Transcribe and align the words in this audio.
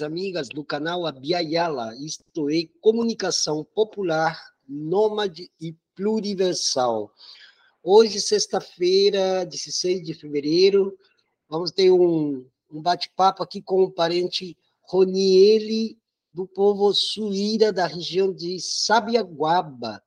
amigas 0.00 0.48
do 0.48 0.64
canal 0.64 1.04
Abiayala, 1.04 1.94
isto 1.96 2.48
é 2.48 2.66
Comunicação 2.80 3.66
Popular, 3.74 4.40
Nômade 4.66 5.50
e 5.60 5.76
Pluriversal. 5.94 7.12
Hoje, 7.82 8.20
sexta-feira, 8.20 9.44
16 9.44 10.02
de 10.02 10.14
fevereiro, 10.14 10.96
vamos 11.48 11.72
ter 11.72 11.90
um, 11.90 12.46
um 12.70 12.80
bate-papo 12.80 13.42
aqui 13.42 13.60
com 13.60 13.82
o 13.82 13.90
parente 13.90 14.56
Roniele, 14.82 15.98
do 16.32 16.46
povo 16.46 16.94
Suíra, 16.94 17.70
da 17.70 17.86
região 17.86 18.32
de 18.32 18.58
Sabiaguaba. 18.60 20.02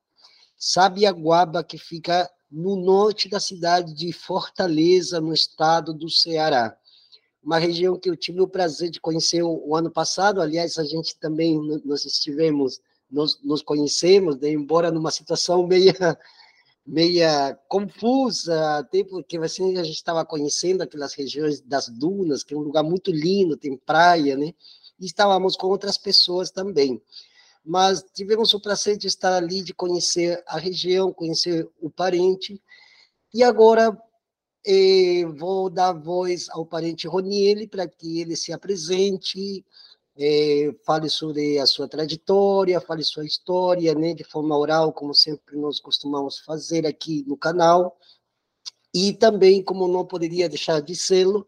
Sabiaguaba, 0.57 1.63
que 1.63 1.77
fica 1.77 2.27
no 2.49 2.75
norte 2.75 3.29
da 3.29 3.39
cidade 3.39 3.93
de 3.93 4.11
Fortaleza, 4.11 5.21
no 5.21 5.33
estado 5.33 5.93
do 5.93 6.09
Ceará 6.09 6.75
uma 7.45 7.59
região 7.59 7.97
que 7.97 8.09
eu 8.09 8.17
tive 8.17 8.41
o 8.41 8.47
prazer 8.47 8.89
de 8.89 8.99
conhecer 8.99 9.43
o, 9.43 9.75
ano 9.75 9.91
passado. 9.91 10.41
Aliás, 10.41 10.79
a 10.79 10.83
gente 10.83 11.15
também 11.19 11.61
nós 11.85 12.03
estivemos, 12.03 12.81
nos 13.11 13.61
conhecemos, 13.61 14.37
né, 14.39 14.49
embora 14.49 14.89
numa 14.91 15.11
situação 15.11 15.67
meia 15.67 15.93
meia 16.87 17.57
confusa, 17.67 18.77
até 18.77 19.03
porque 19.03 19.37
assim, 19.37 19.75
a 19.77 19.83
gente 19.83 19.95
estava 19.95 20.23
conhecendo 20.23 20.83
aquelas 20.83 21.15
regiões 21.15 21.59
das 21.59 21.89
dunas, 21.89 22.43
que 22.43 22.53
é 22.53 22.57
um 22.57 22.61
lugar 22.61 22.83
muito 22.83 23.09
lindo, 23.11 23.57
tem 23.57 23.75
praia, 23.75 24.37
né? 24.37 24.53
E 24.99 25.05
estávamos 25.05 25.55
com 25.55 25.65
outras 25.65 25.97
pessoas 25.97 26.51
também. 26.51 27.01
Mas 27.63 28.03
tivemos 28.13 28.53
o 28.53 28.59
prazer 28.59 28.97
de 28.97 29.07
estar 29.07 29.33
ali, 29.33 29.63
de 29.63 29.73
conhecer 29.73 30.43
a 30.47 30.59
região, 30.59 31.11
conhecer 31.11 31.67
o 31.81 31.89
parente. 31.89 32.61
E 33.33 33.43
agora 33.43 33.97
e 34.65 35.25
vou 35.37 35.69
dar 35.69 35.93
voz 35.93 36.49
ao 36.49 36.65
parente 36.65 37.07
Roniele 37.07 37.67
para 37.67 37.87
que 37.87 38.21
ele 38.21 38.35
se 38.35 38.51
apresente, 38.51 39.63
é, 40.17 40.73
fale 40.85 41.09
sobre 41.09 41.59
a 41.59 41.67
sua 41.67 41.87
trajetória, 41.87 42.81
fale 42.81 43.03
sua 43.03 43.25
história, 43.25 43.93
né, 43.93 44.13
de 44.13 44.23
forma 44.23 44.57
oral, 44.57 44.93
como 44.93 45.13
sempre 45.13 45.57
nós 45.57 45.79
costumamos 45.79 46.39
fazer 46.39 46.87
aqui 46.87 47.23
no 47.27 47.37
canal. 47.37 47.97
E 48.93 49.13
também, 49.13 49.61
como 49.61 49.87
não 49.87 50.05
poderia 50.05 50.47
deixar 50.47 50.81
de 50.81 50.95
sê-lo, 50.95 51.45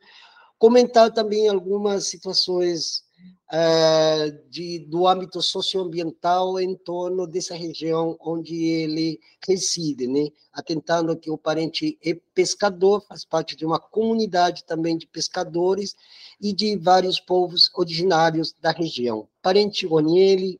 comentar 0.59 1.13
também 1.13 1.47
algumas 1.47 2.07
situações 2.07 3.06
uh, 3.51 4.49
de, 4.49 4.79
do 4.79 5.07
âmbito 5.07 5.41
socioambiental 5.41 6.59
em 6.59 6.75
torno 6.75 7.25
dessa 7.27 7.55
região 7.55 8.17
onde 8.19 8.55
ele 8.55 9.19
reside, 9.45 10.07
né? 10.07 10.29
atentando 10.51 11.17
que 11.17 11.31
o 11.31 11.37
parente 11.37 11.97
é 12.03 12.13
pescador, 12.33 13.01
faz 13.07 13.23
parte 13.25 13.55
de 13.55 13.65
uma 13.65 13.79
comunidade 13.79 14.63
também 14.65 14.97
de 14.97 15.07
pescadores 15.07 15.95
e 16.41 16.53
de 16.53 16.77
vários 16.77 17.19
povos 17.19 17.69
originários 17.75 18.53
da 18.53 18.71
região. 18.71 19.27
Parente 19.41 19.85
Roniele, 19.85 20.59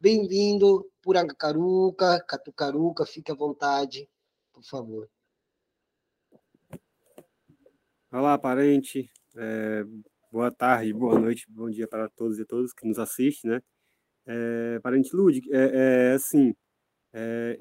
bem-vindo, 0.00 0.90
Purangacaruca, 1.02 2.20
Catucaruca, 2.20 3.06
fique 3.06 3.30
à 3.30 3.34
vontade, 3.34 4.08
por 4.52 4.64
favor. 4.64 5.08
Olá, 8.12 8.38
parente. 8.38 9.10
É, 9.36 9.84
boa 10.36 10.52
tarde, 10.52 10.92
boa 10.92 11.18
noite, 11.18 11.46
bom 11.48 11.70
dia 11.70 11.88
para 11.88 12.10
todos 12.10 12.38
e 12.38 12.44
todas 12.44 12.70
que 12.74 12.86
nos 12.86 12.98
assistem, 12.98 13.52
né? 13.52 13.62
É, 14.26 14.78
parente 14.80 15.16
Lúdico, 15.16 15.48
é, 15.50 16.10
é 16.10 16.12
assim, 16.12 16.54
é, 17.14 17.58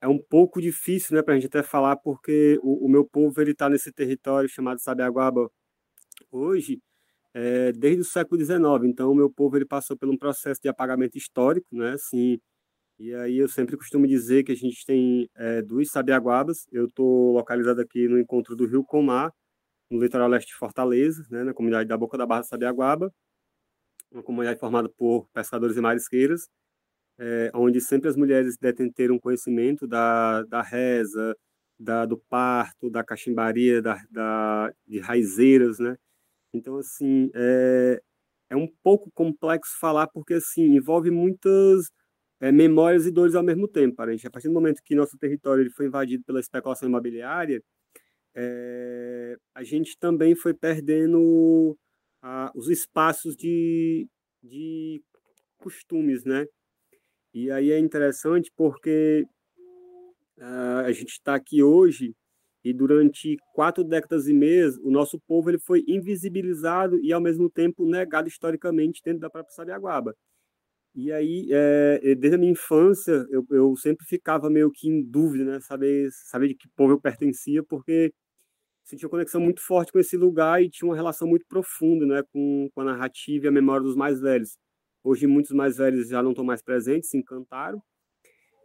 é, 0.00 0.08
um 0.08 0.18
pouco 0.18 0.60
difícil, 0.60 1.14
né, 1.16 1.22
para 1.22 1.34
a 1.34 1.36
gente 1.36 1.46
até 1.46 1.62
falar, 1.62 1.96
porque 1.96 2.58
o, 2.64 2.86
o 2.86 2.88
meu 2.88 3.04
povo 3.06 3.40
ele 3.40 3.52
está 3.52 3.68
nesse 3.68 3.92
território 3.92 4.48
chamado 4.48 4.80
Sabiaguaba 4.80 5.48
hoje, 6.32 6.80
é, 7.34 7.72
desde 7.72 8.02
o 8.02 8.04
século 8.04 8.40
XIX. 8.44 8.60
Então, 8.86 9.12
o 9.12 9.14
meu 9.14 9.30
povo 9.30 9.56
ele 9.56 9.66
passou 9.66 9.96
por 9.96 10.08
um 10.08 10.18
processo 10.18 10.60
de 10.60 10.68
apagamento 10.68 11.16
histórico, 11.16 11.68
né, 11.72 11.92
assim. 11.92 12.40
E 12.98 13.14
aí 13.14 13.38
eu 13.38 13.48
sempre 13.48 13.76
costumo 13.76 14.06
dizer 14.06 14.44
que 14.44 14.52
a 14.52 14.56
gente 14.56 14.84
tem 14.86 15.30
é, 15.36 15.62
duas 15.62 15.90
Sabiaguabas. 15.90 16.66
Eu 16.72 16.86
estou 16.86 17.32
localizado 17.34 17.80
aqui 17.80 18.08
no 18.08 18.18
encontro 18.18 18.56
do 18.56 18.66
Rio 18.66 18.84
Comar, 18.84 19.32
no 19.90 20.00
litoral 20.00 20.28
leste 20.28 20.48
de 20.48 20.54
Fortaleza, 20.54 21.26
né, 21.30 21.44
na 21.44 21.54
comunidade 21.54 21.88
da 21.88 21.96
Boca 21.96 22.16
da 22.18 22.26
Barra 22.26 22.42
Sabiaguaba, 22.44 23.12
uma 24.10 24.22
comunidade 24.22 24.58
formada 24.60 24.88
por 24.88 25.28
pescadores 25.32 25.76
e 25.76 25.80
marisqueiras, 25.80 26.48
é, 27.18 27.50
onde 27.54 27.80
sempre 27.80 28.08
as 28.08 28.16
mulheres 28.16 28.56
devem 28.58 28.90
ter 28.92 29.10
um 29.12 29.18
conhecimento 29.18 29.86
da, 29.86 30.42
da 30.44 30.62
reza, 30.62 31.36
da, 31.78 32.06
do 32.06 32.18
parto, 32.28 32.90
da 32.90 33.04
cachimbaria, 33.04 33.82
da, 33.82 34.02
da, 34.10 34.72
de 34.86 35.00
raizeiras, 35.00 35.78
né? 35.78 35.96
Então, 36.54 36.76
assim, 36.78 37.30
é, 37.34 38.00
é 38.50 38.56
um 38.56 38.68
pouco 38.82 39.10
complexo 39.14 39.78
falar, 39.80 40.08
porque, 40.08 40.34
assim, 40.34 40.76
envolve 40.76 41.10
muitas 41.10 41.90
é, 42.40 42.52
memórias 42.52 43.06
e 43.06 43.10
dores 43.12 43.34
ao 43.34 43.42
mesmo 43.44 43.68
tempo, 43.68 44.04
gente. 44.10 44.26
A 44.26 44.30
partir 44.30 44.48
do 44.48 44.54
momento 44.54 44.82
que 44.84 44.94
nosso 44.94 45.18
território 45.18 45.62
ele 45.62 45.70
foi 45.70 45.86
invadido 45.86 46.24
pela 46.24 46.40
especulação 46.40 46.88
imobiliária, 46.88 47.62
é, 48.40 49.36
a 49.54 49.62
gente 49.62 49.98
também 49.98 50.34
foi 50.34 50.54
perdendo 50.54 51.76
a, 52.22 52.50
os 52.54 52.68
espaços 52.70 53.36
de, 53.36 54.08
de 54.42 55.02
costumes, 55.58 56.24
né? 56.24 56.46
E 57.34 57.50
aí 57.50 57.70
é 57.70 57.78
interessante 57.78 58.50
porque 58.56 59.24
uh, 60.38 60.84
a 60.86 60.92
gente 60.92 61.10
está 61.10 61.34
aqui 61.34 61.62
hoje 61.62 62.14
e 62.64 62.72
durante 62.72 63.36
quatro 63.54 63.84
décadas 63.84 64.26
e 64.26 64.34
meia 64.34 64.68
o 64.82 64.90
nosso 64.90 65.18
povo 65.26 65.50
ele 65.50 65.58
foi 65.58 65.84
invisibilizado 65.86 66.98
e 67.00 67.12
ao 67.12 67.20
mesmo 67.20 67.48
tempo 67.50 67.86
negado 67.86 68.28
historicamente 68.28 69.00
dentro 69.04 69.20
da 69.20 69.30
própria 69.30 69.54
Sabiaguaba. 69.54 70.14
E 70.94 71.12
aí, 71.12 71.46
é, 71.52 72.14
desde 72.16 72.34
a 72.34 72.38
minha 72.38 72.50
infância, 72.52 73.24
eu, 73.30 73.46
eu 73.50 73.76
sempre 73.76 74.04
ficava 74.06 74.50
meio 74.50 74.70
que 74.72 74.88
em 74.88 75.02
dúvida, 75.02 75.44
né? 75.44 75.60
Saber, 75.60 76.08
saber 76.10 76.48
de 76.48 76.56
que 76.56 76.68
povo 76.76 76.94
eu 76.94 77.00
pertencia, 77.00 77.62
porque 77.62 78.12
sentia 78.84 79.06
uma 79.06 79.10
conexão 79.10 79.40
muito 79.40 79.60
forte 79.60 79.92
com 79.92 79.98
esse 79.98 80.16
lugar 80.16 80.62
e 80.62 80.70
tinha 80.70 80.88
uma 80.88 80.96
relação 80.96 81.28
muito 81.28 81.46
profunda, 81.46 82.06
né? 82.06 82.22
Com, 82.32 82.68
com 82.74 82.80
a 82.80 82.84
narrativa 82.84 83.46
e 83.46 83.48
a 83.48 83.52
memória 83.52 83.82
dos 83.82 83.96
mais 83.96 84.20
velhos. 84.20 84.58
Hoje, 85.02 85.26
muitos 85.26 85.52
mais 85.52 85.76
velhos 85.78 86.08
já 86.08 86.22
não 86.22 86.30
estão 86.30 86.44
mais 86.44 86.62
presentes, 86.62 87.10
se 87.10 87.16
encantaram. 87.16 87.82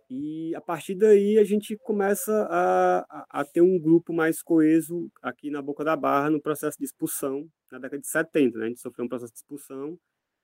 E 0.10 0.54
a 0.56 0.62
partir 0.62 0.96
daí, 0.96 1.40
a 1.40 1.44
gente 1.44 1.76
começa 1.78 2.48
a, 2.50 3.26
a, 3.30 3.46
ter 3.46 3.62
um 3.62 3.80
grupo 3.80 4.14
mais 4.14 4.42
coeso 4.42 5.10
aqui 5.22 5.50
na 5.50 5.62
Boca 5.62 5.84
da 5.84 5.96
Barra, 5.96 6.30
no 6.30 6.42
processo 6.42 6.78
de 6.78 6.86
expulsão, 6.86 7.48
na 7.72 7.80
década 7.80 8.02
de 8.02 8.08
70. 8.08 8.58
Né? 8.60 8.66
A 8.66 8.68
gente 8.70 8.82
sofreu 8.82 9.06
um 9.06 9.10
processo 9.10 9.34
de 9.34 9.40
expulsão, 9.40 9.98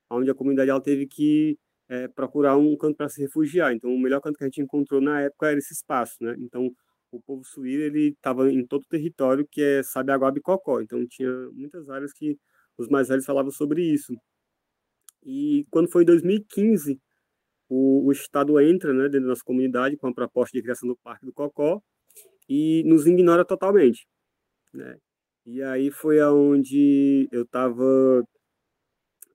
onde 0.10 0.32
a 0.32 0.36
comunidade 0.36 0.72
ela 0.72 0.82
teve 0.82 1.06
que 1.06 1.58
é, 1.90 2.08
procurar 2.08 2.58
um 2.58 2.76
canto 2.76 2.96
para 2.98 3.10
se 3.10 3.22
refugiar. 3.22 3.74
Então, 3.74 3.94
o 3.94 4.00
melhor 4.00 4.22
canto 4.22 4.38
que 4.38 4.44
a 4.44 4.48
gente 4.48 4.62
encontrou 4.62 5.00
na 5.00 5.22
época 5.22 5.50
era 5.50 5.60
esse 5.60 5.74
espaço, 5.74 6.16
né? 6.22 6.36
Então, 6.40 6.72
o 7.18 7.22
povo 7.22 7.44
suíro 7.44 7.84
ele 7.84 8.10
estava 8.10 8.52
em 8.52 8.66
todo 8.66 8.84
o 8.84 8.88
território 8.88 9.48
que 9.50 9.62
é 9.62 9.84
Sabiaguaba 9.84 10.38
e 10.38 10.42
Cocó. 10.42 10.82
Então, 10.82 11.06
tinha 11.08 11.32
muitas 11.52 11.90
áreas 11.90 12.14
que 12.14 12.38
os 12.78 12.88
mais 12.90 13.08
velhos 13.10 13.26
falavam 13.26 13.52
sobre 13.52 13.84
isso. 13.84 14.14
E 15.24 15.66
quando 15.70 15.92
foi 15.92 16.04
em 16.04 16.06
2015, 16.06 17.00
o, 17.70 18.08
o 18.08 18.12
Estado 18.12 18.60
entra 18.60 18.94
né, 18.94 19.04
dentro 19.04 19.22
da 19.22 19.28
nossa 19.30 19.44
comunidade 19.44 19.98
com 19.98 20.08
a 20.08 20.14
proposta 20.14 20.58
de 20.58 20.64
criação 20.64 20.90
do 20.90 20.98
Parque 20.98 21.26
do 21.26 21.34
Cocó 21.34 21.82
e 22.50 22.84
nos 22.86 23.06
ignora 23.08 23.46
totalmente. 23.46 24.08
Né? 24.74 24.98
E 25.46 25.62
aí 25.64 25.92
foi 25.92 26.20
aonde 26.20 27.28
eu 27.32 27.44
estava 27.44 28.24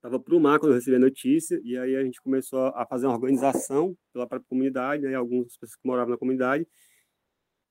estava 0.06 0.20
para 0.20 0.36
o 0.36 0.40
mar 0.40 0.58
quando 0.60 0.72
eu 0.72 0.76
recebi 0.76 0.96
a 0.96 1.00
notícia, 1.00 1.60
e 1.64 1.76
aí 1.76 1.96
a 1.96 2.04
gente 2.04 2.20
começou 2.22 2.60
a 2.60 2.86
fazer 2.86 3.06
uma 3.06 3.16
organização 3.16 3.96
pela 4.12 4.26
própria 4.26 4.48
comunidade, 4.48 5.02
né, 5.02 5.14
algumas 5.14 5.56
pessoas 5.56 5.74
que 5.74 5.86
moravam 5.86 6.12
na 6.12 6.18
comunidade, 6.18 6.66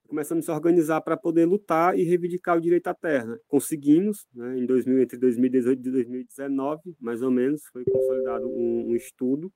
começamos 0.06 0.44
a 0.44 0.46
se 0.46 0.50
organizar 0.52 1.00
para 1.00 1.16
poder 1.16 1.44
lutar 1.46 1.98
e 1.98 2.04
reivindicar 2.04 2.56
o 2.56 2.60
direito 2.60 2.86
à 2.88 2.94
terra. 2.94 3.38
Conseguimos, 3.48 4.26
né, 4.34 4.58
em 4.58 4.66
2000, 4.66 5.02
entre 5.02 5.18
2018 5.18 5.78
e 5.88 5.92
2019, 5.92 6.96
mais 7.00 7.22
ou 7.22 7.30
menos, 7.30 7.64
foi 7.72 7.84
consolidado 7.84 8.48
um, 8.48 8.90
um 8.90 8.96
estudo 8.96 9.52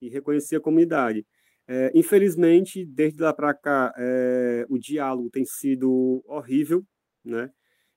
e 0.00 0.08
reconhecer 0.08 0.56
a 0.56 0.60
comunidade. 0.60 1.26
É, 1.68 1.92
infelizmente, 1.94 2.84
desde 2.84 3.22
lá 3.22 3.32
para 3.32 3.54
cá, 3.54 3.92
é, 3.96 4.66
o 4.68 4.78
diálogo 4.78 5.30
tem 5.30 5.44
sido 5.44 6.22
horrível, 6.26 6.84
né? 7.24 7.50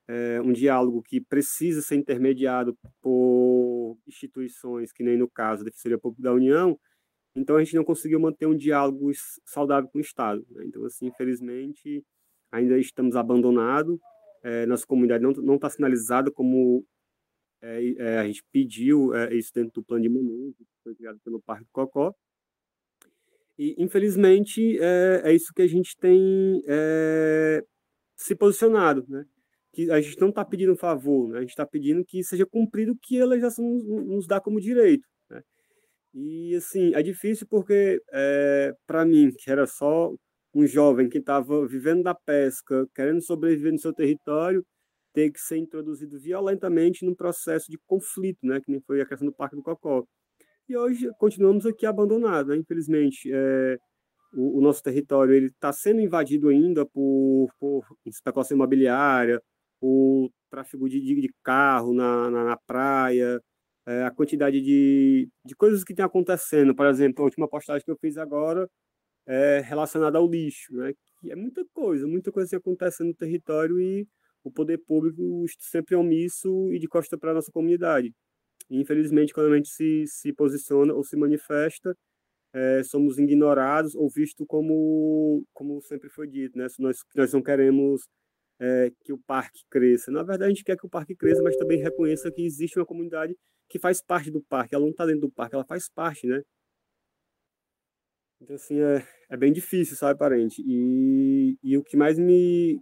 é, 0.08 0.42
um 0.42 0.52
diálogo 0.52 1.02
que 1.02 1.22
precisa 1.22 1.82
ser 1.82 1.96
intermediado 1.96 2.78
por 3.02 3.98
instituições, 4.08 4.92
que 4.92 5.04
nem 5.04 5.18
no 5.18 5.30
caso 5.30 5.64
da 5.64 5.70
Defensoria 5.70 5.98
Pública 5.98 6.24
da 6.24 6.34
União, 6.34 6.78
então 7.36 7.56
a 7.56 7.64
gente 7.64 7.76
não 7.76 7.84
conseguiu 7.84 8.20
manter 8.20 8.46
um 8.46 8.56
diálogo 8.56 9.12
saudável 9.46 9.90
com 9.90 9.98
o 9.98 10.02
Estado. 10.02 10.46
Né? 10.52 10.66
Então, 10.66 10.86
assim, 10.86 11.08
infelizmente, 11.08 12.04
ainda 12.52 12.78
estamos 12.78 13.16
abandonados, 13.16 14.00
é, 14.44 14.66
nossa 14.66 14.86
comunidade 14.86 15.24
não 15.24 15.56
está 15.56 15.70
sinalizada 15.70 16.32
como 16.32 16.86
é, 17.62 17.94
é, 17.98 18.18
a 18.20 18.26
gente 18.28 18.44
pediu 18.52 19.14
é, 19.16 19.34
isso 19.34 19.52
dentro 19.54 19.72
do 19.76 19.84
plano 19.84 20.04
de 20.04 20.10
manejo, 20.10 20.58
que 20.58 20.66
foi 20.84 20.96
criado 20.96 21.20
pelo 21.24 21.42
Parque 21.42 21.68
Cocó, 21.72 22.14
e, 23.58 23.76
infelizmente, 23.78 24.78
é, 24.80 25.22
é 25.26 25.34
isso 25.34 25.54
que 25.54 25.62
a 25.62 25.68
gente 25.68 25.96
tem 25.98 26.62
é, 26.68 27.64
se 28.16 28.36
posicionado, 28.36 29.06
né? 29.08 29.26
que 29.72 29.90
a 29.92 30.00
gente 30.02 30.20
não 30.20 30.30
está 30.30 30.46
pedindo 30.46 30.74
um 30.74 30.78
favor, 30.78 31.30
né? 31.30 31.38
a 31.40 31.42
gente 31.42 31.52
está 31.52 31.66
pedindo 31.66 32.06
que 32.06 32.24
seja 32.24 32.46
cumprido 32.46 32.92
o 32.92 32.98
que 32.98 33.20
a 33.20 33.26
legislação 33.26 33.66
nos, 33.66 33.86
nos 33.86 34.28
dá 34.28 34.40
como 34.40 34.60
direito. 34.60 35.08
E, 36.14 36.56
assim, 36.56 36.94
é 36.94 37.02
difícil 37.02 37.48
porque, 37.50 38.02
é, 38.12 38.74
para 38.86 39.06
mim, 39.06 39.32
que 39.32 39.50
era 39.50 39.66
só 39.66 40.14
um 40.54 40.68
jovem 40.68 41.10
que 41.10 41.18
estava 41.18 41.66
vivendo 41.68 42.04
da 42.04 42.14
pesca, 42.14 42.88
querendo 42.94 43.22
sobreviver 43.22 43.72
no 43.72 43.80
seu 43.80 43.94
território, 43.94 44.64
ter 45.14 45.32
que 45.32 45.40
ser 45.40 45.58
introduzido 45.58 46.20
violentamente 46.20 47.06
num 47.06 47.16
processo 47.16 47.72
de 47.72 47.78
conflito, 47.88 48.40
né? 48.46 48.60
que 48.62 48.72
nem 48.72 48.82
foi 48.82 49.02
a 49.02 49.06
questão 49.06 49.28
do 49.28 49.34
Parque 49.34 49.56
do 49.56 49.64
Cocó. 49.64 50.06
E 50.68 50.78
hoje 50.78 51.10
continuamos 51.20 51.66
aqui 51.66 51.86
abandonados, 51.86 52.50
né? 52.50 52.58
infelizmente. 52.58 53.30
É, 53.32 53.78
o, 54.34 54.60
o, 54.60 54.62
nosso 54.62 54.82
território 54.82 55.34
ele 55.34 55.48
está 55.48 55.72
sendo 55.72 56.02
invadido 56.02 56.50
ainda 56.50 56.86
por, 56.86 57.50
por 57.60 57.86
especulação 58.06 58.56
imobiliária, 58.56 59.42
por 59.80 60.30
tráfego 60.50 60.90
de, 60.90 61.00
de 61.00 61.34
carro 61.44 61.94
na, 61.94 62.30
na, 62.30 62.44
na 62.46 62.58
praia, 62.66 63.40
é, 63.88 64.04
a 64.04 64.12
quantidade 64.12 64.62
de, 64.62 65.30
de 65.46 65.56
coisas 65.56 65.84
que 65.84 65.94
estão 65.94 66.06
acontecendo. 66.06 66.76
Por 66.76 66.86
exemplo, 66.88 67.22
a 67.24 67.26
última 67.26 67.48
postagem 67.48 67.84
que 67.84 67.92
eu 67.92 67.98
fiz 67.98 68.18
agora 68.18 68.70
é 69.28 69.60
relacionada 69.62 70.18
ao 70.18 70.30
lixo, 70.30 70.74
né? 70.76 70.94
que 71.20 71.32
é 71.32 71.36
muita 71.36 71.66
coisa, 71.74 72.08
muita 72.08 72.32
coisa 72.32 72.50
que 72.50 72.56
acontece 72.56 73.04
no 73.04 73.14
território 73.14 73.80
e 73.80 74.08
o 74.44 74.52
poder 74.52 74.78
público 74.80 75.46
sempre 75.60 75.96
omisso 75.96 76.72
e 76.74 76.80
de 76.80 76.88
costa 76.88 77.18
para 77.18 77.32
a 77.32 77.34
nossa 77.36 77.52
comunidade. 77.52 78.14
E, 78.70 78.82
infelizmente, 78.82 79.34
quando 79.34 79.54
a 79.54 79.56
gente 79.56 79.70
se, 79.70 80.06
se 80.08 80.34
posiciona 80.34 80.94
ou 80.94 81.04
se 81.04 81.16
manifesta, 81.16 81.96
é, 82.54 82.84
somos 82.84 83.18
ignorados 83.18 83.96
ou 83.96 84.10
visto 84.10 84.46
como, 84.46 85.44
como 85.54 85.82
sempre 85.82 86.10
foi 86.10 86.28
dito, 86.28 86.58
né? 86.58 86.68
Nós, 86.80 86.98
nós 87.16 87.34
não 87.34 87.42
queremos 87.42 88.04
é, 88.60 88.92
que 89.04 89.14
o 89.14 89.18
parque 89.18 89.62
cresça. 89.70 90.12
Na 90.12 90.24
verdade, 90.24 90.46
a 90.46 90.50
gente 90.50 90.64
quer 90.64 90.78
que 90.78 90.86
o 90.86 90.90
parque 90.90 91.16
cresça, 91.16 91.42
mas 91.42 91.56
também 91.56 91.80
reconheça 91.80 92.32
que 92.32 92.46
existe 92.46 92.78
uma 92.80 92.86
comunidade 92.86 93.36
que 93.70 93.80
faz 93.80 94.02
parte 94.02 94.32
do 94.32 94.42
parque. 94.42 94.76
Ela 94.76 94.84
não 94.84 94.92
está 94.92 95.06
dentro 95.06 95.22
do 95.22 95.32
parque, 95.32 95.56
ela 95.56 95.66
faz 95.66 95.90
parte, 95.90 96.28
né? 96.28 96.42
Então, 98.42 98.56
assim, 98.56 98.80
é, 98.80 99.06
é 99.30 99.38
bem 99.38 99.54
difícil, 99.54 99.96
sabe, 99.96 100.20
parente? 100.20 100.62
E, 100.66 101.58
e 101.64 101.78
o 101.78 101.84
que 101.84 101.96
mais 101.96 102.20
me, 102.20 102.80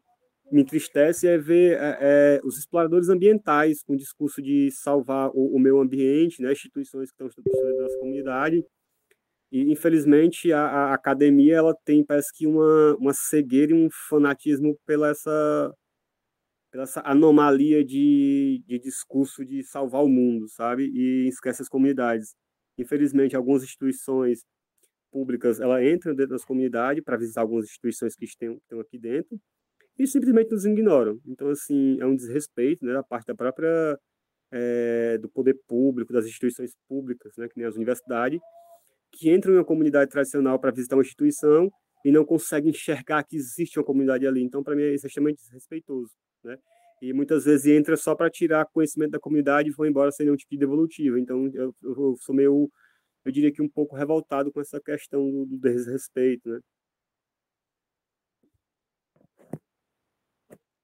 me 0.52 0.62
entristece 0.62 1.28
é 1.28 1.38
ver 1.38 1.78
é, 1.80 1.98
é, 2.02 2.42
os 2.44 2.58
exploradores 2.58 3.10
ambientais 3.10 3.84
com 3.84 3.94
o 3.94 3.98
discurso 3.98 4.42
de 4.42 4.72
salvar 4.72 5.30
o, 5.34 5.56
o 5.56 5.60
meio 5.60 5.80
ambiente, 5.80 6.42
né, 6.42 6.52
instituições 6.52 7.12
que 7.12 7.14
estão 7.14 7.28
destruindo 7.28 7.80
a 7.80 7.84
nossa 7.84 8.00
comunidade. 8.00 8.66
E, 9.52 9.72
infelizmente, 9.72 10.52
a, 10.54 10.62
a, 10.66 10.94
academia 10.94 11.56
ela 11.58 11.76
tem, 11.86 12.06
parece 12.06 12.32
que, 12.34 12.48
uma, 12.48 12.96
uma 12.98 13.14
cegueira 13.14 13.74
e 13.74 13.76
um 13.76 13.90
fanatismo 14.10 14.78
pela 14.86 15.10
essa, 15.10 15.74
pela 16.72 16.84
essa 16.84 17.02
anomalia 17.06 17.84
de, 17.84 18.64
de 18.66 18.80
discurso 18.80 19.46
de 19.46 19.64
salvar 19.64 20.04
o 20.04 20.10
mundo, 20.10 20.48
sabe? 20.50 20.86
E 20.94 21.28
esquece 21.28 21.62
as 21.62 21.70
comunidades. 21.70 22.34
Infelizmente, 22.78 23.36
algumas 23.36 23.64
instituições 23.64 24.42
públicas 25.12 25.60
ela 25.60 25.84
entram 25.86 26.16
dentro 26.16 26.32
das 26.32 26.46
comunidades 26.46 27.04
para 27.04 27.18
visitar 27.18 27.42
algumas 27.42 27.66
instituições 27.66 28.16
que 28.16 28.26
estão, 28.26 28.56
estão 28.56 28.80
aqui 28.80 28.98
dentro, 28.98 29.38
e 30.00 30.08
simplesmente 30.08 30.52
nos 30.52 30.66
ignoram. 30.66 31.20
Então, 31.28 31.50
assim, 31.50 32.00
é 32.00 32.06
um 32.06 32.16
desrespeito 32.16 32.86
né, 32.86 32.94
da 32.94 33.04
parte 33.04 33.28
da 33.28 33.36
própria 33.36 33.98
é, 34.52 35.18
do 35.18 35.30
poder 35.30 35.58
público, 35.68 36.14
das 36.14 36.26
instituições 36.26 36.72
públicas, 36.88 37.34
né, 37.38 37.48
que 37.50 37.58
nem 37.58 37.68
as 37.68 37.76
universidades, 37.76 38.40
que 39.12 39.32
entram 39.32 39.54
em 39.54 39.58
uma 39.58 39.66
comunidade 39.66 40.10
tradicional 40.10 40.60
para 40.60 40.72
visitar 40.72 40.96
uma 40.96 41.02
instituição 41.02 41.72
e 42.04 42.12
não 42.12 42.26
conseguem 42.26 42.72
enxergar 42.72 43.24
que 43.24 43.36
existe 43.36 43.78
uma 43.78 43.86
comunidade 43.86 44.26
ali. 44.26 44.42
Então, 44.42 44.64
para 44.64 44.76
mim, 44.76 44.84
é 44.84 44.94
extremamente 44.94 45.42
desrespeitoso, 45.42 46.12
né? 46.44 46.58
E 47.02 47.14
muitas 47.14 47.46
vezes 47.46 47.66
entra 47.66 47.98
só 47.98 48.16
para 48.16 48.30
tirar 48.30 48.66
conhecimento 48.68 49.12
da 49.12 49.20
comunidade 49.20 49.70
e 49.70 49.72
vão 49.72 49.88
embora 49.88 50.12
sem 50.12 50.26
nenhum 50.26 50.38
tipo 50.38 50.52
de 50.52 50.58
devolutivo. 50.58 51.18
Então, 51.18 51.48
eu, 51.54 51.76
eu 51.82 52.16
sou 52.20 52.34
meio, 52.36 52.72
eu 53.26 53.32
diria 53.32 53.52
que 53.52 53.62
um 53.62 53.70
pouco 53.70 53.96
revoltado 53.96 54.52
com 54.52 54.62
essa 54.62 54.80
questão 54.80 55.30
do, 55.30 55.46
do 55.46 55.58
desrespeito, 55.58 56.48
né? 56.50 56.60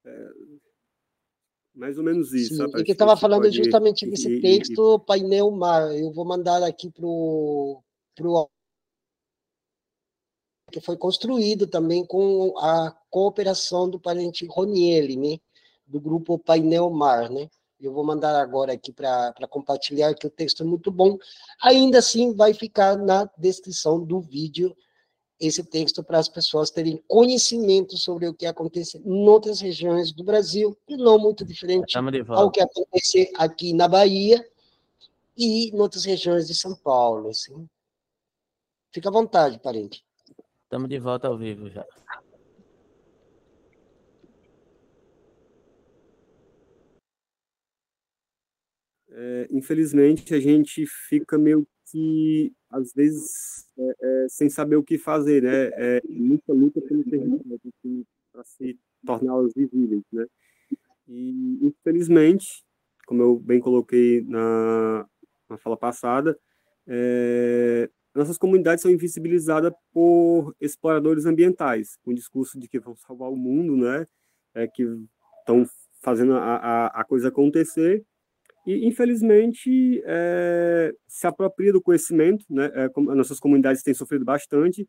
É, 0.06 0.28
mais 1.74 1.96
ou 1.96 2.02
menos 2.02 2.32
isso. 2.32 2.56
Sim, 2.56 2.56
sabe? 2.56 2.82
que 2.82 2.92
estava 2.92 3.16
falando 3.16 3.42
pode... 3.42 3.56
justamente 3.56 4.04
desse 4.08 4.28
e, 4.28 4.40
texto, 4.40 5.00
e, 5.00 5.06
painel 5.06 5.50
mar. 5.52 5.96
Eu 5.96 6.12
vou 6.12 6.24
mandar 6.24 6.64
aqui 6.64 6.90
para 6.90 7.06
o 7.06 7.80
que 10.70 10.80
foi 10.80 10.96
construído 10.96 11.66
também 11.66 12.04
com 12.04 12.56
a 12.58 12.94
cooperação 13.10 13.88
do 13.88 13.98
parente 13.98 14.46
Ronieli, 14.46 15.16
né? 15.16 15.38
do 15.88 16.00
grupo 16.00 16.38
Painel 16.38 16.90
Mar, 16.90 17.30
né? 17.30 17.48
Eu 17.80 17.92
vou 17.92 18.04
mandar 18.04 18.38
agora 18.38 18.72
aqui 18.72 18.92
para 18.92 19.32
compartilhar, 19.48 20.14
que 20.14 20.26
o 20.26 20.30
texto 20.30 20.62
é 20.62 20.66
muito 20.66 20.90
bom. 20.90 21.16
Ainda 21.62 21.98
assim, 21.98 22.34
vai 22.34 22.52
ficar 22.52 22.96
na 22.96 23.28
descrição 23.38 24.04
do 24.04 24.20
vídeo 24.20 24.76
esse 25.40 25.62
texto 25.62 26.02
para 26.02 26.18
as 26.18 26.28
pessoas 26.28 26.70
terem 26.70 27.00
conhecimento 27.06 27.96
sobre 27.96 28.26
o 28.26 28.34
que 28.34 28.44
acontece 28.44 28.98
em 28.98 29.28
outras 29.28 29.60
regiões 29.60 30.12
do 30.12 30.24
Brasil, 30.24 30.76
e 30.88 30.96
não 30.96 31.18
muito 31.18 31.44
diferente 31.44 31.96
ao 32.28 32.50
que 32.50 32.60
acontece 32.60 33.30
aqui 33.36 33.72
na 33.72 33.86
Bahia 33.86 34.44
e 35.36 35.70
em 35.70 35.80
outras 35.80 36.04
regiões 36.04 36.48
de 36.48 36.56
São 36.56 36.74
Paulo. 36.74 37.28
Assim. 37.28 37.68
Fica 38.92 39.08
à 39.08 39.12
vontade, 39.12 39.58
parente. 39.60 40.04
Estamos 40.64 40.88
de 40.88 40.98
volta 40.98 41.28
ao 41.28 41.36
vivo 41.38 41.68
já. 41.68 41.84
É, 49.10 49.48
infelizmente, 49.50 50.34
a 50.34 50.40
gente 50.40 50.86
fica 50.86 51.36
meio 51.36 51.66
que, 51.90 52.52
às 52.70 52.92
vezes, 52.92 53.66
é, 53.78 53.94
é, 54.00 54.26
sem 54.28 54.48
saber 54.48 54.76
o 54.76 54.82
que 54.82 54.96
fazer, 54.96 55.42
né? 55.42 55.70
É 55.74 56.02
muita 56.08 56.52
luta 56.52 56.80
pelo 56.80 57.02
território 57.02 58.06
para 58.32 58.44
se 58.44 58.78
torná-las 59.04 59.52
visíveis, 59.54 60.02
né? 60.12 60.26
E, 61.08 61.58
infelizmente, 61.62 62.62
como 63.06 63.22
eu 63.22 63.38
bem 63.38 63.58
coloquei 63.58 64.22
na, 64.22 65.08
na 65.48 65.56
fala 65.58 65.76
passada, 65.76 66.38
é, 66.86 67.90
nossas 68.14 68.38
comunidades 68.38 68.82
são 68.82 68.90
invisibilizadas 68.90 69.72
por 69.92 70.54
exploradores 70.60 71.26
ambientais, 71.26 71.96
com 72.02 72.10
o 72.10 72.14
discurso 72.14 72.58
de 72.58 72.68
que 72.68 72.78
vão 72.78 72.96
salvar 72.96 73.30
o 73.30 73.36
mundo, 73.36 73.76
né? 73.76 74.06
É, 74.54 74.66
que 74.66 74.82
estão 75.40 75.64
fazendo 76.00 76.34
a, 76.34 76.56
a, 76.56 76.86
a, 77.00 77.04
coisa 77.04 77.28
acontecer 77.28 78.02
e, 78.66 78.86
infelizmente, 78.86 80.02
é, 80.04 80.92
se 81.06 81.26
apropria 81.26 81.72
do 81.72 81.82
conhecimento, 81.82 82.44
né? 82.50 82.70
É, 82.74 82.88
como, 82.88 83.14
nossas 83.14 83.38
comunidades 83.38 83.82
têm 83.82 83.94
sofrido 83.94 84.24
bastante, 84.24 84.88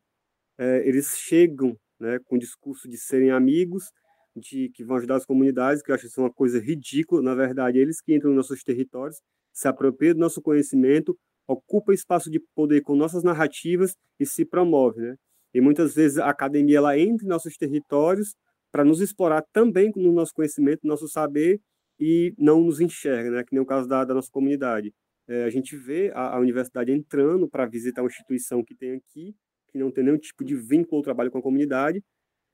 é, 0.57 0.87
eles 0.87 1.17
chegam 1.17 1.77
né, 1.99 2.19
com 2.25 2.35
o 2.35 2.39
discurso 2.39 2.87
de 2.87 2.97
serem 2.97 3.31
amigos, 3.31 3.91
de 4.35 4.69
que 4.69 4.83
vão 4.83 4.97
ajudar 4.97 5.15
as 5.15 5.25
comunidades, 5.25 5.81
que 5.81 5.91
eu 5.91 5.95
acho 5.95 6.07
isso 6.07 6.21
uma 6.21 6.31
coisa 6.31 6.59
ridícula, 6.59 7.21
na 7.21 7.35
verdade, 7.35 7.77
eles 7.77 8.01
que 8.01 8.13
entram 8.13 8.31
nos 8.31 8.49
nossos 8.49 8.63
territórios, 8.63 9.21
se 9.51 9.67
apropriam 9.67 10.13
do 10.13 10.19
nosso 10.19 10.41
conhecimento, 10.41 11.17
ocupa 11.49 11.93
espaço 11.93 12.29
de 12.29 12.39
poder 12.55 12.81
com 12.81 12.95
nossas 12.95 13.23
narrativas 13.23 13.95
e 14.19 14.25
se 14.25 14.45
promove, 14.45 15.01
né? 15.01 15.15
E 15.53 15.59
muitas 15.59 15.95
vezes 15.95 16.19
a 16.19 16.29
academia 16.29 16.77
ela 16.77 16.97
entra 16.97 17.25
em 17.25 17.29
nossos 17.29 17.57
territórios 17.57 18.35
para 18.71 18.85
nos 18.85 19.01
explorar 19.01 19.43
também 19.51 19.91
no 19.95 20.11
nosso 20.13 20.31
conhecimento, 20.33 20.81
no 20.83 20.89
nosso 20.89 21.07
saber 21.07 21.59
e 21.99 22.33
não 22.37 22.61
nos 22.61 22.79
enxerga, 22.79 23.31
né? 23.31 23.43
Que 23.43 23.53
nem 23.53 23.61
o 23.61 23.65
caso 23.65 23.87
da, 23.87 24.05
da 24.05 24.13
nossa 24.13 24.29
comunidade. 24.31 24.93
É, 25.27 25.43
a 25.43 25.49
gente 25.49 25.75
vê 25.75 26.11
a, 26.13 26.35
a 26.35 26.39
universidade 26.39 26.91
entrando 26.91 27.49
para 27.49 27.65
visitar 27.65 28.03
uma 28.03 28.09
instituição 28.09 28.63
que 28.63 28.75
tem 28.75 28.93
aqui, 28.93 29.35
que 29.71 29.77
não 29.79 29.91
tem 29.91 30.03
nenhum 30.03 30.17
tipo 30.17 30.43
de 30.43 30.55
vínculo 30.55 30.97
ou 30.97 31.03
trabalho 31.03 31.31
com 31.31 31.39
a 31.39 31.41
comunidade, 31.41 32.03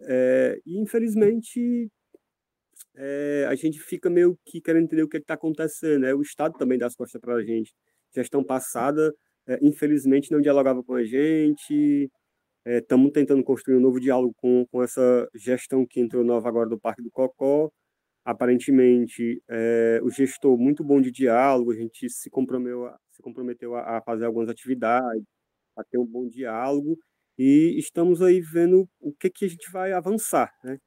é, 0.01 0.59
e 0.65 0.79
infelizmente 0.79 1.89
é, 2.95 3.45
a 3.49 3.55
gente 3.55 3.79
fica 3.79 4.09
meio 4.09 4.37
que 4.45 4.61
querendo 4.61 4.85
entender 4.85 5.03
o 5.03 5.09
que 5.09 5.17
é 5.17 5.19
está 5.19 5.33
acontecendo. 5.33 6.01
Né? 6.01 6.13
O 6.13 6.21
Estado 6.21 6.57
também 6.57 6.77
dá 6.77 6.87
as 6.87 6.95
costas 6.95 7.19
para 7.19 7.35
a 7.35 7.43
gente 7.43 7.73
gestão 8.15 8.43
passada, 8.43 9.13
é, 9.47 9.59
infelizmente, 9.61 10.31
não 10.31 10.41
dialogava 10.41 10.83
com 10.83 10.95
a 10.95 11.03
gente. 11.03 12.09
Estamos 12.65 13.09
é, 13.09 13.11
tentando 13.13 13.43
construir 13.43 13.77
um 13.77 13.81
novo 13.81 13.99
diálogo 13.99 14.33
com, 14.37 14.65
com 14.71 14.83
essa 14.83 15.27
gestão 15.35 15.85
que 15.85 15.99
entrou 15.99 16.23
nova 16.23 16.49
agora 16.49 16.69
do 16.69 16.79
Parque 16.79 17.01
do 17.03 17.11
Cocó. 17.11 17.69
Aparentemente, 18.25 19.41
é, 19.49 19.99
o 20.03 20.09
gestor 20.09 20.57
muito 20.57 20.83
bom 20.83 20.99
de 20.99 21.11
diálogo, 21.11 21.71
a 21.71 21.75
gente 21.75 22.09
se 22.09 22.29
comprometeu, 22.29 22.87
a, 22.87 22.97
se 23.11 23.21
comprometeu 23.21 23.75
a, 23.75 23.97
a 23.97 24.01
fazer 24.01 24.25
algumas 24.25 24.49
atividades, 24.49 25.23
a 25.77 25.83
ter 25.83 25.99
um 25.99 26.05
bom 26.05 26.27
diálogo, 26.27 26.97
e 27.37 27.77
estamos 27.77 28.21
aí 28.21 28.41
vendo 28.41 28.87
o 28.99 29.13
que, 29.13 29.29
que 29.29 29.45
a 29.45 29.47
gente 29.47 29.71
vai 29.71 29.91
avançar. 29.91 30.51
Né? 30.63 30.77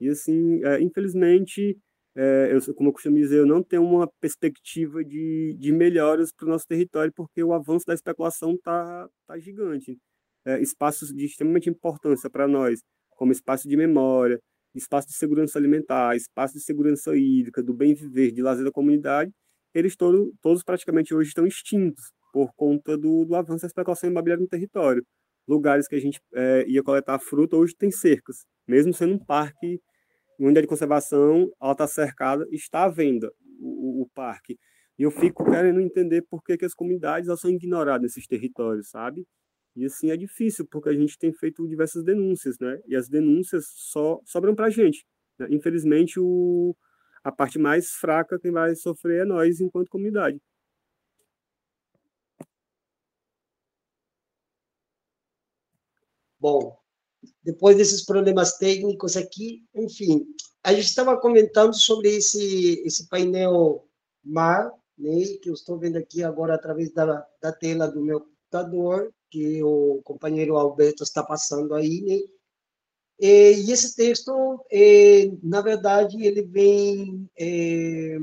E, 0.00 0.08
assim, 0.08 0.64
é, 0.64 0.80
infelizmente, 0.80 1.76
é, 2.18 2.52
eu, 2.52 2.74
como 2.74 2.88
eu 2.88 2.92
costumo 2.92 3.16
dizer, 3.16 3.38
eu 3.38 3.46
não 3.46 3.62
tenho 3.62 3.84
uma 3.84 4.10
perspectiva 4.20 5.04
de, 5.04 5.54
de 5.56 5.70
melhoras 5.70 6.32
para 6.32 6.46
o 6.46 6.48
nosso 6.48 6.66
território, 6.66 7.12
porque 7.14 7.44
o 7.44 7.52
avanço 7.52 7.86
da 7.86 7.94
especulação 7.94 8.54
está 8.54 9.08
tá 9.24 9.38
gigante. 9.38 9.96
É, 10.44 10.60
espaços 10.60 11.10
de 11.14 11.26
extremamente 11.26 11.70
importância 11.70 12.28
para 12.28 12.48
nós, 12.48 12.80
como 13.10 13.30
espaço 13.30 13.68
de 13.68 13.76
memória, 13.76 14.40
espaço 14.74 15.06
de 15.06 15.14
segurança 15.14 15.60
alimentar, 15.60 16.16
espaço 16.16 16.54
de 16.54 16.60
segurança 16.60 17.16
hídrica, 17.16 17.62
do 17.62 17.72
bem 17.72 17.94
viver, 17.94 18.32
de 18.32 18.42
lazer 18.42 18.64
da 18.64 18.72
comunidade, 18.72 19.30
eles 19.72 19.94
todo, 19.94 20.34
todos 20.42 20.64
praticamente 20.64 21.14
hoje 21.14 21.28
estão 21.28 21.46
extintos 21.46 22.10
por 22.32 22.52
conta 22.56 22.98
do, 22.98 23.24
do 23.24 23.36
avanço 23.36 23.62
da 23.62 23.68
especulação 23.68 24.10
imobiliária 24.10 24.42
no 24.42 24.48
território. 24.48 25.04
Lugares 25.46 25.86
que 25.86 25.94
a 25.94 26.00
gente 26.00 26.20
é, 26.34 26.64
ia 26.66 26.82
coletar 26.82 27.18
fruta 27.20 27.56
hoje 27.56 27.76
tem 27.76 27.92
cercas, 27.92 28.44
mesmo 28.66 28.92
sendo 28.92 29.14
um 29.14 29.18
parque, 29.24 29.80
uma 30.38 30.46
unidade 30.46 30.66
de 30.66 30.68
conservação, 30.68 31.50
ela 31.60 31.72
está 31.72 31.86
cercada, 31.86 32.46
está 32.52 32.84
à 32.84 32.88
venda 32.88 33.32
o, 33.58 34.02
o, 34.02 34.08
parque. 34.14 34.58
E 34.98 35.02
eu 35.02 35.10
fico 35.10 35.44
querendo 35.44 35.80
entender 35.80 36.22
por 36.30 36.42
que, 36.42 36.56
que 36.56 36.64
as 36.64 36.74
comunidades 36.74 37.28
são 37.40 37.50
ignoradas 37.50 38.02
nesses 38.02 38.26
territórios, 38.26 38.90
sabe? 38.90 39.26
E 39.76 39.84
assim 39.84 40.10
é 40.10 40.16
difícil, 40.16 40.66
porque 40.70 40.88
a 40.88 40.94
gente 40.94 41.18
tem 41.18 41.32
feito 41.32 41.66
diversas 41.68 42.04
denúncias, 42.04 42.56
né? 42.60 42.80
E 42.86 42.96
as 42.96 43.08
denúncias 43.08 43.66
só 43.74 44.20
sobram 44.24 44.54
para 44.54 44.66
a 44.66 44.70
gente. 44.70 45.04
Né? 45.38 45.48
Infelizmente, 45.50 46.18
o, 46.20 46.74
a 47.24 47.32
parte 47.32 47.58
mais 47.58 47.90
fraca 47.92 48.38
quem 48.40 48.52
vai 48.52 48.74
sofrer 48.76 49.22
é 49.22 49.24
nós, 49.24 49.60
enquanto 49.60 49.88
comunidade. 49.88 50.40
Bom, 56.40 56.77
depois 57.48 57.78
desses 57.78 58.04
problemas 58.04 58.58
técnicos 58.58 59.16
aqui, 59.16 59.64
enfim, 59.74 60.26
a 60.62 60.74
gente 60.74 60.84
estava 60.84 61.16
comentando 61.16 61.72
sobre 61.74 62.10
esse, 62.16 62.82
esse 62.84 63.08
painel 63.08 63.88
mar, 64.22 64.70
né, 64.98 65.24
que 65.40 65.48
eu 65.48 65.54
estou 65.54 65.78
vendo 65.78 65.96
aqui 65.96 66.22
agora 66.22 66.54
através 66.54 66.92
da, 66.92 67.26
da 67.40 67.50
tela 67.50 67.88
do 67.88 68.02
meu 68.02 68.20
computador, 68.20 69.10
que 69.30 69.62
o 69.62 70.02
companheiro 70.04 70.58
Alberto 70.58 71.02
está 71.02 71.22
passando 71.22 71.74
aí, 71.74 72.02
né? 72.02 72.18
E, 73.18 73.72
esse 73.72 73.96
texto, 73.96 74.62
é, 74.70 75.30
na 75.42 75.62
verdade, 75.62 76.22
ele 76.22 76.42
vem 76.42 77.30
é, 77.34 78.18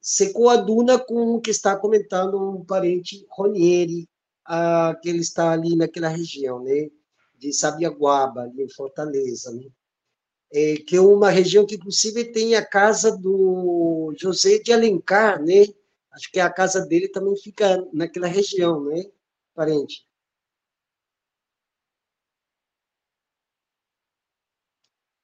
se 0.00 0.32
coaduna 0.32 0.98
com 0.98 1.36
o 1.36 1.40
que 1.40 1.50
está 1.50 1.76
comentando 1.76 2.50
um 2.50 2.64
parente 2.64 3.24
Ronieri, 3.30 4.08
a, 4.44 4.98
que 5.00 5.08
ele 5.08 5.20
está 5.20 5.52
ali 5.52 5.76
naquela 5.76 6.08
região, 6.08 6.60
né? 6.64 6.90
De 7.38 7.52
Sabiaguaba, 7.52 8.42
ali 8.42 8.62
em 8.62 8.68
Fortaleza, 8.68 9.52
né? 9.52 9.68
É, 10.52 10.76
que 10.76 10.96
é 10.96 11.00
uma 11.00 11.30
região 11.30 11.66
que, 11.66 11.74
inclusive, 11.74 12.32
tem 12.32 12.54
a 12.54 12.64
casa 12.64 13.16
do 13.16 14.14
José 14.18 14.58
de 14.58 14.72
Alencar, 14.72 15.42
né? 15.42 15.66
Acho 16.12 16.30
que 16.30 16.40
a 16.40 16.50
casa 16.50 16.86
dele 16.86 17.08
também 17.08 17.36
fica 17.36 17.84
naquela 17.92 18.26
região, 18.28 18.84
né? 18.84 19.04
parente. 19.56 20.06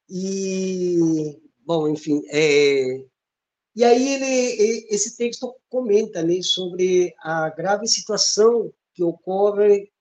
E, 0.09 1.39
bom, 1.65 1.87
enfim, 1.87 2.21
é, 2.29 3.05
e 3.75 3.83
aí 3.83 4.15
ele, 4.15 4.87
esse 4.89 5.17
texto 5.17 5.55
comenta 5.69 6.23
né, 6.23 6.41
sobre 6.41 7.15
a 7.19 7.49
grave 7.49 7.87
situação 7.87 8.73
que 8.93 9.03
ocorre 9.03 9.91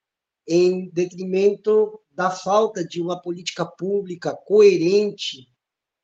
em 0.47 0.91
detrimento 0.91 2.01
da 2.15 2.31
falta 2.31 2.85
de 2.85 3.01
uma 3.01 3.21
política 3.21 3.65
pública 3.65 4.35
coerente 4.35 5.49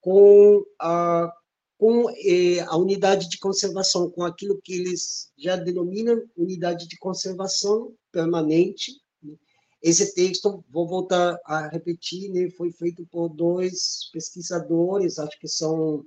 com 0.00 0.64
a, 0.80 1.30
com 1.76 2.10
eh, 2.10 2.60
a 2.66 2.76
unidade 2.76 3.28
de 3.28 3.38
conservação, 3.38 4.10
com 4.10 4.24
aquilo 4.24 4.60
que 4.62 4.74
eles 4.74 5.30
já 5.36 5.56
denominam 5.56 6.22
unidade 6.36 6.88
de 6.88 6.98
conservação 6.98 7.94
permanente. 8.10 8.92
Né? 9.22 9.34
Esse 9.82 10.14
texto, 10.14 10.64
vou 10.70 10.88
voltar 10.88 11.38
a 11.44 11.68
repetir, 11.68 12.30
né, 12.30 12.48
foi 12.50 12.72
feito 12.72 13.06
por 13.06 13.28
dois 13.28 14.10
pesquisadores, 14.12 15.18
acho 15.18 15.38
que 15.38 15.48
são, 15.48 16.04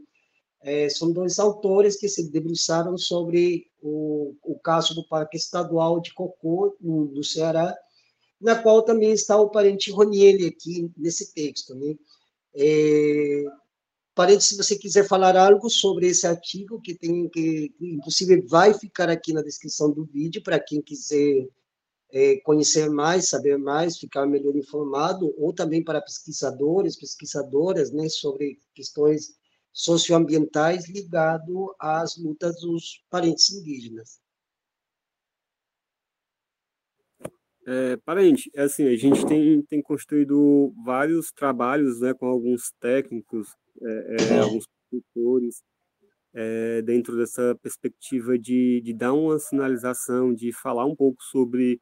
é, 0.62 0.90
são 0.90 1.12
dois 1.12 1.40
autores 1.40 1.98
que 1.98 2.10
se 2.10 2.30
debruçaram 2.32 2.98
sobre 2.98 3.68
o, 3.82 4.36
o 4.44 4.60
caso 4.60 4.94
do 4.94 5.08
Parque 5.08 5.38
Estadual 5.38 6.02
de 6.02 6.14
Cocô, 6.14 6.76
no, 6.82 7.24
Ceará, 7.24 7.74
na 8.42 8.62
qual 8.62 8.82
também 8.84 9.12
está 9.12 9.40
o 9.40 9.50
parente 9.50 9.92
Ronieri 9.92 10.48
aqui 10.48 10.92
nesse 10.98 11.34
texto. 11.34 11.76
Né? 11.76 11.96
É, 12.56 13.44
Parede, 14.14 14.44
se 14.44 14.58
você 14.58 14.78
quiser 14.78 15.08
falar 15.08 15.38
algo 15.38 15.70
sobre 15.70 16.08
esse 16.08 16.28
artigo, 16.28 16.82
que 16.82 16.94
tem 16.96 17.30
que, 17.30 17.74
inclusive, 17.80 18.42
vai 18.42 18.74
ficar 18.74 19.10
aqui 19.10 19.34
na 19.34 19.42
descrição 19.42 19.92
do 19.92 20.06
vídeo 20.06 20.44
para 20.44 20.60
quem 20.60 20.82
quiser 20.82 21.48
é, 22.12 22.36
conhecer 22.42 22.90
mais, 22.90 23.30
saber 23.30 23.58
mais, 23.58 23.98
ficar 23.98 24.26
melhor 24.26 24.56
informado, 24.56 25.34
ou 25.38 25.54
também 25.54 25.84
para 25.84 26.02
pesquisadores, 26.02 26.98
pesquisadoras, 26.98 27.92
né, 27.92 28.10
sobre 28.10 28.60
questões 28.76 29.34
socioambientais 29.74 30.88
ligado 30.90 31.74
às 31.80 32.18
lutas 32.18 32.60
dos 32.60 33.04
parentes 33.10 33.50
indígenas. 33.52 34.21
É, 37.68 37.98
parente, 37.98 38.50
é 38.56 38.64
assim, 38.64 38.88
a 38.88 38.96
gente 38.96 39.26
tem, 39.26 39.62
tem 39.64 39.82
construído 39.82 40.74
vários 40.84 41.32
trabalhos 41.32 42.00
né, 42.02 42.14
com 42.14 42.26
alguns 42.26 42.72
técnicos 42.80 43.50
é, 43.84 44.16
é, 44.36 44.40
alguns 44.40 44.66
produtores, 44.90 45.64
é, 46.34 46.82
dentro 46.82 47.18
dessa 47.18 47.56
perspectiva 47.62 48.38
de, 48.38 48.82
de 48.82 48.94
dar 48.94 49.14
uma 49.14 49.40
sinalização, 49.40 50.34
de 50.34 50.52
falar 50.54 50.86
um 50.86 50.96
pouco 50.96 51.22
sobre 51.24 51.80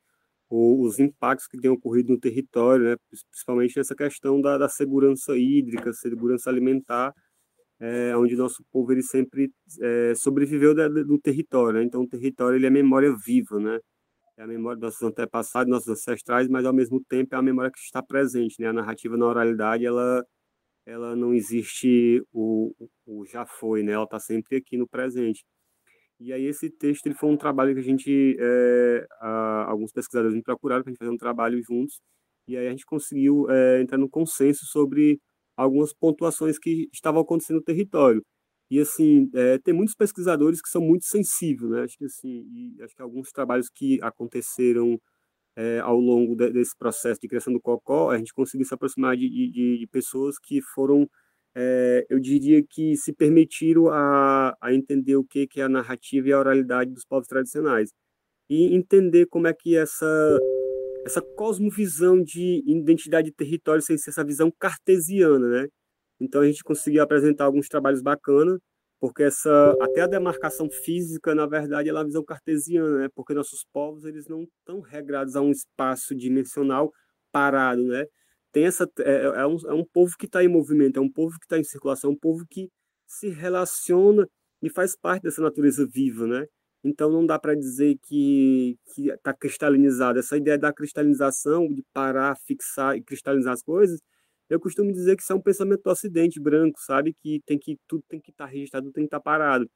o, 0.50 0.86
os 0.86 1.00
impactos 1.00 1.48
que 1.48 1.60
têm 1.60 1.70
ocorrido 1.70 2.12
no 2.12 2.20
território, 2.20 2.86
né, 2.86 2.96
principalmente 3.32 3.78
nessa 3.78 3.96
questão 3.96 4.42
da, 4.42 4.58
da 4.58 4.70
segurança 4.70 5.38
hídrica, 5.38 5.94
segurança 5.94 6.50
alimentar, 6.50 7.14
é, 7.80 8.16
onde 8.18 8.36
nosso 8.36 8.64
povo 8.72 8.92
ele 8.92 9.04
sempre 9.04 9.52
é, 9.82 10.14
sobreviveu 10.16 10.76
da, 10.76 10.88
do 10.88 11.20
território. 11.20 11.80
Né? 11.80 11.86
Então, 11.86 12.02
o 12.02 12.08
território 12.08 12.58
ele 12.58 12.68
é 12.68 12.70
memória 12.70 13.16
viva, 13.26 13.60
né? 13.60 13.80
É 14.40 14.44
a 14.44 14.48
memória 14.48 14.80
dos 14.80 14.88
nossos 14.88 15.02
antepassados, 15.04 15.70
nossos 15.70 15.90
ancestrais, 15.90 16.48
mas 16.48 16.66
ao 16.66 16.74
mesmo 16.74 17.04
tempo 17.04 17.36
é 17.36 17.38
a 17.38 17.42
memória 17.42 17.72
que 17.72 17.80
está 17.80 18.02
presente. 18.02 18.56
Né? 18.62 18.68
A 18.70 18.74
narrativa 18.74 19.18
na 19.18 19.26
oralidade 19.26 19.86
ela 19.86 20.26
ela 20.86 21.16
não 21.16 21.34
existe 21.34 22.24
o, 22.34 22.74
o 23.06 23.26
já 23.26 23.46
foi, 23.46 23.84
né? 23.84 23.92
Ela 23.94 24.06
está 24.06 24.20
sempre 24.20 24.58
aqui 24.58 24.76
no 24.78 24.88
presente. 24.88 25.46
E 26.20 26.34
aí 26.34 26.46
esse 26.46 26.70
texto 26.70 27.06
ele 27.08 27.16
foi 27.16 27.30
um 27.30 27.38
trabalho 27.38 27.74
que 27.76 27.80
a 27.80 27.84
gente, 27.84 28.38
é, 28.40 29.08
a, 29.22 29.66
alguns 29.70 29.92
pesquisadores 29.92 30.36
me 30.36 30.42
procuraram 30.44 30.84
para 30.84 30.90
a 30.90 30.94
gente 30.94 31.00
fazer 31.00 31.12
um 31.12 31.18
trabalho 31.18 31.62
juntos, 31.64 32.02
e 32.48 32.58
aí 32.58 32.68
a 32.68 32.72
gente 32.72 32.86
conseguiu 32.86 33.50
é, 33.52 33.82
entrar 33.82 33.98
no 34.00 34.10
consenso 34.10 34.66
sobre 34.66 35.20
algumas 35.56 35.94
pontuações 35.94 36.58
que 36.60 36.90
estavam 36.94 37.22
acontecendo 37.22 37.58
no 37.58 37.64
território. 37.64 38.24
E 38.70 38.80
assim, 38.80 39.30
é, 39.34 39.58
tem 39.58 39.74
muitos 39.74 39.96
pesquisadores 39.96 40.62
que 40.62 40.70
são 40.70 40.82
muito 40.82 41.06
sensíveis, 41.06 41.72
né? 41.72 41.84
Acho 41.84 41.98
que 41.98 42.06
assim, 42.06 42.76
acho 42.82 42.96
que 42.96 43.02
alguns 43.02 43.32
trabalhos 43.32 43.68
que 43.70 44.00
aconteceram 44.02 45.00
é, 45.56 45.80
ao 45.80 46.00
longo 46.00 46.36
de, 46.36 46.52
desse 46.52 46.78
processo 46.78 47.20
de 47.20 47.28
criação 47.28 47.52
do 47.52 47.60
Cocó, 47.60 48.12
a 48.12 48.18
gente 48.18 48.34
conseguiu 48.34 48.66
se 48.66 48.74
aproximar 48.74 49.18
de, 49.18 49.30
de, 49.30 49.80
de 49.80 49.88
pessoas 49.92 50.38
que 50.40 50.62
foram, 50.62 51.10
é, 51.56 52.06
eu 52.10 52.20
diria 52.20 52.64
que 52.64 52.96
se 52.96 53.12
permitiram 53.14 53.90
a, 53.90 54.56
a 54.62 54.74
entender 54.74 55.16
o 55.16 55.24
que, 55.24 55.48
que 55.48 55.62
é 55.62 55.64
a 55.66 55.70
narrativa 55.70 56.30
e 56.30 56.34
a 56.34 56.40
oralidade 56.40 56.92
dos 56.92 57.06
povos 57.06 57.28
tradicionais. 57.28 57.90
E 58.50 58.76
entender 58.76 59.28
como 59.28 59.48
é 59.48 59.54
que 59.54 59.76
essa, 59.76 60.40
essa 61.06 61.22
cosmovisão 61.22 62.22
de 62.24 62.64
identidade 62.66 63.30
de 63.30 63.36
território 63.36 63.82
sem 63.82 63.98
ser 63.98 64.12
essa 64.12 64.24
visão 64.24 64.52
cartesiana, 64.60 65.48
né? 65.64 65.68
Então 66.20 66.42
a 66.42 66.46
gente 66.46 66.64
conseguiu 66.64 67.02
apresentar 67.04 67.46
alguns 67.46 67.68
trabalhos 67.68 68.02
bacanas, 68.02 68.60
porque 69.00 69.24
essa 69.24 69.76
até 69.82 70.02
a 70.02 70.08
demarcação 70.08 70.70
física 70.70 71.34
na 71.34 71.46
verdade 71.48 71.90
é 71.90 71.94
uma 71.94 72.04
visão 72.04 72.24
cartesiana 72.24 73.00
né? 73.00 73.10
Porque 73.16 73.34
nossos 73.34 73.66
povos 73.72 74.04
eles 74.06 74.28
não 74.28 74.44
estão 74.44 74.82
regrados 74.82 75.36
a 75.36 75.42
um 75.42 75.52
espaço 75.52 76.14
dimensional 76.16 76.92
parado 77.32 77.84
né? 77.84 78.06
Tem 78.52 78.66
essa 78.66 78.90
é, 79.00 79.24
é 79.26 79.48
um, 79.48 79.58
é 79.68 79.74
um 79.74 79.86
povo 79.86 80.16
que 80.18 80.26
está 80.26 80.44
em 80.44 80.48
movimento 80.50 80.98
é 80.98 81.02
um 81.02 81.12
povo 81.12 81.38
que 81.40 81.46
está 81.46 81.58
em 81.58 81.64
circulação 81.64 82.12
é 82.12 82.14
um 82.14 82.18
povo 82.18 82.46
que 82.50 82.70
se 83.08 83.30
relaciona 83.30 84.28
e 84.62 84.70
faz 84.70 84.96
parte 84.98 85.24
dessa 85.24 85.42
natureza 85.42 85.88
viva 85.88 86.28
né? 86.28 86.46
Então 86.84 87.10
não 87.12 87.26
dá 87.26 87.40
para 87.40 87.56
dizer 87.56 87.98
que 88.04 88.78
que 88.94 89.10
está 89.10 89.34
cristalinizado 89.34 90.20
essa 90.20 90.38
ideia 90.38 90.58
da 90.58 90.74
cristalização 90.74 91.68
de 91.74 91.84
parar 91.94 92.36
fixar 92.46 92.98
e 92.98 93.04
cristalizar 93.04 93.54
as 93.54 93.64
coisas 93.64 94.02
eu 94.50 94.60
costumo 94.60 94.92
dizer 94.92 95.16
que 95.16 95.24
isso 95.24 95.34
é 95.34 95.36
um 95.36 95.42
pensamento 95.42 95.84
do 95.84 95.92
Ocidente 95.92 96.40
branco, 96.40 96.80
sabe? 96.82 97.14
Que 97.22 97.42
tem 97.46 97.58
que 97.60 97.78
tudo 97.88 98.04
tem 98.10 98.20
que 98.20 98.32
estar 98.32 98.46
tá 98.46 98.52
registrado, 98.52 98.86
tudo 98.88 98.94
tem 98.94 99.04
que 99.04 99.08
estar 99.08 99.20
tá 99.20 99.24
parado. 99.24 99.70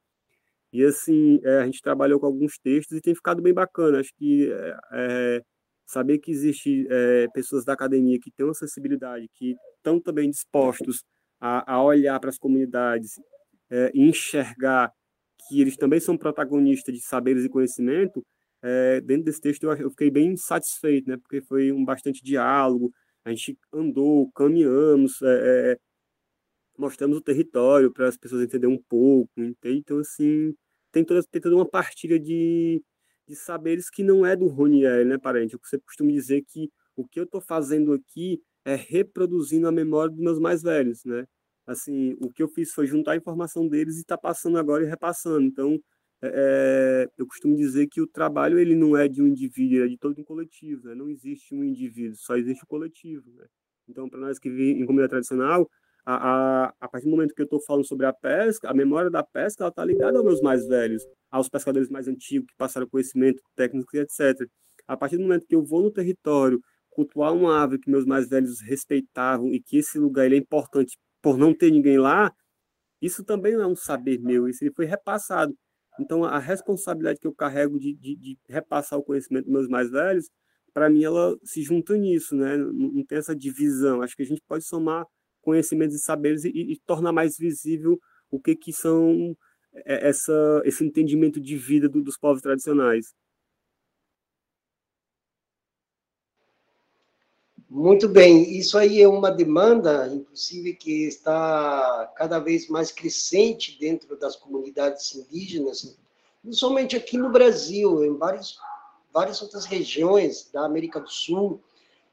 E 0.73 0.83
assim, 0.83 1.39
é, 1.43 1.59
a 1.59 1.65
gente 1.65 1.81
trabalhou 1.81 2.19
com 2.19 2.25
alguns 2.25 2.57
textos 2.57 2.97
e 2.97 3.01
tem 3.01 3.15
ficado 3.15 3.41
bem 3.41 3.53
bacana. 3.53 3.99
Acho 3.99 4.11
que 4.15 4.51
é, 4.51 4.77
é 4.93 5.41
saber 5.85 6.19
que 6.19 6.31
existe 6.31 6.87
é, 6.89 7.27
pessoas 7.33 7.65
da 7.65 7.73
academia 7.73 8.19
que 8.19 8.31
têm 8.31 8.45
uma 8.45 8.53
sensibilidade, 8.53 9.29
que 9.35 9.55
estão 9.77 9.99
também 10.01 10.29
dispostos 10.29 11.03
a, 11.39 11.75
a 11.75 11.83
olhar 11.83 12.19
para 12.19 12.29
as 12.29 12.37
comunidades 12.37 13.11
é, 13.69 13.91
e 13.93 14.01
enxergar 14.01 14.91
que 15.47 15.61
eles 15.61 15.75
também 15.77 15.99
são 15.99 16.17
protagonistas 16.17 16.95
de 16.95 17.01
saberes 17.01 17.43
e 17.45 17.49
conhecimento, 17.49 18.23
é, 18.63 19.01
dentro 19.01 19.25
desse 19.25 19.41
texto 19.41 19.63
eu 19.65 19.89
fiquei 19.89 20.09
bem 20.09 20.37
satisfeito, 20.37 21.09
né? 21.09 21.17
Porque 21.17 21.41
foi 21.41 21.71
um 21.71 21.83
bastante 21.83 22.23
diálogo, 22.23 22.93
a 23.25 23.29
gente 23.31 23.57
andou, 23.73 24.31
caminhamos, 24.33 25.21
é, 25.21 25.73
é, 25.73 25.77
mostramos 26.77 27.17
o 27.17 27.21
território 27.21 27.91
para 27.91 28.07
as 28.07 28.17
pessoas 28.17 28.43
entenderem 28.43 28.75
um 28.75 28.81
pouco, 28.81 29.31
entende? 29.37 29.79
Então, 29.79 29.99
assim, 29.99 30.53
tem 30.91 31.03
toda, 31.05 31.23
tem 31.23 31.41
toda 31.41 31.55
uma 31.55 31.69
partilha 31.69 32.19
de, 32.19 32.83
de 33.27 33.35
saberes 33.35 33.89
que 33.89 34.03
não 34.03 34.25
é 34.25 34.35
do 34.35 34.47
Ronier, 34.47 35.05
né, 35.05 35.17
parente? 35.17 35.53
Eu 35.53 35.59
sempre 35.63 35.85
costumo 35.85 36.11
dizer 36.11 36.43
que 36.47 36.69
o 36.95 37.07
que 37.07 37.19
eu 37.19 37.23
estou 37.25 37.41
fazendo 37.41 37.93
aqui 37.93 38.41
é 38.65 38.75
reproduzindo 38.75 39.67
a 39.67 39.71
memória 39.71 40.11
dos 40.11 40.19
meus 40.19 40.39
mais 40.39 40.61
velhos, 40.61 41.03
né? 41.05 41.25
Assim, 41.65 42.15
o 42.21 42.29
que 42.31 42.43
eu 42.43 42.47
fiz 42.49 42.73
foi 42.73 42.85
juntar 42.87 43.13
a 43.13 43.15
informação 43.17 43.67
deles 43.67 43.97
e 43.97 44.01
está 44.01 44.17
passando 44.17 44.57
agora 44.57 44.83
e 44.83 44.87
repassando. 44.87 45.45
Então, 45.45 45.79
é, 46.31 47.09
eu 47.17 47.27
costumo 47.27 47.55
dizer 47.55 47.87
que 47.87 48.01
o 48.01 48.07
trabalho 48.07 48.59
ele 48.59 48.75
não 48.75 48.95
é 48.95 49.07
de 49.07 49.21
um 49.21 49.27
indivíduo, 49.27 49.77
ele 49.77 49.85
é 49.85 49.89
de 49.89 49.97
todo 49.97 50.19
um 50.19 50.23
coletivo. 50.23 50.87
Né? 50.87 50.95
Não 50.95 51.09
existe 51.09 51.53
um 51.53 51.63
indivíduo, 51.63 52.15
só 52.15 52.35
existe 52.35 52.63
o 52.63 52.67
coletivo. 52.67 53.29
Né? 53.35 53.45
Então, 53.87 54.09
para 54.09 54.19
nós 54.19 54.39
que 54.39 54.49
vivemos 54.49 54.81
em 54.81 54.85
comunidade 54.85 55.11
tradicional, 55.11 55.69
a, 56.05 56.15
a, 56.15 56.73
a, 56.81 56.87
partir 56.87 57.05
do 57.05 57.11
momento 57.11 57.33
que 57.33 57.41
eu 57.41 57.45
estou 57.45 57.61
falando 57.61 57.85
sobre 57.85 58.05
a 58.05 58.13
pesca, 58.13 58.69
a 58.69 58.73
memória 58.73 59.09
da 59.09 59.23
pesca 59.23 59.67
está 59.67 59.85
ligada 59.85 60.17
aos 60.17 60.25
meus 60.25 60.41
mais 60.41 60.67
velhos, 60.67 61.05
aos 61.31 61.49
pescadores 61.49 61.89
mais 61.89 62.07
antigos 62.07 62.47
que 62.47 62.55
passaram 62.57 62.87
conhecimento 62.87 63.41
técnico 63.55 63.95
etc. 63.97 64.47
A 64.87 64.97
partir 64.97 65.17
do 65.17 65.23
momento 65.23 65.45
que 65.47 65.55
eu 65.55 65.63
vou 65.63 65.81
no 65.81 65.91
território 65.91 66.61
cultuar 66.89 67.33
uma 67.33 67.63
ave 67.63 67.79
que 67.79 67.89
meus 67.89 68.05
mais 68.05 68.29
velhos 68.29 68.61
respeitavam 68.61 69.47
e 69.47 69.59
que 69.61 69.77
esse 69.77 69.97
lugar 69.97 70.25
ele 70.25 70.35
é 70.35 70.39
importante 70.39 70.97
por 71.21 71.37
não 71.37 71.53
ter 71.53 71.71
ninguém 71.71 71.97
lá, 71.97 72.31
isso 73.01 73.23
também 73.23 73.53
não 73.53 73.63
é 73.63 73.67
um 73.67 73.75
saber 73.75 74.19
meu, 74.19 74.47
isso 74.47 74.63
foi 74.75 74.85
repassado. 74.85 75.55
Então, 75.99 76.23
a 76.23 76.39
responsabilidade 76.39 77.19
que 77.19 77.27
eu 77.27 77.33
carrego 77.33 77.79
de, 77.79 77.93
de, 77.93 78.15
de 78.15 78.37
repassar 78.49 78.97
o 78.97 79.03
conhecimento 79.03 79.45
dos 79.45 79.53
meus 79.53 79.67
mais 79.67 79.91
velhos, 79.91 80.29
para 80.73 80.89
mim, 80.89 81.03
ela 81.03 81.37
se 81.43 81.61
junta 81.61 81.95
nisso, 81.95 82.35
né? 82.35 82.57
Não, 82.57 83.05
tem 83.05 83.17
essa 83.17 83.35
divisão. 83.35 84.01
Acho 84.01 84.15
que 84.15 84.23
a 84.23 84.25
gente 84.25 84.41
pode 84.47 84.65
somar 84.65 85.05
conhecimentos 85.41 85.95
e 85.95 85.99
saberes 85.99 86.43
e, 86.45 86.49
e 86.49 86.79
tornar 86.85 87.11
mais 87.11 87.37
visível 87.37 87.99
o 88.31 88.39
que, 88.39 88.55
que 88.55 88.73
são 88.73 89.35
é, 89.85 90.09
essa, 90.09 90.61
esse 90.65 90.83
entendimento 90.83 91.39
de 91.39 91.55
vida 91.55 91.87
do, 91.87 92.01
dos 92.01 92.17
povos 92.17 92.41
tradicionais. 92.41 93.13
Muito 97.75 98.07
bem, 98.07 98.55
isso 98.55 98.77
aí 98.77 99.01
é 99.01 99.07
uma 99.07 99.31
demanda, 99.31 100.07
inclusive, 100.13 100.75
que 100.75 101.07
está 101.07 102.13
cada 102.15 102.37
vez 102.37 102.67
mais 102.67 102.91
crescente 102.91 103.79
dentro 103.79 104.15
das 104.15 104.35
comunidades 104.35 105.15
indígenas, 105.15 105.97
não 106.43 106.53
somente 106.53 106.95
aqui 106.95 107.17
no 107.17 107.31
Brasil, 107.31 108.05
em 108.05 108.15
vários, 108.15 108.59
várias 109.11 109.41
outras 109.41 109.65
regiões 109.65 110.51
da 110.53 110.63
América 110.65 110.99
do 110.99 111.09
Sul, 111.09 111.61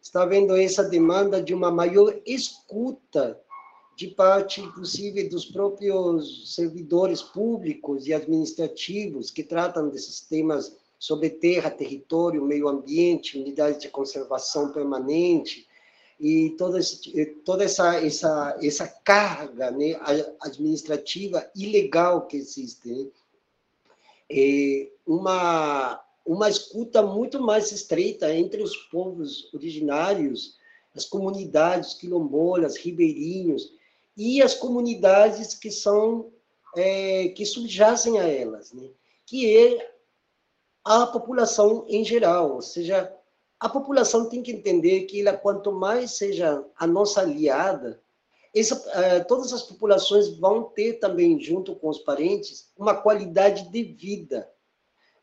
está 0.00 0.22
havendo 0.22 0.56
essa 0.56 0.82
demanda 0.82 1.42
de 1.42 1.52
uma 1.52 1.70
maior 1.70 2.18
escuta 2.24 3.38
de 3.94 4.06
parte, 4.06 4.62
inclusive, 4.62 5.28
dos 5.28 5.44
próprios 5.44 6.54
servidores 6.54 7.20
públicos 7.20 8.06
e 8.06 8.14
administrativos 8.14 9.30
que 9.30 9.42
tratam 9.42 9.90
desses 9.90 10.22
temas 10.22 10.74
sobre 11.00 11.30
terra, 11.30 11.70
território, 11.70 12.44
meio 12.44 12.68
ambiente, 12.68 13.38
unidades 13.38 13.80
de 13.80 13.88
conservação 13.88 14.70
permanente, 14.70 15.66
e 16.20 16.50
toda, 16.50 16.78
toda 17.42 17.64
essa, 17.64 17.96
essa, 18.04 18.58
essa 18.62 18.86
carga 18.86 19.70
né, 19.70 19.98
administrativa 20.42 21.50
ilegal 21.56 22.26
que 22.26 22.36
existe. 22.36 22.86
Né? 22.86 23.08
É 24.30 24.88
uma, 25.06 26.04
uma 26.26 26.50
escuta 26.50 27.00
muito 27.00 27.40
mais 27.40 27.72
estreita 27.72 28.34
entre 28.34 28.62
os 28.62 28.76
povos 28.76 29.48
originários, 29.54 30.58
as 30.94 31.06
comunidades 31.06 31.94
quilombolas, 31.94 32.76
ribeirinhos, 32.76 33.72
e 34.14 34.42
as 34.42 34.54
comunidades 34.54 35.54
que 35.54 35.70
são 35.70 36.30
é, 36.76 37.28
que 37.28 37.46
subjacem 37.46 38.20
a 38.20 38.24
elas, 38.24 38.74
né? 38.74 38.90
que 39.24 39.56
é 39.56 39.90
a 40.90 41.06
população 41.06 41.86
em 41.88 42.04
geral, 42.04 42.54
ou 42.54 42.62
seja, 42.62 43.14
a 43.60 43.68
população 43.68 44.28
tem 44.28 44.42
que 44.42 44.50
entender 44.50 45.02
que 45.02 45.20
ela, 45.20 45.36
quanto 45.36 45.70
mais 45.70 46.16
seja 46.16 46.64
a 46.76 46.84
nossa 46.84 47.20
aliada, 47.20 48.02
essa, 48.52 48.74
uh, 48.74 49.24
todas 49.28 49.52
as 49.52 49.62
populações 49.62 50.36
vão 50.36 50.64
ter 50.64 50.94
também, 50.94 51.40
junto 51.40 51.76
com 51.76 51.88
os 51.88 52.00
parentes, 52.00 52.72
uma 52.76 52.92
qualidade 52.92 53.70
de 53.70 53.84
vida. 53.84 54.50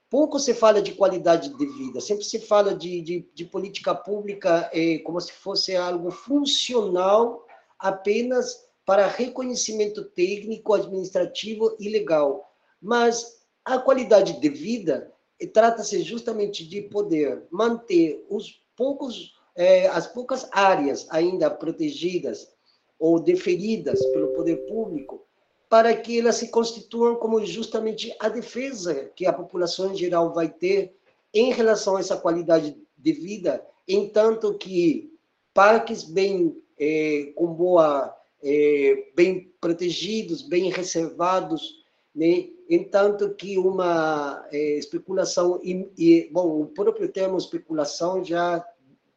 Pouco 0.10 0.40
se 0.40 0.54
fala 0.54 0.82
de 0.82 0.94
qualidade 0.94 1.50
de 1.50 1.66
vida, 1.66 2.00
sempre 2.00 2.24
se 2.24 2.40
fala 2.40 2.74
de, 2.74 3.02
de, 3.02 3.30
de 3.34 3.44
política 3.44 3.94
pública 3.94 4.70
eh, 4.72 5.00
como 5.00 5.20
se 5.20 5.34
fosse 5.34 5.76
algo 5.76 6.12
funcional 6.12 7.46
apenas 7.78 8.58
para 8.86 9.06
reconhecimento 9.06 10.06
técnico, 10.06 10.74
administrativo 10.74 11.76
e 11.78 11.90
legal. 11.90 12.56
Mas 12.82 13.42
a 13.66 13.78
qualidade 13.78 14.40
de 14.40 14.48
vida 14.48 15.14
trata-se 15.46 16.02
justamente 16.02 16.68
de 16.68 16.82
poder 16.82 17.44
manter 17.52 18.26
os 18.30 18.62
poucos, 18.76 19.36
é, 19.56 19.88
as 19.88 20.08
poucas 20.08 20.48
áreas 20.52 21.06
ainda 21.12 21.50
protegidas 21.50 22.50
ou 22.98 23.20
deferidas 23.20 24.04
pelo 24.08 24.30
poder 24.30 24.66
público, 24.68 25.24
para 25.70 25.96
que 25.96 26.20
elas 26.20 26.36
se 26.38 26.48
constituam 26.48 27.16
como 27.16 27.46
justamente 27.46 28.16
a 28.20 28.30
defesa 28.30 29.12
que 29.16 29.26
a 29.26 29.34
população 29.34 29.92
em 29.92 29.96
geral 29.96 30.34
vai 30.34 30.50
ter 30.50 30.96
em 31.34 31.52
relação 31.52 31.98
a 31.98 32.00
essa 32.00 32.18
qualidade 32.18 32.76
de 32.98 33.12
vida, 33.12 33.64
entanto 33.88 34.58
que 34.58 35.14
parques 35.54 36.04
bem 36.04 36.56
é, 36.80 37.34
com 37.36 37.48
boa, 37.48 38.16
é, 38.42 39.12
bem 39.16 39.52
protegidos, 39.60 40.42
bem 40.42 40.70
reservados, 40.72 41.84
né? 42.16 42.50
Entanto 42.70 43.34
que 43.36 43.58
uma 43.58 44.46
é, 44.52 44.78
especulação, 44.78 45.60
e, 45.64 45.90
e, 45.98 46.30
bom, 46.32 46.62
o 46.62 46.66
próprio 46.68 47.10
termo 47.10 47.38
especulação 47.38 48.24
já 48.24 48.66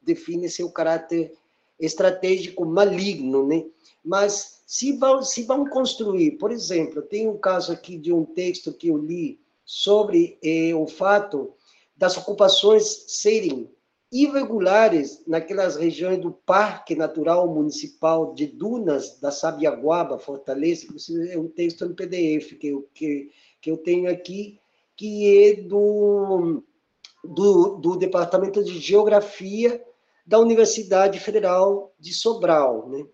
define 0.02 0.48
seu 0.48 0.70
caráter 0.70 1.32
estratégico 1.78 2.64
maligno, 2.64 3.46
né? 3.46 3.64
Mas 4.04 4.62
se 4.66 4.92
vão, 4.92 5.22
se 5.22 5.42
vão 5.42 5.66
construir, 5.66 6.32
por 6.32 6.52
exemplo, 6.52 7.02
tem 7.02 7.28
um 7.28 7.36
caso 7.36 7.72
aqui 7.72 7.96
de 7.98 8.12
um 8.12 8.24
texto 8.24 8.72
que 8.72 8.88
eu 8.88 8.96
li 8.96 9.40
sobre 9.64 10.38
é, 10.42 10.74
o 10.74 10.86
fato 10.86 11.52
das 11.96 12.16
ocupações 12.16 13.04
serem 13.08 13.70
irregulares 14.12 15.22
naquelas 15.26 15.76
regiões 15.76 16.20
do 16.20 16.32
Parque 16.32 16.96
Natural 16.96 17.46
Municipal 17.52 18.34
de 18.34 18.46
Dunas 18.46 19.20
da 19.20 19.30
Sabiaguaba, 19.30 20.18
Fortaleza, 20.18 20.86
é 21.30 21.38
um 21.38 21.48
texto 21.48 21.84
em 21.84 21.94
PDF 21.94 22.58
que 22.58 22.68
eu, 22.68 22.88
que, 22.92 23.30
que 23.60 23.70
eu 23.70 23.76
tenho 23.76 24.10
aqui, 24.10 24.58
que 24.96 25.44
é 25.44 25.62
do, 25.62 26.62
do, 27.24 27.76
do 27.76 27.96
Departamento 27.96 28.64
de 28.64 28.78
Geografia 28.78 29.82
da 30.26 30.38
Universidade 30.38 31.20
Federal 31.20 31.94
de 31.98 32.12
Sobral, 32.12 32.88
né? 32.88 33.06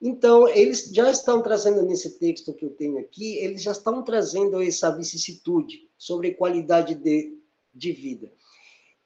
Então, 0.00 0.46
eles 0.46 0.90
já 0.92 1.10
estão 1.10 1.42
trazendo 1.42 1.82
nesse 1.82 2.18
texto 2.18 2.52
que 2.52 2.66
eu 2.66 2.70
tenho 2.70 2.98
aqui, 2.98 3.38
eles 3.38 3.62
já 3.62 3.72
estão 3.72 4.02
trazendo 4.02 4.62
essa 4.62 4.94
vicissitude 4.94 5.88
sobre 5.96 6.34
qualidade 6.34 6.94
de, 6.94 7.38
de 7.74 7.92
vida. 7.92 8.30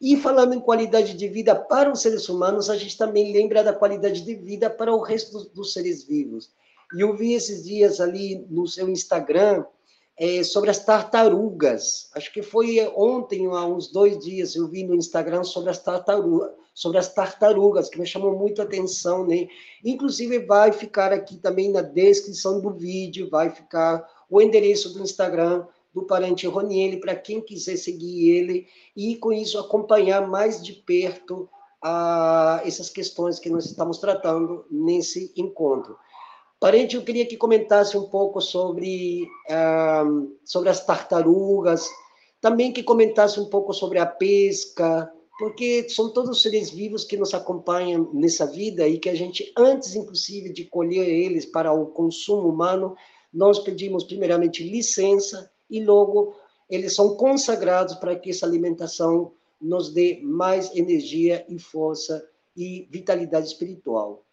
E 0.00 0.16
falando 0.16 0.54
em 0.54 0.60
qualidade 0.60 1.12
de 1.12 1.28
vida 1.28 1.54
para 1.54 1.92
os 1.92 2.00
seres 2.00 2.26
humanos, 2.28 2.70
a 2.70 2.76
gente 2.76 2.96
também 2.96 3.32
lembra 3.32 3.62
da 3.62 3.72
qualidade 3.72 4.22
de 4.22 4.34
vida 4.34 4.70
para 4.70 4.94
o 4.94 5.02
resto 5.02 5.50
dos, 5.50 5.74
seres 5.74 6.04
vivos. 6.04 6.50
E 6.94 7.02
eu 7.02 7.14
vi 7.14 7.34
esses 7.34 7.64
dias 7.64 8.00
ali 8.00 8.46
no 8.48 8.66
seu 8.66 8.88
Instagram 8.88 9.62
é, 10.16 10.42
sobre 10.42 10.70
as 10.70 10.82
tartarugas. 10.82 12.08
Acho 12.14 12.32
que 12.32 12.42
foi 12.42 12.80
ontem, 12.96 13.46
há 13.46 13.66
uns 13.66 13.92
dois 13.92 14.18
dias, 14.18 14.56
eu 14.56 14.68
vi 14.68 14.84
no 14.84 14.94
Instagram 14.94 15.44
sobre 15.44 15.68
as 15.68 15.78
tartarugas, 15.82 16.50
sobre 16.72 16.96
as 16.96 17.12
tartarugas, 17.12 17.90
que 17.90 18.00
me 18.00 18.06
chamou 18.06 18.38
muito 18.38 18.62
atenção, 18.62 19.26
né? 19.26 19.48
Inclusive 19.84 20.38
vai 20.46 20.72
ficar 20.72 21.12
aqui 21.12 21.36
também 21.36 21.70
na 21.70 21.82
descrição 21.82 22.58
do 22.58 22.70
vídeo, 22.70 23.28
vai 23.28 23.50
ficar 23.50 24.02
o 24.30 24.40
endereço 24.40 24.94
do 24.94 25.02
Instagram 25.02 25.66
do 25.92 26.04
parente 26.04 26.46
Roniele, 26.46 27.00
para 27.00 27.16
quem 27.16 27.40
quiser 27.40 27.76
seguir 27.76 28.30
ele 28.30 28.66
e, 28.96 29.16
com 29.16 29.32
isso, 29.32 29.58
acompanhar 29.58 30.26
mais 30.28 30.62
de 30.62 30.72
perto 30.72 31.48
ah, 31.82 32.60
essas 32.64 32.88
questões 32.88 33.38
que 33.38 33.50
nós 33.50 33.66
estamos 33.66 33.98
tratando 33.98 34.64
nesse 34.70 35.32
encontro. 35.36 35.96
Parente, 36.60 36.94
eu 36.94 37.02
queria 37.02 37.26
que 37.26 37.36
comentasse 37.36 37.96
um 37.96 38.08
pouco 38.08 38.40
sobre, 38.40 39.26
ah, 39.50 40.04
sobre 40.44 40.68
as 40.68 40.84
tartarugas, 40.84 41.88
também 42.40 42.72
que 42.72 42.82
comentasse 42.82 43.40
um 43.40 43.46
pouco 43.46 43.72
sobre 43.72 43.98
a 43.98 44.06
pesca, 44.06 45.10
porque 45.38 45.88
são 45.88 46.12
todos 46.12 46.42
seres 46.42 46.70
vivos 46.70 47.04
que 47.04 47.16
nos 47.16 47.32
acompanham 47.32 48.10
nessa 48.12 48.46
vida 48.46 48.86
e 48.86 48.98
que 48.98 49.08
a 49.08 49.14
gente, 49.14 49.50
antes, 49.56 49.94
inclusive, 49.94 50.52
de 50.52 50.66
colher 50.66 51.08
eles 51.08 51.46
para 51.46 51.72
o 51.72 51.86
consumo 51.86 52.46
humano, 52.48 52.94
nós 53.32 53.58
pedimos, 53.58 54.04
primeiramente, 54.04 54.62
licença 54.62 55.50
e 55.70 55.82
logo 55.82 56.34
eles 56.68 56.94
são 56.94 57.16
consagrados 57.16 57.94
para 57.94 58.16
que 58.16 58.30
essa 58.30 58.46
alimentação 58.46 59.32
nos 59.60 59.92
dê 59.92 60.20
mais 60.22 60.74
energia 60.74 61.44
e 61.48 61.58
força 61.58 62.26
e 62.56 62.88
vitalidade 62.90 63.46
espiritual. 63.46 64.26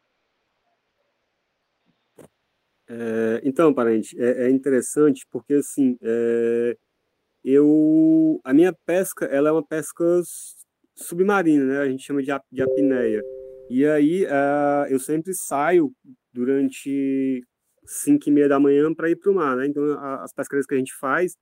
É, 2.90 3.42
então, 3.44 3.74
parente, 3.74 4.20
é, 4.20 4.46
é, 4.46 4.50
interessante 4.50 5.28
porque 5.30 5.56
assim, 5.56 5.98
é, 6.02 6.78
eu 7.44 8.40
a 8.44 8.54
minha 8.54 8.74
pesca 8.86 9.26
ela 9.26 9.50
é 9.50 9.52
uma 9.52 9.66
pesca 9.66 10.04
submarina, 10.96 11.66
né? 11.66 11.80
A 11.80 11.90
gente 11.90 12.04
chama 12.04 12.22
de, 12.24 12.32
de 12.52 12.62
apneia. 12.62 13.22
E 13.70 13.86
aí 13.86 14.26
uh, 14.26 14.88
eu 14.90 15.00
sempre 15.00 15.34
saio 15.34 15.92
durante 16.32 17.44
5 17.88 18.30
e 18.30 18.32
meia 18.32 18.50
da 18.50 18.60
manhã 18.60 18.94
para 18.94 19.10
ir 19.10 19.16
para 19.16 19.32
o 19.32 19.36
mar, 19.36 19.58
né? 19.58 19.68
Então 19.68 19.84
a, 20.00 20.24
as 20.24 20.34
pescarias 20.34 20.66
que 20.66 20.76
a 20.76 20.78
gente 20.78 20.94
faz, 20.96 21.36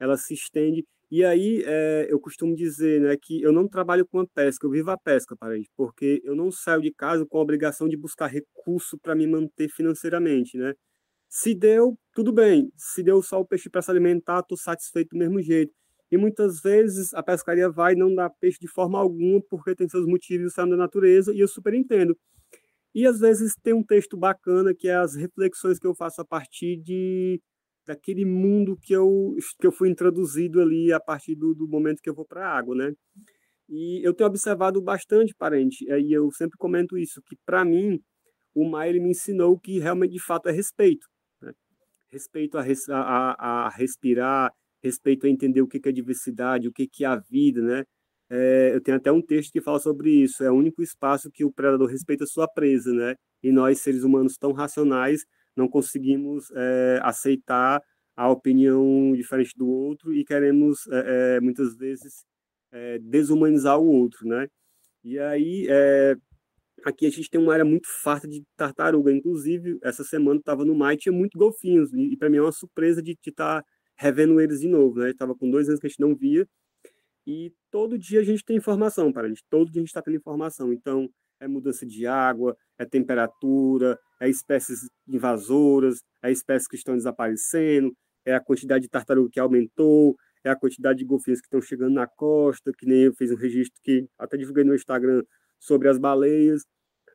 ela 0.00 0.16
se 0.16 0.34
estende. 0.34 0.84
E 1.10 1.24
aí 1.24 1.62
é, 1.66 2.06
eu 2.10 2.18
costumo 2.20 2.56
dizer, 2.56 3.00
né, 3.00 3.16
que 3.20 3.42
eu 3.42 3.52
não 3.52 3.68
trabalho 3.68 4.06
com 4.06 4.20
a 4.20 4.26
pesca, 4.26 4.66
eu 4.66 4.70
vivo 4.70 4.90
a 4.90 4.98
pesca, 4.98 5.36
parente, 5.36 5.70
porque 5.76 6.20
eu 6.24 6.34
não 6.34 6.50
saio 6.50 6.82
de 6.82 6.92
casa 6.92 7.26
com 7.26 7.38
a 7.38 7.42
obrigação 7.42 7.88
de 7.88 7.96
buscar 7.96 8.26
recurso 8.26 8.98
para 8.98 9.14
me 9.14 9.26
manter 9.26 9.68
financeiramente, 9.68 10.56
né? 10.58 10.74
Se 11.28 11.54
deu, 11.54 11.98
tudo 12.14 12.32
bem. 12.32 12.70
Se 12.76 13.02
deu 13.02 13.20
só 13.22 13.40
o 13.40 13.46
peixe 13.46 13.68
para 13.70 13.82
se 13.82 13.90
alimentar, 13.90 14.40
estou 14.40 14.56
satisfeito 14.56 15.10
do 15.10 15.18
mesmo 15.18 15.42
jeito. 15.42 15.72
E 16.10 16.16
muitas 16.16 16.60
vezes 16.60 17.12
a 17.14 17.22
pescaria 17.24 17.68
vai 17.68 17.94
não 17.96 18.14
dar 18.14 18.30
peixe 18.30 18.58
de 18.60 18.68
forma 18.68 18.98
alguma 19.00 19.40
porque 19.50 19.74
tem 19.74 19.88
seus 19.88 20.06
motivos 20.06 20.52
saindo 20.54 20.70
da 20.70 20.76
natureza 20.76 21.34
e 21.34 21.40
eu 21.40 21.48
super 21.48 21.74
entendo. 21.74 22.16
E 22.94 23.06
às 23.06 23.18
vezes 23.18 23.54
tem 23.62 23.74
um 23.74 23.82
texto 23.82 24.16
bacana 24.16 24.74
que 24.74 24.88
é 24.88 24.94
as 24.94 25.16
reflexões 25.16 25.78
que 25.78 25.86
eu 25.86 25.94
faço 25.94 26.20
a 26.20 26.24
partir 26.24 26.76
de 26.76 27.40
daquele 27.86 28.24
mundo 28.24 28.78
que 28.80 28.94
eu 28.94 29.34
que 29.60 29.66
eu 29.66 29.72
fui 29.72 29.90
introduzido 29.90 30.60
ali 30.60 30.92
a 30.92 31.00
partir 31.00 31.34
do, 31.34 31.54
do 31.54 31.68
momento 31.68 32.00
que 32.00 32.08
eu 32.08 32.14
vou 32.14 32.24
para 32.26 32.46
a 32.46 32.56
água, 32.56 32.74
né? 32.74 32.92
E 33.68 34.06
eu 34.06 34.14
tenho 34.14 34.28
observado 34.28 34.80
bastante, 34.82 35.34
parente, 35.34 35.84
e 35.88 36.12
eu 36.12 36.30
sempre 36.32 36.56
comento 36.58 36.98
isso, 36.98 37.22
que 37.26 37.36
para 37.46 37.64
mim 37.64 38.00
o 38.54 38.68
mar 38.68 38.88
ele 38.88 39.00
me 39.00 39.10
ensinou 39.10 39.58
que 39.58 39.78
realmente 39.80 40.12
de 40.12 40.22
fato 40.22 40.48
é 40.48 40.52
respeito, 40.52 41.06
né? 41.42 41.52
respeito 42.10 42.58
a, 42.58 42.64
a, 42.90 43.66
a 43.66 43.70
respirar, 43.70 44.52
respeito 44.82 45.26
a 45.26 45.30
entender 45.30 45.62
o 45.62 45.68
que 45.68 45.80
é 45.88 45.92
diversidade, 45.92 46.68
o 46.68 46.72
que 46.72 46.88
é 47.04 47.06
a 47.06 47.16
vida, 47.16 47.62
né? 47.62 47.84
É, 48.30 48.72
eu 48.74 48.80
tenho 48.80 48.96
até 48.96 49.12
um 49.12 49.22
texto 49.22 49.52
que 49.52 49.60
fala 49.60 49.78
sobre 49.78 50.10
isso. 50.10 50.42
É 50.42 50.50
o 50.50 50.54
único 50.54 50.82
espaço 50.82 51.30
que 51.30 51.44
o 51.44 51.52
predador 51.52 51.88
respeita 51.88 52.26
sua 52.26 52.48
presa, 52.48 52.92
né? 52.92 53.14
E 53.42 53.52
nós, 53.52 53.80
seres 53.80 54.02
humanos 54.04 54.36
tão 54.36 54.52
racionais, 54.52 55.24
não 55.56 55.68
conseguimos 55.68 56.50
é, 56.54 57.00
aceitar 57.02 57.80
a 58.16 58.30
opinião 58.30 59.12
diferente 59.14 59.52
do 59.56 59.68
outro 59.68 60.12
e 60.14 60.24
queremos, 60.24 60.86
é, 60.88 61.36
é 61.36 61.40
muitas 61.40 61.76
vezes, 61.76 62.24
é, 62.72 62.98
desumanizar 63.00 63.78
o 63.78 63.86
outro, 63.86 64.26
né? 64.26 64.48
E 65.04 65.18
aí, 65.18 65.66
é, 65.68 66.16
aqui 66.84 67.06
a 67.06 67.10
gente 67.10 67.30
tem 67.30 67.40
uma 67.40 67.52
área 67.52 67.64
muito 67.64 67.88
farta 68.02 68.28
de 68.28 68.42
tartaruga. 68.56 69.12
Inclusive, 69.12 69.78
essa 69.82 70.04
semana 70.04 70.40
estava 70.40 70.64
no 70.64 70.74
mar 70.74 70.94
e 70.94 70.98
tinha 70.98 71.12
muito 71.12 71.38
golfinhos. 71.38 71.92
E, 71.92 72.14
e 72.14 72.16
para 72.16 72.30
mim 72.30 72.38
é 72.38 72.42
uma 72.42 72.52
surpresa 72.52 73.02
de 73.02 73.12
estar 73.26 73.62
tá 73.62 73.66
revendo 73.96 74.40
eles 74.40 74.60
de 74.60 74.68
novo, 74.68 74.98
né? 75.00 75.10
Estava 75.10 75.34
com 75.34 75.50
dois 75.50 75.68
anos 75.68 75.80
que 75.80 75.86
a 75.86 75.90
gente 75.90 76.00
não 76.00 76.14
via 76.16 76.46
e 77.26 77.52
todo 77.70 77.98
dia 77.98 78.20
a 78.20 78.24
gente 78.24 78.44
tem 78.44 78.56
informação, 78.56 79.12
para 79.12 79.26
a 79.26 79.28
gente. 79.28 79.42
Todo 79.50 79.70
dia 79.70 79.80
a 79.80 79.82
gente 79.82 79.88
está 79.88 80.02
tendo 80.02 80.16
informação. 80.16 80.72
Então, 80.72 81.08
é 81.40 81.48
mudança 81.48 81.86
de 81.86 82.06
água, 82.06 82.56
é 82.78 82.84
temperatura, 82.84 83.98
é 84.20 84.28
espécies 84.28 84.80
invasoras, 85.08 86.00
é 86.22 86.30
espécies 86.30 86.68
que 86.68 86.76
estão 86.76 86.96
desaparecendo, 86.96 87.92
é 88.24 88.34
a 88.34 88.40
quantidade 88.40 88.82
de 88.82 88.88
tartaruga 88.88 89.30
que 89.32 89.40
aumentou, 89.40 90.16
é 90.42 90.50
a 90.50 90.56
quantidade 90.56 90.98
de 90.98 91.04
golfinhos 91.04 91.40
que 91.40 91.46
estão 91.46 91.60
chegando 91.60 91.94
na 91.94 92.06
costa, 92.06 92.72
que 92.76 92.86
nem 92.86 93.04
eu 93.04 93.14
fiz 93.14 93.30
um 93.30 93.36
registro 93.36 93.80
que 93.82 94.06
até 94.18 94.36
divulguei 94.36 94.64
no 94.64 94.74
Instagram 94.74 95.22
sobre 95.58 95.88
as 95.88 95.98
baleias. 95.98 96.62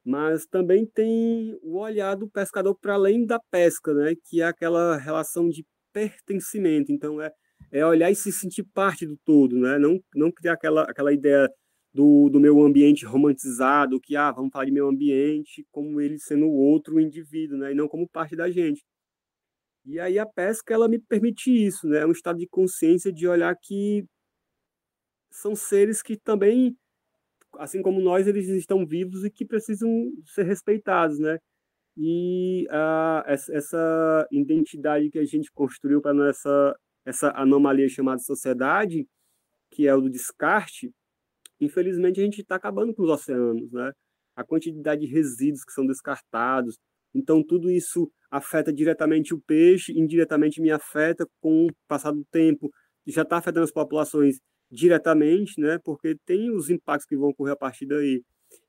Mas 0.04 0.46
também 0.46 0.86
tem 0.86 1.58
o 1.62 1.78
olhar 1.78 2.16
do 2.16 2.30
pescador 2.30 2.76
para 2.80 2.94
além 2.94 3.26
da 3.26 3.40
pesca, 3.52 3.94
né? 3.94 4.14
que 4.26 4.42
é 4.42 4.46
aquela 4.46 4.98
relação 4.98 5.50
de 5.50 5.66
pertencimento. 5.94 6.92
Então, 6.92 7.22
é 7.22 7.32
é 7.72 7.86
olhar 7.86 8.12
e 8.12 8.16
se 8.16 8.32
sentir 8.32 8.64
parte 8.74 9.06
do 9.06 9.18
todo, 9.26 9.58
né? 9.58 9.78
Não, 9.78 10.00
não 10.16 10.32
criar 10.32 10.54
aquela, 10.54 10.84
aquela 10.84 11.14
ideia 11.14 11.50
do, 11.94 12.30
do 12.30 12.40
meu 12.40 12.62
ambiente 12.64 13.06
romantizado, 13.06 14.00
que, 14.00 14.16
ah, 14.16 14.32
vamos 14.32 14.52
falar 14.52 14.66
de 14.66 14.72
meio 14.72 14.88
ambiente 14.88 15.66
como 15.72 16.00
ele 16.02 16.20
sendo 16.20 16.48
outro 16.48 17.00
indivíduo, 17.00 17.58
né? 17.58 17.72
E 17.72 17.76
não 17.76 17.88
como 17.88 18.08
parte 18.10 18.36
da 18.36 18.50
gente. 18.50 18.84
E 19.86 20.00
aí 20.00 20.20
a 20.20 20.26
pesca, 20.26 20.74
ela 20.74 20.88
me 20.88 21.00
permite 21.00 21.52
isso, 21.52 21.88
né? 21.88 22.00
É 22.00 22.06
um 22.06 22.12
estado 22.12 22.38
de 22.40 22.48
consciência 22.48 23.12
de 23.12 23.28
olhar 23.28 23.56
que 23.62 24.06
são 25.32 25.56
seres 25.56 26.02
que 26.02 26.18
também, 26.18 26.76
assim 27.58 27.82
como 27.82 28.02
nós, 28.02 28.28
eles 28.28 28.48
estão 28.50 28.86
vivos 28.86 29.24
e 29.24 29.32
que 29.32 29.46
precisam 29.46 29.90
ser 30.26 30.44
respeitados, 30.44 31.20
né? 31.20 31.38
E 31.98 32.66
uh, 32.70 33.24
essa 33.28 34.28
identidade 34.32 35.10
que 35.10 35.20
a 35.20 35.26
gente 35.26 35.52
construiu 35.52 36.02
para 36.02 36.14
nossa 36.14 36.76
essa 37.06 37.32
anomalia 37.36 37.88
chamada 37.90 38.20
sociedade, 38.20 39.08
que 39.72 39.88
é 39.88 39.96
o 39.96 40.02
do 40.02 40.10
descarte, 40.10 40.92
infelizmente 41.60 42.20
a 42.20 42.24
gente 42.24 42.42
está 42.42 42.56
acabando 42.56 42.94
com 42.94 43.04
os 43.04 43.10
oceanos, 43.10 43.72
né? 43.72 43.92
A 44.36 44.44
quantidade 44.44 45.02
de 45.02 45.08
resíduos 45.08 45.64
que 45.66 45.74
são 45.74 45.86
descartados. 45.86 46.78
Então, 47.14 47.44
tudo 47.44 47.70
isso 47.70 48.10
afeta 48.32 48.72
diretamente 48.72 49.34
o 49.34 49.42
peixe, 49.42 49.92
indiretamente 49.98 50.62
me 50.62 50.72
afeta 50.72 51.28
com 51.42 51.66
o 51.68 51.70
passar 51.88 52.12
do 52.12 52.24
tempo. 52.32 52.70
Já 53.08 53.24
está 53.24 53.38
afetando 53.38 53.64
as 53.66 53.72
populações 53.72 54.38
diretamente, 54.72 55.60
né? 55.60 55.80
Porque 55.84 56.16
tem 56.26 56.52
os 56.52 56.70
impactos 56.70 57.08
que 57.08 57.18
vão 57.18 57.30
ocorrer 57.30 57.54
a 57.54 57.58
partir 57.58 57.86
daí. 57.88 58.24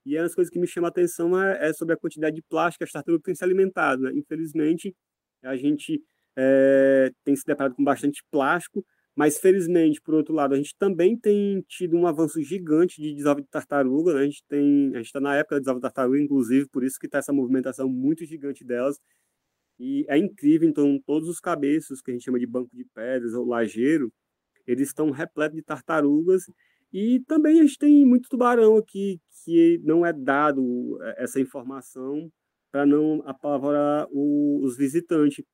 E 0.05 0.17
uma 0.17 0.23
das 0.23 0.35
coisas 0.35 0.51
que 0.51 0.59
me 0.59 0.67
chama 0.67 0.89
a 0.89 0.91
atenção 0.91 1.41
é, 1.41 1.69
é 1.69 1.73
sobre 1.73 1.95
a 1.95 1.97
quantidade 1.97 2.37
de 2.37 2.43
plástico 2.43 2.79
que 2.81 2.85
as 2.85 2.93
tartarugas 2.93 3.39
se 3.39 3.45
alimentado, 3.45 4.03
né? 4.03 4.13
Infelizmente, 4.15 4.95
a 5.43 5.57
gente 5.57 6.03
é, 6.37 7.11
tem 7.25 7.35
se 7.37 7.45
deparado 7.45 7.75
com 7.75 7.85
bastante 7.85 8.23
plástico, 8.31 8.85
mas 9.17 9.39
felizmente, 9.39 10.01
por 10.01 10.15
outro 10.15 10.35
lado, 10.35 10.55
a 10.55 10.57
gente 10.57 10.75
também 10.79 11.17
tem 11.17 11.63
tido 11.69 11.97
um 11.97 12.07
avanço 12.07 12.41
gigante 12.43 13.03
de 13.03 13.15
desova 13.15 13.43
de 13.43 13.49
tartaruga, 13.49 14.15
né? 14.15 14.21
a 14.21 14.25
gente 14.25 14.43
tem, 14.49 14.91
a 14.95 14.99
gente 14.99 15.07
está 15.07 15.21
na 15.21 15.37
época 15.37 15.57
da 15.57 15.61
desova 15.61 15.79
de 15.79 15.83
tartaruga, 15.83 16.21
inclusive, 16.21 16.69
por 16.69 16.85
isso 16.85 16.99
que 16.99 17.07
está 17.07 17.19
essa 17.19 17.33
movimentação 17.33 17.89
muito 17.89 18.25
gigante 18.25 18.65
delas, 18.65 18.99
e 19.79 20.05
é 20.09 20.17
incrível, 20.19 20.69
então, 20.69 21.01
todos 21.07 21.29
os 21.29 21.41
cabeços, 21.41 22.01
que 22.03 22.11
a 22.11 22.15
gente 22.15 22.25
chama 22.25 22.39
de 22.39 22.47
banco 22.47 22.71
de 22.75 22.85
pedras 22.95 23.35
ou 23.35 23.47
lajeiro, 23.47 24.13
eles 24.67 24.89
estão 24.89 25.11
repletos 25.11 25.57
de 25.57 25.63
tartarugas, 25.63 26.45
e 26.93 27.21
também 27.27 27.61
a 27.61 27.63
gente 27.63 27.79
tem 27.79 28.05
muito 28.05 28.29
tubarão 28.29 28.77
aqui, 28.77 29.21
que 29.45 29.81
não 29.85 30.05
é 30.05 30.13
dado 30.13 30.99
é, 31.03 31.25
essa 31.25 31.41
informação 31.41 32.31
para 32.71 32.87
não 32.87 33.23
apavorar 33.27 34.07
o, 34.11 34.61
os 34.65 34.77
visitantes. 34.77 35.45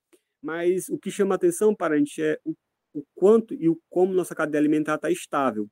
Mas 0.42 0.88
o 0.88 0.98
que 0.98 1.10
chama 1.10 1.34
atenção, 1.34 1.74
parente, 1.74 2.22
é 2.22 2.38
o, 2.44 2.54
o 2.94 3.02
quanto 3.14 3.54
e 3.54 3.68
o 3.68 3.78
como 3.88 4.12
nossa 4.14 4.34
cadeia 4.34 4.60
alimentar 4.60 4.96
está 4.96 5.10
estável. 5.10 5.68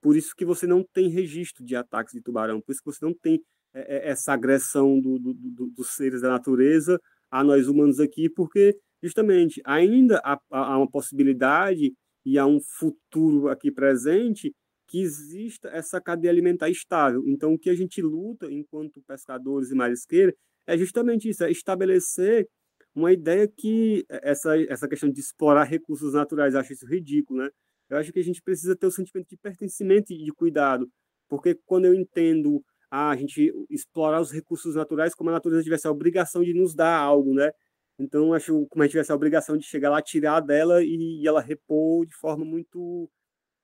Por 0.00 0.16
isso 0.16 0.34
que 0.36 0.44
você 0.44 0.66
não 0.66 0.84
tem 0.92 1.08
registro 1.08 1.64
de 1.64 1.76
ataques 1.76 2.12
de 2.12 2.20
tubarão, 2.20 2.60
por 2.60 2.72
isso 2.72 2.82
que 2.82 2.92
você 2.92 3.04
não 3.04 3.14
tem 3.14 3.40
é, 3.74 4.08
é, 4.08 4.10
essa 4.10 4.32
agressão 4.32 5.00
do, 5.00 5.18
do, 5.18 5.34
do, 5.34 5.66
dos 5.68 5.94
seres 5.94 6.20
da 6.20 6.28
natureza 6.28 7.00
a 7.30 7.42
nós 7.42 7.68
humanos 7.68 8.00
aqui, 8.00 8.28
porque 8.28 8.76
justamente 9.02 9.60
ainda 9.64 10.20
há, 10.24 10.38
há 10.50 10.76
uma 10.78 10.90
possibilidade 10.90 11.92
e 12.24 12.38
há 12.38 12.46
um 12.46 12.60
futuro 12.60 13.48
aqui 13.48 13.70
presente 13.70 14.52
que 14.86 15.00
exista 15.00 15.68
essa 15.70 16.00
cadeia 16.00 16.30
alimentar 16.30 16.68
estável. 16.68 17.22
Então, 17.26 17.54
o 17.54 17.58
que 17.58 17.70
a 17.70 17.74
gente 17.74 18.02
luta 18.02 18.52
enquanto 18.52 19.02
pescadores 19.06 19.70
e 19.70 19.74
marisqueiros 19.74 20.34
é 20.66 20.76
justamente 20.76 21.28
isso, 21.30 21.42
é 21.42 21.50
estabelecer 21.50 22.46
uma 22.94 23.12
ideia 23.12 23.48
que 23.48 24.04
essa, 24.10 24.56
essa 24.64 24.88
questão 24.88 25.10
de 25.10 25.20
explorar 25.20 25.64
recursos 25.64 26.14
naturais, 26.14 26.54
acho 26.54 26.72
isso 26.72 26.86
ridículo, 26.86 27.40
né? 27.40 27.50
Eu 27.88 27.98
acho 27.98 28.12
que 28.12 28.18
a 28.20 28.24
gente 28.24 28.42
precisa 28.42 28.76
ter 28.76 28.86
o 28.86 28.90
sentimento 28.90 29.28
de 29.28 29.36
pertencimento 29.36 30.12
e 30.12 30.24
de 30.24 30.32
cuidado, 30.32 30.88
porque 31.28 31.54
quando 31.66 31.86
eu 31.86 31.94
entendo 31.94 32.62
ah, 32.90 33.10
a 33.10 33.16
gente 33.16 33.52
explorar 33.70 34.20
os 34.20 34.30
recursos 34.30 34.74
naturais 34.74 35.14
como 35.14 35.30
a 35.30 35.32
natureza 35.34 35.62
tivesse 35.62 35.86
a 35.86 35.90
obrigação 35.90 36.42
de 36.44 36.52
nos 36.54 36.74
dar 36.74 36.94
algo, 36.98 37.34
né? 37.34 37.50
Então, 37.98 38.34
acho 38.34 38.66
como 38.68 38.82
a 38.82 38.86
gente 38.86 38.92
tivesse 38.92 39.12
a 39.12 39.14
obrigação 39.14 39.56
de 39.56 39.64
chegar 39.64 39.90
lá, 39.90 40.02
tirar 40.02 40.40
dela 40.40 40.82
e, 40.82 41.20
e 41.22 41.26
ela 41.28 41.40
repor 41.40 42.06
de 42.06 42.14
forma 42.16 42.44
muito. 42.44 43.10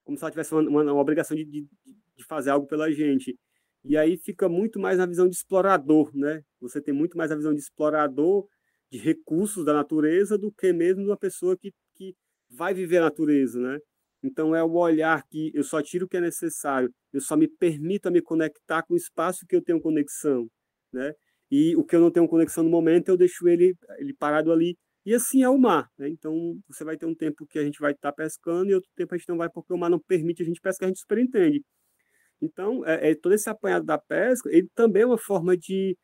como 0.05 0.17
se 0.19 0.25
ela 0.25 0.31
tivesse 0.31 0.53
uma, 0.55 0.63
uma, 0.63 0.83
uma 0.93 1.01
obrigação 1.01 1.37
de, 1.37 1.45
de, 1.45 1.67
de 2.17 2.25
fazer 2.27 2.51
algo 2.51 2.67
pela 2.67 2.91
gente. 2.93 3.39
E 3.85 3.97
aí 3.97 4.17
fica 4.19 4.49
muito 4.49 4.81
mais 4.81 4.99
na 4.99 5.07
visão 5.07 5.29
de 5.29 5.37
explorador, 5.37 6.11
né? 6.15 6.43
Você 6.61 6.81
tem 6.81 6.95
muito 6.95 7.17
mais 7.17 7.31
a 7.33 7.37
visão 7.37 7.55
de 7.55 7.61
explorador 7.61 8.47
de 8.91 8.99
recursos 8.99 9.65
da 9.65 9.73
natureza 9.73 10.39
do 10.39 10.53
que 10.53 10.73
mesmo 10.73 11.05
uma 11.05 11.17
pessoa 11.17 11.57
que, 11.57 11.73
que 11.95 12.15
vai 12.51 12.73
viver 12.75 12.99
a 12.99 13.03
natureza, 13.03 13.61
né? 13.61 13.79
Então 14.23 14.55
é 14.55 14.63
o 14.63 14.73
olhar 14.73 15.23
que 15.29 15.53
eu 15.55 15.63
só 15.63 15.83
tiro 15.83 16.07
o 16.07 16.09
que 16.09 16.17
é 16.17 16.21
necessário, 16.21 16.93
eu 17.13 17.21
só 17.21 17.37
me 17.37 17.49
permito 17.49 18.11
me 18.11 18.21
conectar 18.21 18.83
com 18.83 18.95
o 18.95 18.97
espaço 18.97 19.47
que 19.47 19.55
eu 19.55 19.63
tenho 19.63 19.81
conexão, 19.81 20.49
né? 20.93 21.13
E 21.51 21.77
o 21.77 21.85
que 21.85 21.97
eu 21.97 22.01
não 22.01 22.11
tenho 22.11 22.29
conexão 22.29 22.65
no 22.65 22.71
momento, 22.71 23.09
eu 23.09 23.17
deixo 23.17 23.49
ele, 23.49 23.75
ele 23.99 24.15
parado 24.15 24.53
ali. 24.53 24.77
E 25.07 25.15
assim 25.15 25.43
é 25.43 25.49
o 25.49 25.59
mar, 25.59 25.89
né? 25.99 26.09
Então 26.09 26.59
você 26.69 26.85
vai 26.85 26.97
ter 26.97 27.07
um 27.07 27.15
tempo 27.15 27.47
que 27.47 27.59
a 27.59 27.65
gente 27.65 27.79
vai 27.81 27.93
estar 27.93 28.13
pescando 28.13 28.71
e 28.71 28.75
outro 28.75 28.91
tempo 28.97 29.15
a 29.15 29.19
gente 29.19 29.29
não 29.29 29.39
vai 29.39 29.49
porque 29.49 29.73
o 29.73 29.79
mar 29.79 29.89
não 29.91 30.01
permite 30.01 30.43
a 30.43 30.47
gente 30.47 30.61
pescar, 30.61 30.87
a 30.87 30.91
gente 30.91 31.01
superentende. 31.01 31.63
Então, 32.41 32.85
é, 32.87 33.11
é, 33.11 33.15
todo 33.15 33.35
esse 33.35 33.49
apanhado 33.51 33.85
da 33.85 33.99
pesca, 33.99 34.49
ele 34.51 34.69
também 34.75 35.03
é 35.03 35.07
uma 35.07 35.19
forma 35.19 35.57
de 35.57 35.97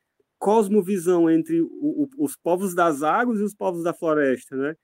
cosmovisão 0.44 1.30
entre 1.30 1.62
o, 1.62 1.68
o, 1.70 2.08
os 2.18 2.36
povos 2.36 2.74
das 2.74 3.02
águas 3.02 3.40
e 3.40 3.42
os 3.42 3.54
povos 3.54 3.82
da 3.82 3.94
floresta, 3.94 4.54
né? 4.54 4.74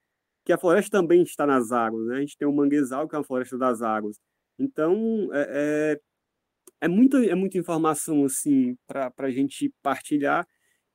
Que 0.42 0.54
a 0.54 0.58
floresta 0.58 0.90
também 0.90 1.22
está 1.22 1.46
nas 1.46 1.70
águas, 1.70 2.06
né? 2.06 2.16
A 2.16 2.20
gente 2.20 2.38
tem 2.38 2.48
o 2.48 2.52
manguezal, 2.52 3.06
que 3.06 3.14
é 3.14 3.18
a 3.18 3.22
floresta 3.22 3.58
das 3.58 3.82
águas. 3.82 4.16
Então, 4.58 5.28
é, 5.34 5.98
é, 6.00 6.86
é 6.86 6.88
muita, 6.88 7.22
é 7.26 7.34
muita 7.34 7.58
informação, 7.58 8.24
assim, 8.24 8.74
para 8.86 9.12
a 9.18 9.30
gente 9.30 9.70
partilhar, 9.82 10.46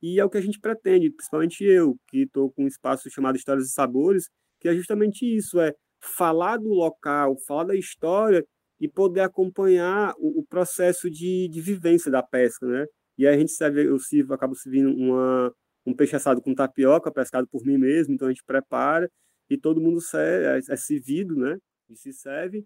e 0.02 0.20
é 0.20 0.26
o 0.26 0.30
que 0.32 0.38
a 0.40 0.42
gente 0.42 0.60
pretende, 0.60 1.12
principalmente 1.12 1.64
eu, 1.64 1.96
que 2.08 2.24
estou 2.24 2.52
com 2.52 2.64
um 2.64 2.68
espaço 2.68 3.08
chamado 3.12 3.36
Histórias 3.36 3.68
e 3.68 3.72
Sabores, 3.72 4.30
que 4.60 4.68
é 4.68 4.74
justamente 4.74 5.26
isso, 5.26 5.60
é 5.60 5.74
falar 6.02 6.58
do 6.58 6.70
local, 6.70 7.38
falar 7.48 7.66
da 7.66 7.76
história 7.76 8.44
e 8.80 8.88
poder 8.88 9.22
acompanhar 9.22 10.16
o, 10.18 10.40
o 10.40 10.46
processo 10.48 11.08
de, 11.08 11.48
de 11.50 11.62
vivência 11.62 12.12
da 12.12 12.24
pesca, 12.24 12.66
né? 12.66 12.86
E 13.18 13.28
aí 13.28 13.36
a 13.36 13.38
gente 13.38 13.52
serve, 13.52 13.86
eu 13.86 14.00
sirvo, 14.00 14.34
acabo 14.34 14.56
servindo 14.56 14.90
uma, 14.94 15.54
um 15.86 15.94
peixe 15.94 16.16
assado 16.16 16.42
com 16.42 16.54
tapioca, 16.54 17.12
pescado 17.12 17.48
por 17.48 17.64
mim 17.66 17.78
mesmo, 17.78 18.14
então 18.14 18.28
a 18.28 18.32
gente 18.32 18.44
prepara 18.46 19.10
e 19.50 19.58
todo 19.58 19.82
mundo 19.82 20.02
serve, 20.02 20.46
é, 20.46 20.74
é 20.74 20.78
servido, 20.78 21.36
né? 21.36 21.58
E 21.90 21.96
se 21.96 22.12
serve. 22.14 22.66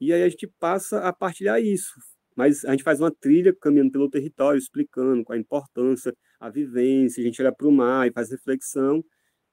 E 0.00 0.12
aí 0.12 0.22
a 0.22 0.28
gente 0.28 0.46
passa 0.58 1.00
a 1.00 1.12
partilhar 1.12 1.60
isso. 1.60 1.92
Mas 2.36 2.64
a 2.64 2.70
gente 2.70 2.84
faz 2.84 3.00
uma 3.00 3.10
trilha 3.10 3.54
caminhando 3.60 3.90
pelo 3.92 4.08
território, 4.08 4.58
explicando 4.58 5.24
qual 5.24 5.36
a 5.36 5.40
importância, 5.40 6.14
a 6.38 6.48
vivência, 6.48 7.20
a 7.20 7.26
gente 7.26 7.42
olha 7.42 7.52
para 7.52 7.66
o 7.66 7.72
mar 7.72 8.06
e 8.08 8.12
faz 8.12 8.30
reflexão. 8.30 9.02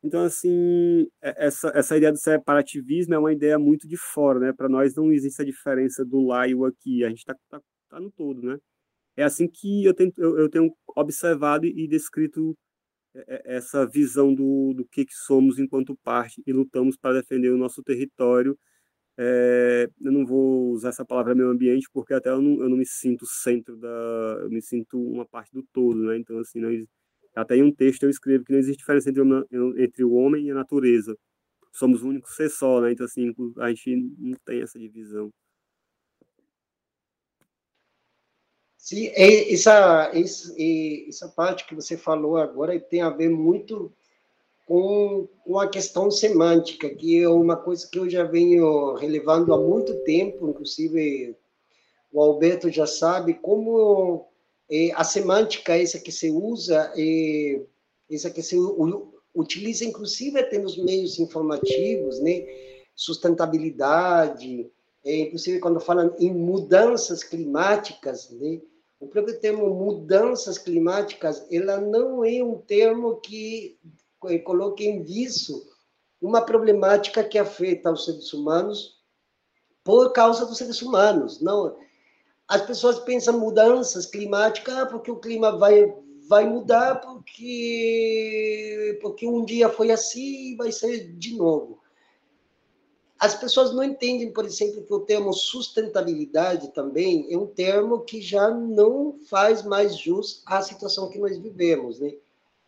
Então, 0.04 0.24
assim, 0.24 1.08
é, 1.22 1.48
essa, 1.48 1.72
essa 1.74 1.98
ideia 1.98 2.12
do 2.12 2.20
separativismo 2.20 3.16
é 3.16 3.18
uma 3.18 3.34
ideia 3.34 3.58
muito 3.58 3.88
de 3.88 3.98
fora, 3.98 4.40
né? 4.40 4.54
Para 4.54 4.70
nós 4.70 4.94
não 4.96 5.12
existe 5.12 5.42
a 5.42 5.46
diferença 5.46 6.06
do 6.06 6.22
lá 6.28 6.48
e 6.48 6.54
o 6.54 6.66
aqui, 6.66 7.04
a 7.04 7.10
gente 7.10 7.20
está 7.20 7.36
tá, 7.50 7.60
tá 7.90 8.00
no 8.00 8.12
todo, 8.12 8.42
né? 8.44 8.58
É 9.18 9.24
assim 9.24 9.48
que 9.48 9.86
eu, 9.86 9.94
tento, 9.94 10.22
eu, 10.22 10.38
eu 10.40 10.50
tenho 10.50 10.74
observado 10.96 11.66
e 11.66 11.88
descrito 11.88 12.58
é, 13.16 13.54
é, 13.54 13.56
essa 13.58 13.86
visão 13.88 14.34
do, 14.34 14.74
do 14.74 14.86
que, 14.86 15.06
que 15.06 15.16
somos 15.16 15.60
enquanto 15.60 15.96
parte 16.04 16.44
e 16.46 16.54
lutamos 16.54 16.98
para 16.98 17.22
defender 17.22 17.50
o 17.52 17.58
nosso 17.58 17.82
território. 17.84 18.58
É, 19.18 19.90
eu 20.02 20.12
não 20.12 20.26
vou 20.26 20.72
usar 20.72 20.90
essa 20.90 21.06
palavra 21.06 21.36
meio 21.36 21.50
ambiente 21.50 21.88
porque 21.94 22.14
até 22.14 22.30
eu 22.30 22.42
não, 22.42 22.62
eu 22.62 22.70
não 22.70 22.78
me 22.78 22.86
sinto 22.86 23.26
centro 23.26 23.78
da, 23.78 23.88
eu 24.44 24.50
me 24.50 24.62
sinto 24.62 25.00
uma 25.02 25.26
parte 25.26 25.54
do 25.54 25.64
todo, 25.74 26.04
né? 26.04 26.18
Então 26.18 26.38
assim, 26.40 26.60
não, 26.60 26.70
até 27.36 27.58
em 27.58 27.64
um 27.64 27.72
texto 27.72 28.04
eu 28.04 28.10
escrevo 28.10 28.44
que 28.46 28.52
não 28.52 28.60
existe 28.60 28.80
diferença 28.80 29.10
entre, 29.10 29.24
entre 29.78 30.04
o 30.04 30.14
homem 30.14 30.48
e 30.48 30.52
a 30.52 30.56
natureza. 30.56 31.18
Somos 31.74 32.04
um 32.04 32.10
único 32.10 32.30
ser 32.32 32.50
só, 32.50 32.82
né? 32.82 32.92
Então, 32.92 33.06
assim, 33.06 33.34
a 33.60 33.70
gente 33.70 33.96
não 34.18 34.38
tem 34.46 34.62
essa 34.62 34.80
divisão. 34.80 35.32
Sim, 38.86 39.08
é, 39.16 39.52
essa, 39.52 40.12
essa 40.14 41.28
parte 41.30 41.66
que 41.66 41.74
você 41.74 41.98
falou 41.98 42.38
agora 42.38 42.80
tem 42.80 43.02
a 43.02 43.10
ver 43.10 43.32
muito 43.32 43.92
com, 44.68 45.28
com 45.44 45.60
a 45.60 45.68
questão 45.68 46.12
semântica, 46.12 46.88
que 46.88 47.20
é 47.20 47.28
uma 47.28 47.56
coisa 47.56 47.90
que 47.90 47.98
eu 47.98 48.08
já 48.08 48.24
venho 48.26 48.94
relevando 48.94 49.56
há 49.56 49.58
muito 49.60 50.04
tempo, 50.04 50.48
inclusive 50.48 51.36
o 52.14 52.22
Alberto 52.22 52.70
já 52.70 52.86
sabe 52.86 53.34
como 53.34 54.28
é, 54.70 54.92
a 54.92 55.04
semântica 55.04 55.76
essa 55.76 56.00
que 56.00 56.12
se 56.12 56.30
usa, 56.30 56.94
é, 56.96 57.64
essa 58.12 58.30
que 58.30 58.44
se 58.44 58.56
utiliza 59.34 59.84
inclusive 59.84 60.40
até 60.40 60.60
nos 60.60 60.78
meios 60.78 61.18
informativos, 61.18 62.20
né? 62.20 62.46
Sustentabilidade, 62.96 64.70
é, 65.04 65.22
inclusive 65.22 65.58
quando 65.58 65.80
falam 65.80 66.16
em 66.20 66.32
mudanças 66.32 67.24
climáticas, 67.24 68.30
né? 68.30 68.62
O 69.00 69.08
próprio 69.08 69.40
termo 69.40 69.70
mudanças 69.70 70.58
climáticas, 70.58 71.46
ela 71.52 71.80
não 71.80 72.24
é 72.24 72.44
um 72.44 72.58
termo 72.58 73.18
que 73.18 73.78
é, 74.26 74.38
coloque 74.40 74.86
em 74.86 75.04
viso 75.04 75.62
uma 76.22 76.42
problemática 76.42 77.24
que 77.24 77.38
afeta 77.38 77.92
os 77.92 78.06
seres 78.06 78.34
humanos 78.34 78.96
por 79.84 80.12
causa 80.14 80.46
dos 80.46 80.58
seres 80.58 80.82
humanos. 80.82 81.42
Não, 81.42 81.78
as 82.48 82.62
pessoas 82.62 83.00
pensam 83.00 83.40
mudanças 83.40 84.06
climáticas 84.06 84.90
porque 84.90 85.12
o 85.12 85.20
clima 85.20 85.58
vai 85.58 85.94
vai 86.28 86.48
mudar 86.48 87.02
porque 87.02 88.98
porque 89.02 89.28
um 89.28 89.46
dia 89.46 89.70
foi 89.70 89.92
assim 89.92 90.54
e 90.54 90.56
vai 90.56 90.72
ser 90.72 91.14
de 91.14 91.36
novo. 91.36 91.85
As 93.20 93.34
pessoas 93.34 93.74
não 93.74 93.84
entendem, 93.84 94.32
por 94.32 94.46
exemplo, 94.46 94.84
que 94.84 94.94
o 94.94 95.00
termo 95.00 95.32
sustentabilidade 95.32 96.74
também 96.74 97.28
é 97.32 97.38
um 97.38 97.48
termo 97.48 98.02
que 98.02 98.22
já 98.22 98.50
não 98.50 99.20
faz 99.30 99.64
mais 99.64 99.98
jus 99.98 100.44
à 100.46 100.62
situação 100.62 101.10
que 101.10 101.18
nós 101.18 101.38
vivemos, 101.38 102.00
né? 102.00 102.14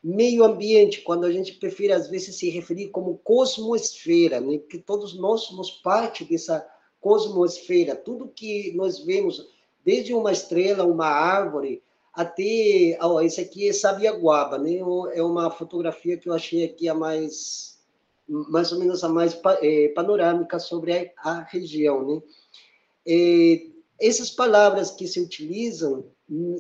Meio 0.01 0.45
ambiente, 0.45 1.01
quando 1.01 1.25
a 1.25 1.31
gente 1.31 1.53
prefere 1.53 1.91
às 1.91 2.07
vezes 2.07 2.37
se 2.37 2.49
referir 2.49 2.89
como 2.89 3.17
cosmosfera, 3.17 4.39
né? 4.39 4.57
Que 4.57 4.77
todos 4.77 5.17
nós 5.17 5.41
somos 5.41 5.69
parte 5.69 6.23
dessa 6.23 6.65
cosmosfera, 7.01 7.95
tudo 7.95 8.27
que 8.29 8.71
nós 8.73 8.99
vemos 8.99 9.47
desde 9.83 10.13
uma 10.13 10.31
estrela, 10.31 10.85
uma 10.85 11.07
árvore, 11.07 11.81
até. 12.17 12.97
Oh, 13.01 13.21
esse 13.21 13.39
aqui 13.39 13.69
é 13.69 13.73
Sabiaguaba, 13.73 14.57
né? 14.57 14.77
É 15.13 15.21
uma 15.21 15.51
fotografia 15.51 16.17
que 16.17 16.27
eu 16.27 16.33
achei 16.33 16.65
aqui 16.65 16.89
a 16.89 16.93
mais. 16.95 17.76
Mais 18.27 18.71
ou 18.71 18.79
menos 18.79 19.03
a 19.03 19.09
mais 19.09 19.39
é, 19.61 19.89
panorâmica 19.89 20.59
sobre 20.59 20.93
a, 20.93 21.31
a 21.31 21.43
região, 21.43 22.05
né? 22.05 22.21
É, 23.07 23.67
essas 23.99 24.29
palavras 24.29 24.91
que 24.91 25.07
se 25.07 25.19
utilizam, 25.19 26.05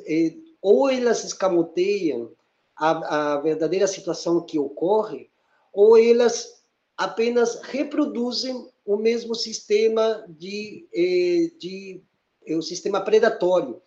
é, 0.05 0.33
ou 0.61 0.89
elas 0.89 1.23
escamoteiam 1.23 2.31
a, 2.75 3.33
a 3.33 3.41
verdadeira 3.41 3.87
situação 3.87 4.41
que 4.41 4.57
ocorre, 4.57 5.29
ou 5.73 5.97
elas 5.97 6.61
apenas 6.97 7.61
reproduzem 7.61 8.67
o 8.85 8.97
mesmo 8.97 9.35
sistema 9.35 10.25
de, 10.29 10.87
é, 10.93 11.51
de 11.59 12.01
o 12.49 12.61
sistema 12.61 13.01
predatório. 13.01 13.81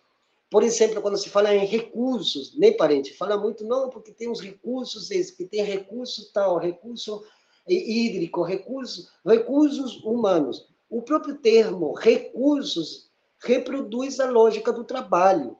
Por 0.49 0.63
exemplo, 0.63 1.01
quando 1.01 1.17
se 1.17 1.29
fala 1.29 1.55
em 1.55 1.65
recursos, 1.65 2.55
nem 2.57 2.75
parente, 2.75 3.13
fala 3.13 3.37
muito, 3.37 3.65
não, 3.65 3.89
porque 3.89 4.11
tem 4.11 4.29
os 4.29 4.39
recursos, 4.39 5.09
esse, 5.09 5.35
que 5.35 5.45
tem 5.45 5.63
recurso 5.63 6.31
tal, 6.31 6.57
recurso 6.57 7.23
hídrico, 7.67 8.43
recurso, 8.43 9.09
recursos 9.25 10.03
humanos. 10.03 10.67
O 10.89 11.01
próprio 11.01 11.37
termo 11.37 11.93
recursos 11.93 13.09
reproduz 13.39 14.19
a 14.19 14.29
lógica 14.29 14.71
do 14.71 14.83
trabalho. 14.83 15.57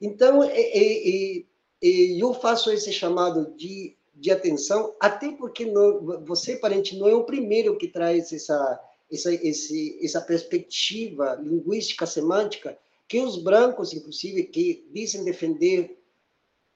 Então, 0.00 0.42
é, 0.42 0.60
é, 0.60 1.38
é, 1.38 1.42
eu 1.82 2.34
faço 2.34 2.70
esse 2.70 2.92
chamado 2.92 3.54
de, 3.56 3.96
de 4.14 4.30
atenção, 4.30 4.94
até 5.00 5.30
porque 5.32 5.64
não, 5.64 6.24
você, 6.24 6.56
parente, 6.56 6.96
não 6.96 7.08
é 7.08 7.14
o 7.14 7.24
primeiro 7.24 7.76
que 7.76 7.88
traz 7.88 8.32
essa, 8.32 8.80
essa, 9.10 9.32
esse, 9.32 9.98
essa 10.02 10.20
perspectiva 10.20 11.34
linguística, 11.36 12.06
semântica, 12.06 12.78
que 13.08 13.20
os 13.20 13.36
brancos, 13.36 13.92
inclusive, 13.92 14.44
que 14.44 14.88
dizem 14.92 15.24
defender 15.24 15.98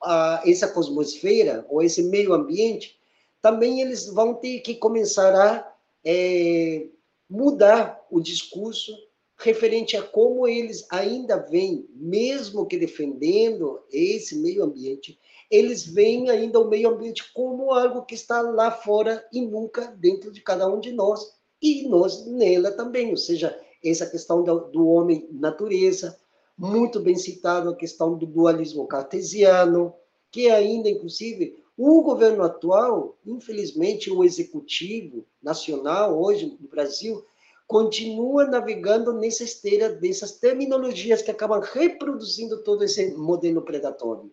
uh, 0.03 0.49
essa 0.49 0.69
cosmosfera 0.69 1.67
ou 1.69 1.83
esse 1.83 2.03
meio 2.05 2.33
ambiente, 2.33 3.00
também 3.41 3.81
eles 3.81 4.07
vão 4.07 4.35
ter 4.35 4.61
que 4.61 4.75
começar 4.75 5.35
a 5.35 5.73
é, 6.05 6.87
mudar 7.29 8.01
o 8.11 8.21
discurso 8.21 8.93
referente 9.39 9.97
a 9.97 10.03
como 10.03 10.47
eles 10.47 10.87
ainda 10.91 11.39
veem, 11.39 11.89
mesmo 11.95 12.67
que 12.67 12.77
defendendo 12.77 13.81
esse 13.91 14.37
meio 14.37 14.63
ambiente, 14.63 15.19
eles 15.51 15.85
veem 15.87 16.29
ainda 16.29 16.61
o 16.61 16.69
meio 16.69 16.91
ambiente 16.91 17.33
como 17.33 17.73
algo 17.73 18.05
que 18.05 18.15
está 18.15 18.43
lá 18.43 18.71
fora 18.71 19.27
e 19.33 19.41
nunca 19.41 19.87
dentro 19.87 20.31
de 20.31 20.43
cada 20.43 20.69
um 20.69 20.79
de 20.79 20.93
nós 20.93 21.35
e 21.61 21.89
nós 21.89 22.27
nela 22.27 22.71
também, 22.71 23.11
ou 23.11 23.17
seja, 23.17 23.59
essa 23.83 24.07
questão 24.07 24.43
do, 24.43 24.61
do 24.71 24.89
homem 24.89 25.29
natureza, 25.33 26.19
muito 26.57 27.01
bem 27.01 27.17
citado 27.17 27.71
a 27.71 27.77
questão 27.77 28.17
do 28.17 28.27
dualismo 28.27 28.87
cartesiano, 28.87 29.95
que 30.31 30.51
ainda, 30.51 30.89
inclusive, 30.89 31.65
o 31.77 32.03
governo 32.03 32.43
atual, 32.43 33.19
infelizmente, 33.25 34.11
o 34.11 34.23
executivo 34.23 35.27
nacional, 35.43 36.21
hoje 36.21 36.57
no 36.61 36.69
Brasil, 36.69 37.25
continua 37.67 38.47
navegando 38.47 39.13
nessa 39.13 39.45
esteira 39.45 39.89
dessas 39.89 40.39
terminologias 40.39 41.23
que 41.23 41.31
acabam 41.31 41.61
reproduzindo 41.61 42.63
todo 42.65 42.83
esse 42.85 43.15
modelo 43.17 43.63
predatório. 43.63 44.31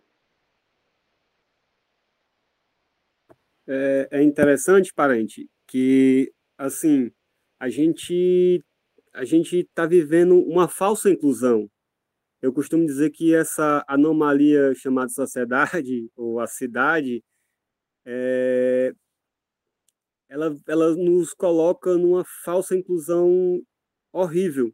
É, 3.67 4.07
é 4.11 4.23
interessante, 4.23 4.93
parente, 4.93 5.49
que, 5.67 6.33
assim, 6.57 7.11
a 7.59 7.69
gente 7.69 8.63
a 9.13 9.25
gente 9.25 9.57
está 9.57 9.85
vivendo 9.85 10.39
uma 10.43 10.67
falsa 10.67 11.09
inclusão. 11.09 11.67
Eu 12.41 12.53
costumo 12.53 12.85
dizer 12.85 13.09
que 13.11 13.33
essa 13.33 13.83
anomalia 13.87 14.73
chamada 14.75 15.09
sociedade 15.09 16.09
ou 16.15 16.39
a 16.39 16.47
cidade, 16.47 17.23
é, 18.05 18.93
ela, 20.29 20.55
ela 20.67 20.95
nos 20.95 21.33
coloca 21.33 21.97
numa 21.97 22.23
falsa 22.43 22.75
inclusão 22.75 23.61
horrível, 24.11 24.73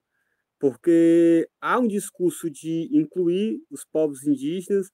porque 0.59 1.47
há 1.61 1.79
um 1.79 1.87
discurso 1.87 2.49
de 2.49 2.89
incluir 2.91 3.61
os 3.71 3.85
povos 3.85 4.25
indígenas, 4.25 4.89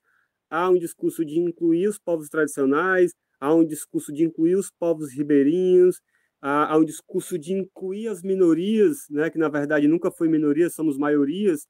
há 0.50 0.70
um 0.70 0.80
discurso 0.80 1.26
de 1.26 1.40
incluir 1.40 1.88
os 1.88 2.00
povos 2.00 2.30
tradicionais, 2.30 3.14
há 3.40 3.54
um 3.54 3.66
discurso 3.66 4.14
de 4.14 4.24
incluir 4.26 4.56
os 4.56 4.72
povos 4.80 5.14
ribeirinhos, 5.14 6.02
há, 6.42 6.74
há 6.74 6.78
um 6.78 6.86
discurso 6.86 7.38
de 7.40 7.54
incluir 7.54 8.08
as 8.10 8.24
minorias, 8.24 8.98
né, 9.10 9.30
que 9.30 9.38
na 9.40 9.50
verdade 9.50 9.88
nunca 9.88 10.12
foi 10.12 10.30
minoria, 10.30 10.70
somos 10.70 10.98
maiorias, 10.98 11.68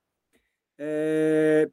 é, 0.79 1.69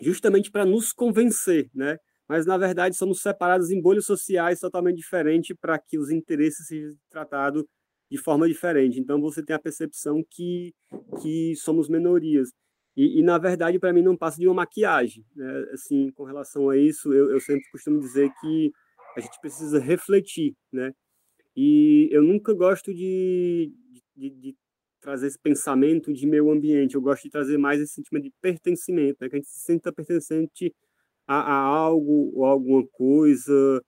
justamente 0.00 0.50
para 0.50 0.66
nos 0.66 0.92
convencer, 0.92 1.70
né? 1.74 1.98
Mas 2.28 2.44
na 2.44 2.58
verdade 2.58 2.96
somos 2.96 3.22
separados 3.22 3.70
em 3.70 3.80
bolhas 3.80 4.04
sociais 4.04 4.60
totalmente 4.60 4.96
diferentes 4.98 5.56
para 5.60 5.78
que 5.78 5.98
os 5.98 6.10
interesses 6.10 6.66
sejam 6.66 6.94
tratados 7.08 7.64
de 8.10 8.18
forma 8.18 8.46
diferente. 8.46 9.00
Então 9.00 9.20
você 9.20 9.42
tem 9.42 9.56
a 9.56 9.58
percepção 9.60 10.22
que 10.30 10.74
que 11.22 11.54
somos 11.56 11.88
minorias. 11.88 12.50
E, 12.96 13.20
e 13.20 13.22
na 13.22 13.38
verdade 13.38 13.78
para 13.78 13.92
mim 13.92 14.02
não 14.02 14.16
passa 14.16 14.38
de 14.38 14.46
uma 14.46 14.54
maquiagem, 14.54 15.24
né? 15.34 15.64
Assim, 15.72 16.10
com 16.12 16.24
relação 16.24 16.68
a 16.70 16.76
isso, 16.76 17.12
eu, 17.12 17.30
eu 17.30 17.40
sempre 17.40 17.68
costumo 17.70 18.00
dizer 18.00 18.30
que 18.40 18.72
a 19.16 19.20
gente 19.20 19.40
precisa 19.40 19.78
refletir, 19.80 20.54
né? 20.72 20.92
E 21.56 22.08
eu 22.12 22.22
nunca 22.22 22.52
gosto 22.52 22.92
de, 22.92 23.72
de, 24.14 24.30
de, 24.30 24.56
trazer 25.06 25.28
esse 25.28 25.38
pensamento 25.38 26.12
de 26.12 26.26
meio 26.26 26.50
ambiente, 26.50 26.96
eu 26.96 27.00
gosto 27.00 27.22
de 27.22 27.30
trazer 27.30 27.56
mais 27.56 27.80
esse 27.80 27.94
sentimento 27.94 28.24
de 28.24 28.32
pertencimento, 28.40 29.18
né? 29.20 29.28
que 29.28 29.36
a 29.36 29.38
gente 29.38 29.48
se 29.48 29.60
sinta 29.60 29.92
pertencente 29.92 30.74
a, 31.28 31.36
a 31.36 31.54
algo 31.54 32.32
ou 32.34 32.44
alguma 32.44 32.84
coisa, 32.88 33.80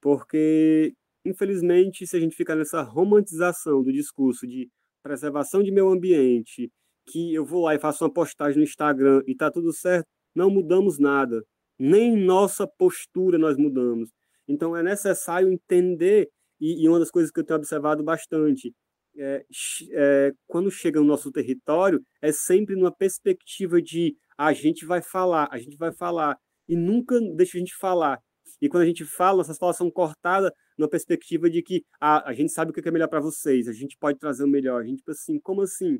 porque, 0.00 0.94
infelizmente, 1.22 2.06
se 2.06 2.16
a 2.16 2.20
gente 2.20 2.34
ficar 2.34 2.56
nessa 2.56 2.80
romantização 2.80 3.82
do 3.82 3.92
discurso 3.92 4.46
de 4.46 4.70
preservação 5.02 5.62
de 5.62 5.70
meio 5.70 5.90
ambiente, 5.90 6.72
que 7.06 7.34
eu 7.34 7.44
vou 7.44 7.64
lá 7.64 7.74
e 7.74 7.78
faço 7.78 8.02
uma 8.02 8.10
postagem 8.10 8.56
no 8.56 8.64
Instagram 8.64 9.22
e 9.26 9.34
tá 9.36 9.50
tudo 9.50 9.70
certo, 9.70 10.06
não 10.34 10.48
mudamos 10.48 10.98
nada. 10.98 11.44
Nem 11.78 12.16
nossa 12.16 12.66
postura 12.66 13.36
nós 13.36 13.58
mudamos. 13.58 14.08
Então 14.48 14.74
é 14.74 14.82
necessário 14.82 15.52
entender 15.52 16.30
e, 16.58 16.84
e 16.84 16.88
uma 16.88 17.00
das 17.00 17.10
coisas 17.10 17.30
que 17.30 17.40
eu 17.40 17.44
tenho 17.44 17.58
observado 17.58 18.02
bastante 18.02 18.72
é, 19.16 19.44
é, 19.92 20.32
quando 20.46 20.70
chega 20.70 21.00
no 21.00 21.06
nosso 21.06 21.30
território, 21.30 22.00
é 22.20 22.32
sempre 22.32 22.74
numa 22.74 22.94
perspectiva 22.94 23.80
de 23.80 24.16
a 24.36 24.52
gente 24.52 24.84
vai 24.84 25.00
falar, 25.02 25.48
a 25.50 25.58
gente 25.58 25.76
vai 25.76 25.92
falar, 25.92 26.36
e 26.68 26.76
nunca 26.76 27.18
deixa 27.36 27.56
a 27.56 27.60
gente 27.60 27.74
falar. 27.76 28.18
E 28.60 28.68
quando 28.68 28.82
a 28.82 28.86
gente 28.86 29.04
fala, 29.04 29.42
essas 29.42 29.58
falas 29.58 29.76
são 29.76 29.90
cortadas 29.90 30.50
numa 30.78 30.88
perspectiva 30.88 31.48
de 31.48 31.62
que 31.62 31.82
a, 32.00 32.30
a 32.30 32.32
gente 32.32 32.52
sabe 32.52 32.70
o 32.70 32.74
que 32.74 32.86
é 32.86 32.92
melhor 32.92 33.08
para 33.08 33.20
vocês, 33.20 33.68
a 33.68 33.72
gente 33.72 33.96
pode 33.98 34.18
trazer 34.18 34.44
o 34.44 34.48
melhor. 34.48 34.82
A 34.82 34.84
gente, 34.84 34.98
tipo 34.98 35.10
assim, 35.10 35.38
como 35.40 35.62
assim? 35.62 35.98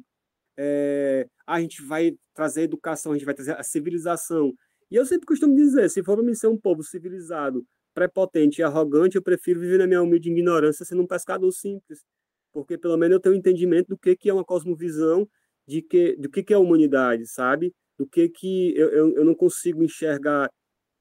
É, 0.56 1.26
a 1.46 1.60
gente 1.60 1.82
vai 1.84 2.12
trazer 2.34 2.62
a 2.62 2.64
educação, 2.64 3.12
a 3.12 3.14
gente 3.16 3.24
vai 3.24 3.34
trazer 3.34 3.56
a 3.58 3.62
civilização. 3.62 4.52
E 4.90 4.96
eu 4.96 5.04
sempre 5.06 5.26
costumo 5.26 5.54
dizer, 5.54 5.90
se 5.90 6.02
for 6.02 6.16
para 6.16 6.24
mim 6.24 6.34
ser 6.34 6.48
um 6.48 6.58
povo 6.58 6.82
civilizado, 6.82 7.64
prepotente 7.94 8.60
e 8.60 8.64
arrogante, 8.64 9.16
eu 9.16 9.22
prefiro 9.22 9.60
viver 9.60 9.78
na 9.78 9.86
minha 9.86 10.02
humilde 10.02 10.30
ignorância 10.30 10.84
sendo 10.84 11.02
um 11.02 11.06
pescador 11.06 11.50
simples, 11.52 12.00
porque 12.54 12.78
pelo 12.78 12.96
menos 12.96 13.14
eu 13.16 13.20
tenho 13.20 13.34
um 13.34 13.38
entendimento 13.38 13.88
do 13.88 13.98
que, 13.98 14.16
que 14.16 14.30
é 14.30 14.34
uma 14.34 14.44
cosmovisão, 14.44 15.28
de 15.66 15.82
que, 15.82 16.16
do 16.16 16.30
que, 16.30 16.42
que 16.42 16.52
é 16.54 16.56
a 16.56 16.60
humanidade, 16.60 17.26
sabe? 17.26 17.74
Do 17.98 18.06
que 18.06 18.28
que 18.28 18.74
eu, 18.76 18.88
eu, 18.90 19.16
eu 19.16 19.24
não 19.24 19.34
consigo 19.34 19.82
enxergar 19.82 20.48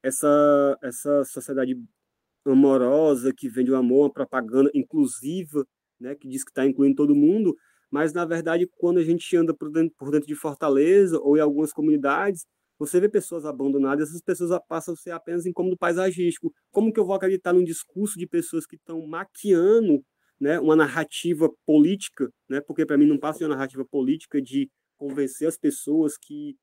essa, 0.03 0.77
essa 0.81 1.23
sociedade 1.25 1.77
amorosa 2.45 3.33
que 3.33 3.47
vende 3.49 3.71
o 3.71 3.75
amor, 3.75 4.05
uma 4.05 4.13
propaganda 4.13 4.69
inclusiva, 4.73 5.65
né, 5.99 6.15
que 6.15 6.27
diz 6.27 6.43
que 6.43 6.51
está 6.51 6.65
incluindo 6.65 6.95
todo 6.95 7.15
mundo, 7.15 7.55
mas 7.89 8.13
na 8.13 8.25
verdade 8.25 8.67
quando 8.77 8.99
a 8.99 9.03
gente 9.03 9.35
anda 9.37 9.53
por 9.53 9.71
dentro, 9.71 9.95
por 9.97 10.11
dentro 10.11 10.27
de 10.27 10.35
Fortaleza 10.35 11.19
ou 11.19 11.37
em 11.37 11.39
algumas 11.39 11.71
comunidades, 11.71 12.45
você 12.77 12.99
vê 12.99 13.07
pessoas 13.07 13.45
abandonadas, 13.45 14.09
essas 14.09 14.21
pessoas 14.21 14.59
passam 14.67 14.93
a 14.93 14.97
ser 14.97 15.11
apenas 15.11 15.45
incômodo 15.45 15.77
paisagístico. 15.77 16.51
Como 16.71 16.91
que 16.91 16.99
eu 16.99 17.05
vou 17.05 17.15
acreditar 17.15 17.53
num 17.53 17.63
discurso 17.63 18.17
de 18.17 18.27
pessoas 18.27 18.65
que 18.65 18.75
estão 18.75 19.05
maquiando 19.07 20.03
né, 20.39 20.59
uma 20.59 20.75
narrativa 20.75 21.49
política, 21.65 22.29
né, 22.49 22.61
porque 22.61 22.85
para 22.85 22.97
mim 22.97 23.05
não 23.05 23.17
passa 23.17 23.39
de 23.39 23.45
uma 23.45 23.55
narrativa 23.55 23.85
política 23.85 24.41
de 24.41 24.69
convencer 24.97 25.47
as 25.47 25.57
pessoas 25.57 26.17
que, 26.17 26.55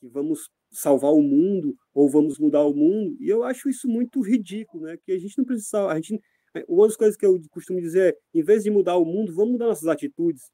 que 0.00 0.08
vamos 0.08 0.48
salvar 0.72 1.12
o 1.12 1.22
mundo 1.22 1.76
ou 1.92 2.08
vamos 2.08 2.38
mudar 2.38 2.62
o 2.62 2.74
mundo. 2.74 3.16
E 3.20 3.28
eu 3.28 3.44
acho 3.44 3.68
isso 3.68 3.88
muito 3.88 4.20
ridículo, 4.20 4.84
né, 4.84 4.96
que 5.04 5.12
a 5.12 5.18
gente 5.18 5.38
não 5.38 5.44
precisa, 5.44 5.86
a 5.86 5.96
gente 5.96 6.20
uma 6.68 6.86
das 6.86 6.96
coisas 6.96 7.16
que 7.16 7.26
eu 7.26 7.40
costumo 7.50 7.80
dizer 7.80 8.14
é, 8.14 8.38
em 8.38 8.42
vez 8.42 8.62
de 8.62 8.70
mudar 8.70 8.96
o 8.96 9.04
mundo, 9.04 9.34
vamos 9.34 9.52
mudar 9.52 9.66
nossas 9.66 9.88
atitudes. 9.88 10.52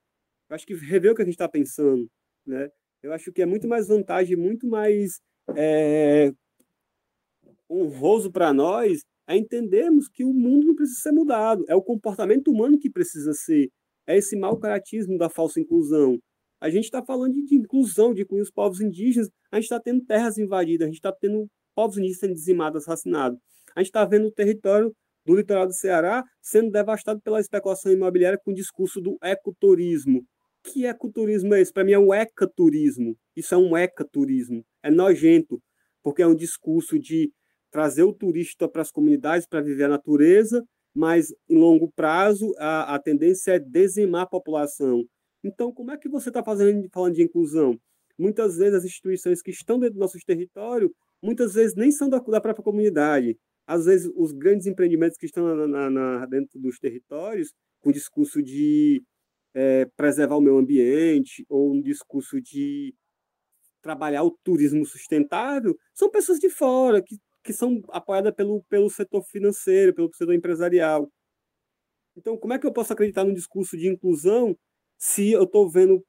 Eu 0.49 0.57
acho 0.57 0.67
que 0.67 0.75
rever 0.75 1.13
o 1.13 1.15
que 1.15 1.23
a 1.23 1.25
gente 1.25 1.35
está 1.35 1.49
pensando, 1.49 2.09
né? 2.47 2.71
Eu 3.03 3.13
acho 3.13 3.33
que 3.33 3.43
é 3.43 3.47
muito 3.47 3.69
mais 3.69 3.89
vantagem, 3.89 4.37
muito 4.37 4.67
mais 4.67 5.21
é, 5.57 6.33
honroso 7.69 8.31
para 8.31 8.53
nós 8.53 9.05
é 9.31 9.37
entendermos 9.37 10.09
que 10.09 10.25
o 10.25 10.33
mundo 10.33 10.67
não 10.67 10.75
precisa 10.75 11.01
ser 11.01 11.13
mudado, 11.13 11.65
é 11.69 11.75
o 11.75 11.83
comportamento 11.83 12.51
humano 12.51 12.79
que 12.79 12.91
precisa 12.91 13.33
ser, 13.33 13.69
é 14.07 14.17
esse 14.17 14.37
mau 14.37 14.59
caratismo 14.59 15.17
da 15.17 15.31
falsa 15.31 15.61
inclusão. 15.61 16.19
A 16.61 16.69
gente 16.69 16.85
está 16.85 17.03
falando 17.03 17.35
de, 17.35 17.45
de, 17.45 17.55
inclusão, 17.55 18.13
de 18.13 18.23
incluir 18.23 18.43
os 18.43 18.51
povos 18.51 18.81
indígenas, 18.81 19.31
a 19.53 19.57
gente 19.57 19.65
está 19.65 19.81
tendo 19.81 20.05
terras 20.05 20.37
invadidas, 20.37 20.87
a 20.87 20.89
gente 20.89 20.99
está 20.99 21.13
tendo 21.13 21.47
povos 21.75 21.97
indígenas 21.97 22.19
sendo 22.19 22.35
dizimados, 22.35 22.83
assassinados. 22.83 23.39
A 23.77 23.81
gente 23.81 23.89
está 23.89 24.05
vendo 24.05 24.27
o 24.27 24.33
território 24.33 24.93
do 25.25 25.37
litoral 25.37 25.67
do 25.67 25.73
Ceará 25.73 26.25
sendo 26.43 26.71
devastado 26.71 27.21
pela 27.21 27.41
especulação 27.41 27.93
imobiliária 27.93 28.39
com 28.45 28.51
o 28.51 28.55
discurso 28.55 29.01
do 29.01 29.17
ecoturismo, 29.23 30.23
que 30.63 30.85
ecoturismo 30.87 31.55
é 31.55 31.61
esse? 31.61 31.73
Para 31.73 31.85
mim 31.85 31.93
é 31.93 31.99
um 31.99 32.13
ecaturismo. 32.13 33.17
Isso 33.35 33.55
é 33.55 33.59
um 33.59 33.77
ecaturismo. 33.77 34.65
É 34.83 34.91
nojento, 34.91 35.61
porque 36.03 36.23
é 36.23 36.27
um 36.27 36.35
discurso 36.35 36.99
de 36.99 37.31
trazer 37.71 38.03
o 38.03 38.13
turista 38.13 38.69
para 38.69 38.83
as 38.83 38.91
comunidades 38.91 39.47
para 39.47 39.61
viver 39.61 39.85
a 39.85 39.89
natureza, 39.89 40.65
mas 40.95 41.33
em 41.49 41.57
longo 41.57 41.91
prazo 41.93 42.53
a, 42.59 42.95
a 42.95 42.99
tendência 42.99 43.53
é 43.53 43.59
dizimar 43.59 44.23
a 44.23 44.27
população. 44.27 45.05
Então, 45.43 45.73
como 45.73 45.91
é 45.91 45.97
que 45.97 46.09
você 46.09 46.29
está 46.29 46.43
fazendo 46.43 46.89
falando 46.93 47.15
de 47.15 47.23
inclusão? 47.23 47.79
Muitas 48.19 48.59
vezes 48.59 48.75
as 48.75 48.85
instituições 48.85 49.41
que 49.41 49.51
estão 49.51 49.79
dentro 49.79 49.95
do 49.95 50.01
nosso 50.01 50.19
território, 50.27 50.95
muitas 51.23 51.55
vezes 51.55 51.75
nem 51.75 51.91
são 51.91 52.09
da, 52.09 52.19
da 52.19 52.41
própria 52.41 52.65
comunidade. 52.65 53.39
Às 53.67 53.87
vezes 53.87 54.11
os 54.15 54.33
grandes 54.33 54.67
empreendimentos 54.67 55.17
que 55.17 55.27
estão 55.27 55.55
na, 55.55 55.67
na, 55.67 55.91
na, 55.91 56.27
dentro 56.27 56.59
dos 56.61 56.79
territórios, 56.79 57.53
com 57.81 57.91
discurso 57.91 58.43
de 58.43 59.03
é, 59.55 59.87
preservar 59.97 60.37
o 60.37 60.41
meio 60.41 60.59
ambiente 60.59 61.45
ou 61.49 61.73
um 61.73 61.81
discurso 61.81 62.41
de 62.41 62.95
trabalhar 63.81 64.23
o 64.25 64.37
turismo 64.45 64.85
sustentável, 64.85 65.75
são 65.95 66.11
pessoas 66.11 66.39
de 66.39 66.51
fora 66.51 67.03
que, 67.03 67.17
que 67.43 67.53
são 67.53 67.81
apoiadas 67.89 68.35
pelo, 68.35 68.63
pelo 68.65 68.91
setor 68.91 69.23
financeiro, 69.25 69.95
pelo 69.95 70.13
setor 70.15 70.35
empresarial. 70.35 71.11
Então, 72.17 72.37
como 72.37 72.53
é 72.53 72.59
que 72.59 72.67
eu 72.67 72.73
posso 72.73 72.93
acreditar 72.93 73.25
num 73.25 73.33
discurso 73.33 73.77
de 73.77 73.89
inclusão 73.89 74.57
se 74.99 75.33
eu 75.33 75.45
estou 75.45 75.71
vendo 75.71 76.05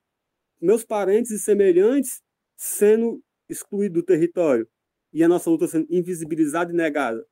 meus 0.60 0.84
parentes 0.84 1.32
e 1.32 1.40
semelhantes 1.40 2.22
sendo 2.58 3.24
excluídos 3.48 4.02
do 4.02 4.06
território 4.06 4.68
e 5.14 5.24
a 5.24 5.28
nossa 5.28 5.50
luta 5.50 5.68
sendo 5.68 5.88
invisibilizada 5.90 6.72
e 6.72 6.76
negada? 6.76 7.26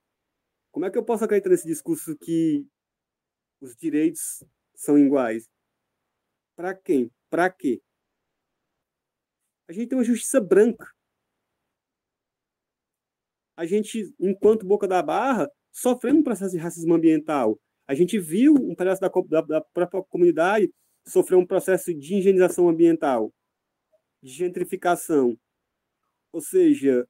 Como 0.71 0.85
é 0.85 0.91
que 0.91 0.97
eu 0.97 1.03
posso 1.03 1.23
acreditar 1.23 1.49
nesse 1.49 1.67
discurso 1.67 2.15
que 2.17 2.65
os 3.61 3.75
direitos 3.75 4.43
são 4.75 4.97
iguais? 4.97 5.47
Para 6.55 6.75
quem? 6.75 7.11
Para 7.29 7.49
quê? 7.49 7.81
A 9.67 9.73
gente 9.73 9.89
tem 9.89 9.97
uma 9.97 10.03
justiça 10.03 10.41
branca. 10.41 10.87
A 13.59 13.65
gente, 13.65 14.09
enquanto 14.17 14.65
Boca 14.65 14.87
da 14.87 15.01
Barra, 15.01 15.51
sofrendo 15.69 16.19
um 16.19 16.23
processo 16.23 16.53
de 16.53 16.57
racismo 16.57 16.93
ambiental. 16.93 17.59
A 17.85 17.93
gente 17.93 18.17
viu 18.17 18.53
um 18.53 18.73
pedaço 18.73 19.01
da, 19.01 19.09
da, 19.27 19.41
da 19.41 19.61
própria 19.61 20.01
comunidade 20.03 20.71
sofrer 21.05 21.35
um 21.35 21.45
processo 21.45 21.93
de 21.93 22.15
higienização 22.15 22.69
ambiental, 22.69 23.33
de 24.23 24.31
gentrificação. 24.31 25.37
Ou 26.31 26.39
seja, 26.39 27.05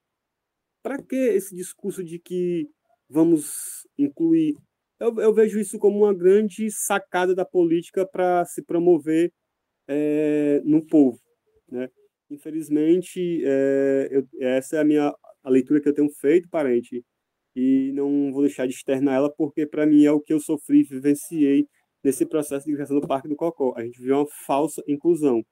para 0.82 1.00
que 1.00 1.16
esse 1.16 1.56
discurso 1.56 2.04
de 2.04 2.18
que 2.18 2.68
vamos 3.08 3.88
incluir? 3.96 4.56
Eu, 5.00 5.20
eu, 5.20 5.32
vejo 5.32 5.60
isso 5.60 5.78
como 5.78 6.00
uma 6.00 6.16
grande 6.16 6.72
sacada 6.72 7.36
da 7.36 7.46
política 7.46 8.08
para 8.08 8.44
se 8.46 8.64
promover 8.64 9.32
é, 9.88 10.62
no 10.66 10.84
povo. 10.84 11.22
Né? 11.70 11.92
Infelizmente, 12.28 13.44
é, 13.46 14.08
eu, 14.10 14.28
essa 14.40 14.78
é 14.78 14.80
a 14.80 14.84
minha 14.84 15.14
a 15.44 15.50
leitura 15.50 15.82
que 15.82 15.90
eu 15.90 15.94
tenho 15.94 16.10
feito, 16.10 16.50
parente, 16.50 17.04
e 17.56 17.92
não 17.94 18.32
vou 18.32 18.44
deixar 18.44 18.68
de 18.68 18.74
externar 18.74 19.16
ela, 19.16 19.34
porque 19.36 19.66
para 19.66 19.86
mim 19.86 20.06
é 20.06 20.12
o 20.12 20.22
que 20.22 20.34
eu 20.34 20.40
sofri, 20.40 20.84
vivenciei 20.84 21.66
nesse 22.04 22.26
processo 22.26 22.66
de 22.66 22.74
criação 22.74 23.00
do 23.00 23.08
Parque 23.08 23.28
do 23.28 23.36
Cocó. 23.36 23.74
A 23.76 23.84
gente 23.84 24.02
viu 24.02 24.16
uma 24.16 24.28
falsa 24.46 24.82
inclusão. 24.88 25.44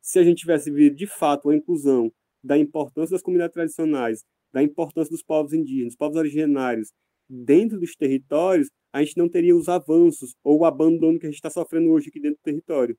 Se 0.00 0.18
a 0.18 0.24
gente 0.24 0.38
tivesse 0.38 0.70
visto 0.70 0.96
de 0.96 1.06
fato 1.06 1.50
a 1.50 1.56
inclusão 1.56 2.10
da 2.42 2.56
importância 2.56 3.14
das 3.14 3.22
comunidades 3.22 3.52
tradicionais, 3.52 4.22
da 4.52 4.62
importância 4.62 5.10
dos 5.10 5.22
povos 5.22 5.52
indígenas, 5.52 5.94
povos 5.96 6.16
originários, 6.16 6.90
dentro 7.28 7.78
dos 7.78 7.94
territórios, 7.94 8.68
a 8.92 9.02
gente 9.02 9.16
não 9.16 9.28
teria 9.28 9.54
os 9.54 9.68
avanços 9.68 10.34
ou 10.42 10.60
o 10.60 10.64
abandono 10.64 11.18
que 11.18 11.26
a 11.26 11.28
gente 11.28 11.36
está 11.36 11.50
sofrendo 11.50 11.90
hoje 11.90 12.08
aqui 12.08 12.20
dentro 12.20 12.38
do 12.38 12.42
território. 12.42 12.96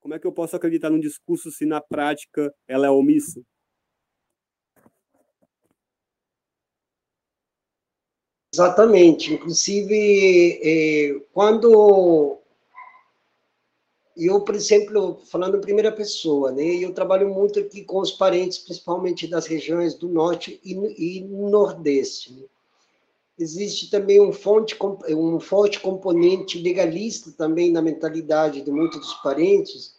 Como 0.00 0.14
é 0.14 0.18
que 0.18 0.26
eu 0.26 0.32
posso 0.32 0.56
acreditar 0.56 0.90
num 0.90 0.98
discurso 0.98 1.50
se 1.52 1.64
na 1.64 1.80
prática 1.80 2.52
ela 2.66 2.86
é 2.86 2.90
omissa? 2.90 3.40
Exatamente. 8.54 9.32
Inclusive, 9.32 10.60
é, 10.62 11.20
quando 11.32 12.38
eu, 14.14 14.42
por 14.42 14.54
exemplo, 14.54 15.20
falando 15.24 15.56
em 15.56 15.60
primeira 15.60 15.90
pessoa, 15.90 16.52
né, 16.52 16.62
eu 16.62 16.92
trabalho 16.92 17.32
muito 17.32 17.58
aqui 17.58 17.82
com 17.82 17.98
os 17.98 18.12
parentes, 18.12 18.58
principalmente 18.58 19.26
das 19.26 19.46
regiões 19.46 19.94
do 19.94 20.06
norte 20.06 20.60
e, 20.62 20.74
e 20.74 21.20
nordeste. 21.22 22.34
Né? 22.34 22.42
Existe 23.38 23.90
também 23.90 24.20
um, 24.20 24.32
fonte, 24.32 24.76
um 25.08 25.40
forte 25.40 25.80
componente 25.80 26.58
legalista 26.58 27.32
também 27.32 27.72
na 27.72 27.80
mentalidade 27.80 28.60
de 28.60 28.70
muitos 28.70 29.00
dos 29.00 29.14
parentes, 29.14 29.94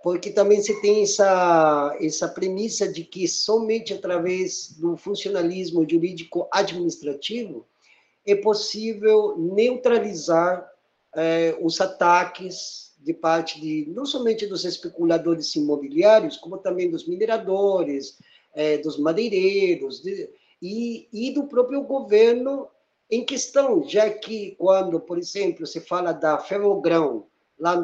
porque 0.00 0.30
também 0.30 0.62
se 0.62 0.80
tem 0.80 1.02
essa, 1.02 1.96
essa 2.00 2.28
premissa 2.28 2.86
de 2.86 3.02
que 3.02 3.26
somente 3.26 3.92
através 3.92 4.76
do 4.78 4.96
funcionalismo 4.96 5.84
jurídico 5.88 6.46
administrativo 6.52 7.66
é 8.26 8.34
possível 8.34 9.36
neutralizar 9.38 10.68
eh, 11.14 11.56
os 11.60 11.80
ataques 11.80 12.94
de 12.98 13.14
parte 13.14 13.60
de 13.60 13.86
não 13.88 14.04
somente 14.04 14.46
dos 14.46 14.64
especuladores 14.64 15.54
imobiliários, 15.54 16.36
como 16.36 16.58
também 16.58 16.90
dos 16.90 17.06
mineradores, 17.06 18.18
é, 18.52 18.78
dos 18.78 18.98
madeireiros 18.98 20.02
de, 20.02 20.28
e, 20.60 21.08
e 21.12 21.30
do 21.30 21.44
próprio 21.44 21.82
governo 21.82 22.68
em 23.08 23.24
questão, 23.24 23.86
já 23.88 24.10
que 24.10 24.56
quando, 24.58 24.98
por 24.98 25.18
exemplo, 25.18 25.64
se 25.66 25.80
fala 25.80 26.12
da 26.12 26.38
ferrogrão 26.38 27.26
lá, 27.56 27.74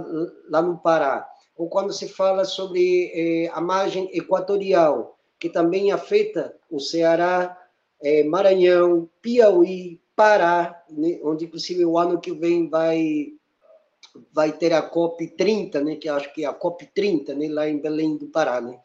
lá 0.48 0.60
no 0.60 0.78
Pará, 0.78 1.28
ou 1.56 1.68
quando 1.68 1.92
se 1.92 2.08
fala 2.08 2.44
sobre 2.44 3.12
eh, 3.14 3.50
a 3.52 3.60
margem 3.60 4.10
equatorial, 4.12 5.16
que 5.38 5.48
também 5.48 5.92
afeta 5.92 6.56
o 6.68 6.80
Ceará, 6.80 7.56
eh, 8.02 8.24
Maranhão, 8.24 9.08
Piauí, 9.20 10.00
Pará, 10.14 10.84
né, 10.90 11.20
onde 11.22 11.46
inclusive 11.46 11.84
o 11.84 11.98
ano 11.98 12.20
que 12.20 12.32
vem 12.32 12.68
vai 12.68 13.32
vai 14.32 14.52
ter 14.52 14.72
a 14.72 14.82
COP 14.82 15.26
30, 15.28 15.80
né, 15.80 15.96
que 15.96 16.08
acho 16.08 16.32
que 16.34 16.44
é 16.44 16.46
a 16.46 16.52
COP 16.52 16.86
30, 16.94 17.34
né, 17.34 17.48
lá 17.48 17.68
em 17.68 17.78
Belém 17.78 18.16
do 18.16 18.26
Pará, 18.26 18.60
né? 18.60 18.78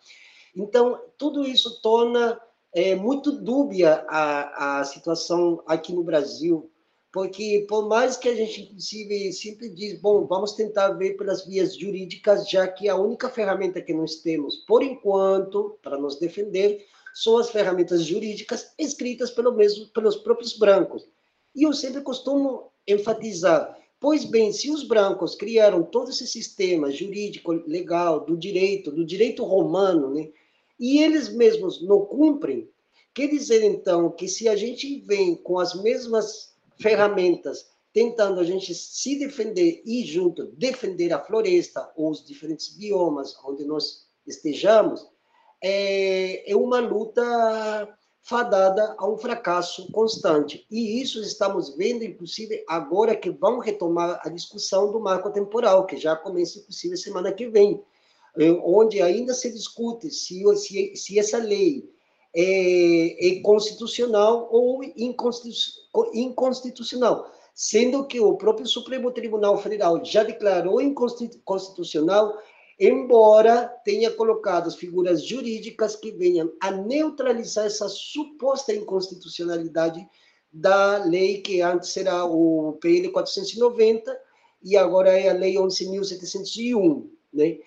Então, 0.55 0.99
tudo 1.17 1.43
isso 1.43 1.81
torna 1.81 2.39
é, 2.73 2.95
muito 2.95 3.31
dúbia 3.31 4.05
a, 4.07 4.79
a 4.79 4.83
situação 4.85 5.61
aqui 5.67 5.93
no 5.93 6.03
Brasil, 6.03 6.71
porque 7.11 7.65
por 7.67 7.87
mais 7.87 8.15
que 8.15 8.29
a 8.29 8.35
gente, 8.35 8.61
inclusive, 8.61 9.33
sempre 9.33 9.69
diz, 9.69 9.99
bom, 9.99 10.25
vamos 10.25 10.53
tentar 10.53 10.89
ver 10.89 11.17
pelas 11.17 11.45
vias 11.45 11.75
jurídicas, 11.77 12.49
já 12.49 12.67
que 12.67 12.87
a 12.87 12.95
única 12.95 13.29
ferramenta 13.29 13.81
que 13.81 13.93
nós 13.93 14.17
temos, 14.17 14.57
por 14.67 14.83
enquanto, 14.83 15.77
para 15.81 15.97
nos 15.97 16.19
defender, 16.19 16.85
são 17.13 17.37
as 17.37 17.49
ferramentas 17.49 18.03
jurídicas 18.03 18.73
escritas 18.77 19.31
pelo 19.31 19.51
mesmo, 19.51 19.87
pelos 19.87 20.15
próprios 20.17 20.55
brancos. 20.57 21.07
E 21.57 21.63
eu 21.63 21.73
sempre 21.73 21.99
costumo 22.01 22.71
enfatizar, 22.87 23.77
Pois 23.99 24.25
bem, 24.25 24.53
se 24.53 24.69
os 24.69 24.83
brancos 24.83 25.33
criaram 25.33 25.81
todo 25.81 26.11
esse 26.11 26.27
sistema 26.27 26.91
jurídico, 26.91 27.51
legal, 27.51 28.19
do 28.19 28.37
direito, 28.37 28.91
do 28.91 29.03
direito 29.03 29.43
romano, 29.43 30.13
né, 30.13 30.29
e 30.79 31.01
eles 31.01 31.29
mesmos 31.29 31.81
não 31.81 32.05
cumprem, 32.05 32.69
quer 33.11 33.27
dizer 33.27 33.63
então 33.63 34.11
que 34.11 34.27
se 34.27 34.47
a 34.47 34.55
gente 34.55 34.99
vem 34.99 35.35
com 35.35 35.57
as 35.57 35.81
mesmas 35.81 36.55
ferramentas 36.79 37.67
tentando 37.91 38.39
a 38.39 38.43
gente 38.43 38.75
se 38.75 39.17
defender 39.17 39.81
e 39.83 40.05
junto 40.05 40.45
defender 40.45 41.11
a 41.11 41.23
floresta 41.23 41.91
ou 41.95 42.11
os 42.11 42.23
diferentes 42.23 42.77
biomas 42.77 43.35
onde 43.43 43.65
nós 43.65 44.05
estejamos, 44.27 45.03
é, 45.59 46.51
é 46.51 46.55
uma 46.55 46.79
luta 46.79 47.96
fadada 48.27 48.93
a 48.97 49.07
um 49.07 49.17
fracasso 49.17 49.89
constante. 49.91 50.67
E 50.69 51.01
isso 51.01 51.21
estamos 51.21 51.75
vendo, 51.77 52.03
inclusive, 52.03 52.61
agora 52.67 53.15
que 53.15 53.29
vão 53.29 53.59
retomar 53.59 54.19
a 54.21 54.27
discussão 54.27 54.91
do 54.91 54.99
marco 54.99 55.29
temporal, 55.31 55.85
que 55.85 55.95
já 55.95 56.13
começa, 56.13 56.59
inclusive, 56.59 56.97
semana 56.97 57.31
que 57.31 57.47
vem, 57.47 57.81
eh, 58.37 58.51
onde 58.65 59.01
ainda 59.01 59.33
se 59.33 59.49
discute 59.49 60.11
se, 60.11 60.43
se, 60.57 60.93
se 60.97 61.17
essa 61.17 61.37
lei 61.37 61.89
é, 62.35 63.29
é 63.29 63.41
constitucional 63.41 64.49
ou 64.51 64.81
inconstitucional, 66.13 67.31
sendo 67.55 68.05
que 68.05 68.19
o 68.19 68.35
próprio 68.35 68.67
Supremo 68.67 69.09
Tribunal 69.09 69.57
Federal 69.57 70.03
já 70.03 70.23
declarou 70.23 70.81
inconstitucional 70.81 72.37
embora 72.79 73.67
tenha 73.83 74.11
colocado 74.11 74.67
as 74.67 74.75
figuras 74.75 75.25
jurídicas 75.25 75.95
que 75.95 76.11
venham 76.11 76.51
a 76.59 76.71
neutralizar 76.71 77.65
essa 77.65 77.89
suposta 77.89 78.73
inconstitucionalidade 78.73 80.07
da 80.51 81.03
lei 81.03 81.41
que 81.41 81.61
antes 81.61 81.95
era 81.97 82.23
o 82.25 82.77
PL 82.79 83.09
490 83.09 84.19
e 84.63 84.77
agora 84.77 85.11
é 85.11 85.29
a 85.29 85.33
lei 85.33 85.55
11.701, 85.55 87.07
né? 87.33 87.57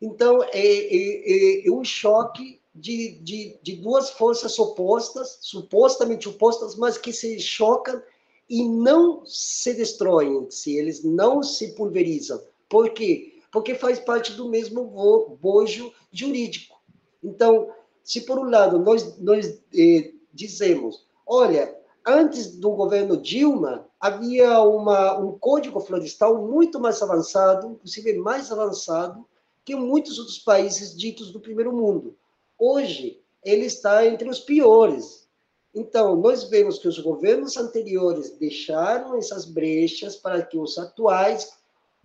Então, 0.00 0.42
é, 0.44 0.48
é, 0.54 1.66
é, 1.66 1.70
um 1.70 1.82
choque 1.82 2.60
de, 2.74 3.18
de, 3.22 3.58
de 3.62 3.76
duas 3.76 4.10
forças 4.10 4.58
opostas, 4.58 5.38
supostamente 5.40 6.28
opostas, 6.28 6.76
mas 6.76 6.96
que 6.96 7.12
se 7.12 7.38
chocam 7.40 8.00
e 8.48 8.66
não 8.66 9.26
se 9.26 9.74
destroem, 9.74 10.48
se 10.50 10.76
eles 10.76 11.02
não 11.02 11.42
se 11.42 11.74
pulverizam. 11.74 12.40
Por 12.68 12.90
quê? 12.90 13.37
Porque 13.50 13.74
faz 13.74 13.98
parte 13.98 14.32
do 14.32 14.48
mesmo 14.48 14.84
bojo 15.40 15.92
jurídico. 16.12 16.76
Então, 17.22 17.70
se 18.02 18.22
por 18.22 18.38
um 18.38 18.48
lado 18.48 18.78
nós, 18.78 19.18
nós 19.18 19.60
eh, 19.74 20.12
dizemos, 20.32 21.06
olha, 21.26 21.76
antes 22.06 22.56
do 22.56 22.70
governo 22.70 23.16
Dilma, 23.16 23.86
havia 24.00 24.60
uma, 24.62 25.18
um 25.18 25.38
código 25.38 25.80
florestal 25.80 26.46
muito 26.46 26.80
mais 26.80 27.02
avançado, 27.02 27.72
inclusive 27.72 28.14
mais 28.14 28.50
avançado, 28.50 29.26
que 29.64 29.74
muitos 29.74 30.18
outros 30.18 30.38
países 30.38 30.96
ditos 30.96 31.30
do 31.30 31.40
primeiro 31.40 31.72
mundo. 31.72 32.16
Hoje, 32.58 33.20
ele 33.44 33.66
está 33.66 34.06
entre 34.06 34.28
os 34.28 34.40
piores. 34.40 35.28
Então, 35.74 36.16
nós 36.16 36.44
vemos 36.44 36.78
que 36.78 36.88
os 36.88 36.98
governos 36.98 37.56
anteriores 37.56 38.30
deixaram 38.38 39.16
essas 39.16 39.44
brechas 39.44 40.16
para 40.16 40.42
que 40.42 40.56
os 40.56 40.78
atuais 40.78 41.57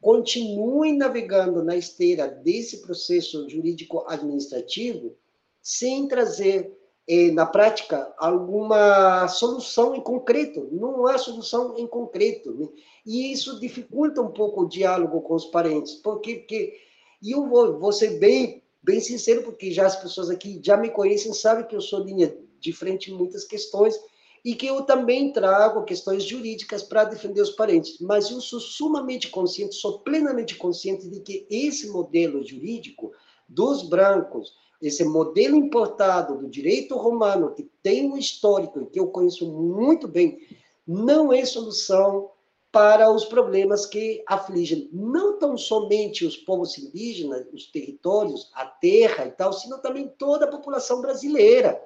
continuem 0.04 0.98
navegando 0.98 1.64
na 1.64 1.78
esteira 1.78 2.28
desse 2.28 2.82
processo 2.82 3.50
jurídico-administrativo 3.50 5.16
sem 5.62 6.10
trazer, 6.10 6.78
eh, 7.08 7.32
na 7.32 7.46
prática, 7.46 8.14
alguma 8.18 9.30
solução 9.30 9.96
em 9.96 10.02
concreto. 10.02 10.68
Não 10.74 11.08
há 11.08 11.18
solução 11.18 11.78
em 11.78 11.88
concreto. 11.88 12.54
Né? 12.54 12.68
E 13.06 13.32
isso 13.32 13.62
dificulta 13.62 14.22
um 14.22 14.30
pouco 14.30 14.64
o 14.64 14.68
diálogo 14.68 15.22
com 15.22 15.36
os 15.36 15.46
parentes. 15.46 15.94
Porque, 15.94 16.36
porque 16.36 16.74
e 17.22 17.32
eu 17.32 17.48
vou, 17.48 17.80
vou 17.80 17.94
ser 17.94 18.20
bem, 18.20 18.62
bem 18.84 19.00
sincero, 19.00 19.44
porque 19.44 19.72
já 19.72 19.86
as 19.86 19.96
pessoas 19.96 20.30
aqui 20.30 20.60
já 20.62 20.76
me 20.76 20.90
conhecem, 20.90 21.32
sabem 21.32 21.66
que 21.66 21.78
eu 21.78 21.82
sou 21.82 22.04
linha 22.04 22.38
de 22.60 22.74
frente 22.74 23.10
em 23.10 23.16
muitas 23.16 23.46
questões, 23.46 23.98
e 24.44 24.56
que 24.56 24.68
eu 24.68 24.82
também 24.82 25.32
trago 25.32 25.86
questões 25.86 26.24
jurídicas 26.24 26.84
para 26.84 27.06
defender 27.06 27.42
os 27.42 27.52
parentes. 27.52 27.98
Mas 28.02 28.30
eu 28.30 28.42
sou 28.42 28.60
sumamente 28.60 29.30
consciente, 29.30 29.76
sou 29.76 30.00
plenamente 30.00 30.56
consciente 30.56 31.08
de 31.10 31.22
que 31.22 31.48
esse 31.50 31.90
modelo 31.90 32.46
jurídico 32.46 33.12
dos 33.48 33.84
brancos, 33.84 34.54
esse 34.82 35.06
modelo 35.06 35.56
importado 35.56 36.38
do 36.38 36.50
direito 36.50 36.98
romano, 36.98 37.54
que 37.54 37.70
tem 37.82 38.12
um 38.12 38.18
histórico 38.18 38.82
e 38.82 38.86
que 38.88 39.00
eu 39.00 39.08
conheço 39.08 39.50
muito 39.50 40.08
bem, 40.08 40.40
não 40.86 41.32
é 41.32 41.46
solução 41.46 42.30
para 42.70 43.10
os 43.10 43.24
problemas 43.24 43.86
que 43.86 44.24
afligem 44.28 44.90
não 44.92 45.38
tão 45.38 45.56
somente 45.56 46.26
os 46.26 46.36
povos 46.36 46.78
indígenas, 46.78 47.46
os 47.54 47.68
territórios, 47.68 48.50
a 48.54 48.66
terra 48.66 49.28
e 49.28 49.32
tal, 49.32 49.54
sino 49.54 49.78
também 49.78 50.08
toda 50.18 50.46
a 50.46 50.52
população 50.52 51.00
brasileira. 51.00 51.80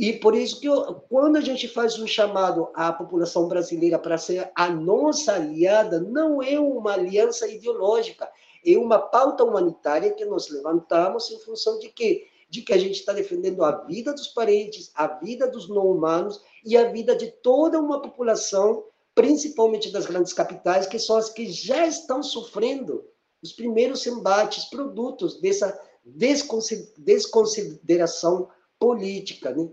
E 0.00 0.12
por 0.12 0.36
isso 0.36 0.60
que 0.60 0.68
eu, 0.68 0.94
quando 1.08 1.34
a 1.34 1.40
gente 1.40 1.66
faz 1.66 1.98
um 1.98 2.06
chamado 2.06 2.68
à 2.72 2.92
população 2.92 3.48
brasileira 3.48 3.98
para 3.98 4.16
ser 4.16 4.48
a 4.54 4.70
nossa 4.70 5.32
aliada, 5.32 5.98
não 5.98 6.40
é 6.40 6.56
uma 6.60 6.92
aliança 6.92 7.48
ideológica, 7.48 8.30
é 8.64 8.78
uma 8.78 9.00
pauta 9.00 9.42
humanitária 9.42 10.12
que 10.12 10.24
nós 10.24 10.48
levantamos 10.50 11.28
em 11.32 11.40
função 11.40 11.80
de 11.80 11.88
quê? 11.88 12.28
De 12.48 12.62
que 12.62 12.72
a 12.72 12.78
gente 12.78 13.00
está 13.00 13.12
defendendo 13.12 13.64
a 13.64 13.72
vida 13.86 14.12
dos 14.12 14.28
parentes, 14.28 14.92
a 14.94 15.08
vida 15.08 15.48
dos 15.48 15.68
não 15.68 15.90
humanos 15.90 16.40
e 16.64 16.76
a 16.76 16.92
vida 16.92 17.16
de 17.16 17.32
toda 17.42 17.80
uma 17.80 18.00
população, 18.00 18.84
principalmente 19.16 19.90
das 19.90 20.06
grandes 20.06 20.32
capitais, 20.32 20.86
que 20.86 21.00
são 21.00 21.16
as 21.16 21.28
que 21.28 21.50
já 21.50 21.88
estão 21.88 22.22
sofrendo 22.22 23.04
os 23.42 23.52
primeiros 23.52 24.06
embates, 24.06 24.66
produtos 24.66 25.40
dessa 25.40 25.76
desconsideração 26.04 28.48
política. 28.78 29.52
Né? 29.52 29.68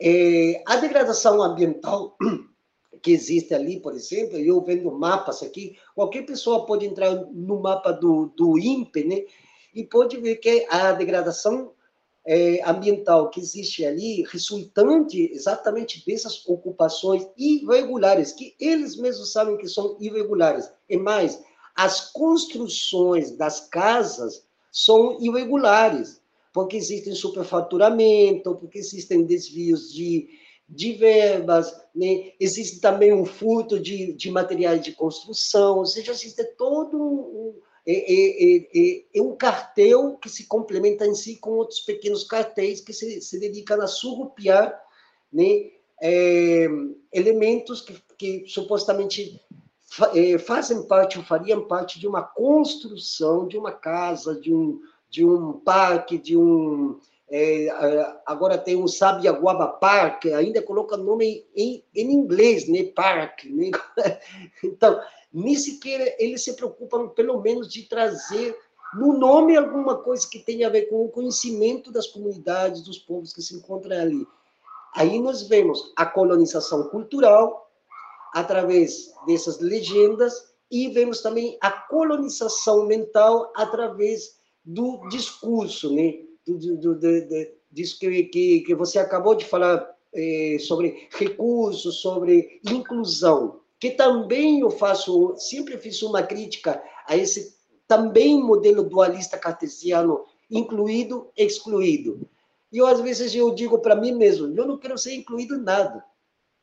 É, 0.00 0.62
a 0.66 0.76
degradação 0.76 1.42
ambiental 1.42 2.16
que 3.02 3.12
existe 3.12 3.54
ali, 3.54 3.80
por 3.80 3.94
exemplo, 3.94 4.38
eu 4.38 4.60
vendo 4.62 4.90
mapas 4.90 5.42
aqui, 5.42 5.76
qualquer 5.94 6.22
pessoa 6.26 6.66
pode 6.66 6.86
entrar 6.86 7.14
no 7.32 7.60
mapa 7.60 7.92
do, 7.92 8.26
do 8.36 8.58
INPE, 8.58 9.04
né? 9.04 9.24
E 9.74 9.84
pode 9.84 10.16
ver 10.18 10.36
que 10.36 10.66
a 10.68 10.92
degradação 10.92 11.72
é, 12.26 12.62
ambiental 12.68 13.30
que 13.30 13.40
existe 13.40 13.86
ali, 13.86 14.22
resultante 14.24 15.30
exatamente 15.32 16.04
dessas 16.06 16.46
ocupações 16.46 17.26
irregulares, 17.36 18.32
que 18.32 18.54
eles 18.60 18.96
mesmos 18.96 19.32
sabem 19.32 19.56
que 19.56 19.66
são 19.66 19.96
irregulares. 19.98 20.70
E 20.88 20.96
mais, 20.96 21.42
as 21.74 22.10
construções 22.10 23.30
das 23.30 23.60
casas 23.68 24.44
são 24.70 25.18
irregulares, 25.20 26.17
porque 26.52 26.76
existem 26.76 27.14
superfaturamento, 27.14 28.54
porque 28.56 28.78
existem 28.78 29.24
desvios 29.24 29.92
de, 29.92 30.28
de 30.68 30.92
verbas, 30.92 31.72
né? 31.94 32.32
existe 32.40 32.80
também 32.80 33.12
um 33.12 33.24
furto 33.24 33.78
de, 33.78 34.12
de 34.12 34.30
materiais 34.30 34.82
de 34.82 34.92
construção, 34.92 35.78
ou 35.78 35.86
seja, 35.86 36.12
existe 36.12 36.44
todo 36.56 36.96
um, 37.00 37.54
é, 37.86 37.92
é, 37.92 38.56
é, 38.56 39.04
é, 39.14 39.22
um 39.22 39.34
cartel 39.34 40.18
que 40.18 40.28
se 40.28 40.46
complementa 40.46 41.06
em 41.06 41.14
si 41.14 41.36
com 41.36 41.52
outros 41.52 41.80
pequenos 41.80 42.22
cartéis 42.22 42.82
que 42.82 42.92
se, 42.92 43.20
se 43.22 43.40
dedicam 43.40 43.80
a 43.80 43.86
surrupiar 43.86 44.78
né, 45.32 45.70
é, 46.02 46.66
elementos 47.10 47.80
que, 47.80 47.94
que 48.18 48.44
supostamente 48.46 49.40
fa, 49.86 50.12
é, 50.14 50.38
fazem 50.38 50.86
parte 50.86 51.18
ou 51.18 51.24
fariam 51.24 51.66
parte 51.66 51.98
de 51.98 52.06
uma 52.06 52.22
construção 52.22 53.48
de 53.48 53.56
uma 53.56 53.72
casa, 53.72 54.38
de 54.38 54.52
um, 54.52 54.80
de 55.10 55.24
um 55.24 55.52
parque, 55.52 56.18
de 56.18 56.36
um. 56.36 56.98
É, 57.30 57.68
agora 58.24 58.56
tem 58.56 58.74
um 58.74 58.88
Sabiaguaba 58.88 59.68
Park, 59.68 60.26
ainda 60.26 60.62
coloca 60.62 60.96
nome 60.96 61.46
em, 61.54 61.84
em 61.94 62.12
inglês, 62.12 62.66
né? 62.68 62.84
Park. 62.84 63.44
Né? 63.44 63.70
Então, 64.64 64.98
nem 65.32 65.54
sequer 65.54 66.16
eles 66.18 66.42
se 66.42 66.54
preocupam, 66.54 67.08
pelo 67.08 67.40
menos, 67.40 67.68
de 67.68 67.82
trazer 67.82 68.56
no 68.94 69.12
nome 69.12 69.56
alguma 69.56 69.96
coisa 69.96 70.26
que 70.28 70.38
tenha 70.38 70.66
a 70.66 70.70
ver 70.70 70.88
com 70.88 71.04
o 71.04 71.10
conhecimento 71.10 71.92
das 71.92 72.06
comunidades, 72.06 72.82
dos 72.82 72.98
povos 72.98 73.32
que 73.32 73.42
se 73.42 73.54
encontram 73.54 74.00
ali. 74.00 74.26
Aí 74.94 75.20
nós 75.20 75.42
vemos 75.46 75.92
a 75.96 76.06
colonização 76.06 76.88
cultural 76.88 77.70
através 78.34 79.12
dessas 79.26 79.60
legendas 79.60 80.54
e 80.70 80.88
vemos 80.88 81.20
também 81.20 81.58
a 81.60 81.70
colonização 81.70 82.86
mental 82.86 83.52
através 83.54 84.37
do 84.64 85.08
discurso, 85.08 85.94
né? 85.94 86.20
Do, 86.46 86.58
do, 86.58 86.94
do, 86.94 87.28
disso 87.70 87.98
que, 87.98 88.24
que, 88.24 88.60
que 88.60 88.74
você 88.74 88.98
acabou 88.98 89.34
de 89.34 89.44
falar 89.44 89.86
eh, 90.14 90.56
sobre 90.58 91.08
recursos, 91.10 92.00
sobre 92.00 92.60
inclusão 92.64 93.60
que 93.80 93.90
também 93.92 94.60
eu 94.60 94.70
faço, 94.70 95.34
sempre 95.36 95.78
fiz 95.78 96.02
uma 96.02 96.22
crítica 96.22 96.82
a 97.06 97.16
esse 97.16 97.56
também 97.86 98.42
modelo 98.42 98.82
dualista 98.82 99.38
cartesiano, 99.38 100.24
incluído, 100.50 101.30
excluído. 101.36 102.28
E 102.72 102.78
eu, 102.78 102.86
às 102.86 103.00
vezes, 103.00 103.34
eu 103.34 103.54
digo 103.54 103.78
para 103.78 103.96
mim 103.96 104.12
mesmo, 104.12 104.52
eu 104.54 104.66
não 104.66 104.76
quero 104.76 104.98
ser 104.98 105.14
incluído 105.14 105.54
em 105.54 105.62
nada. 105.62 106.04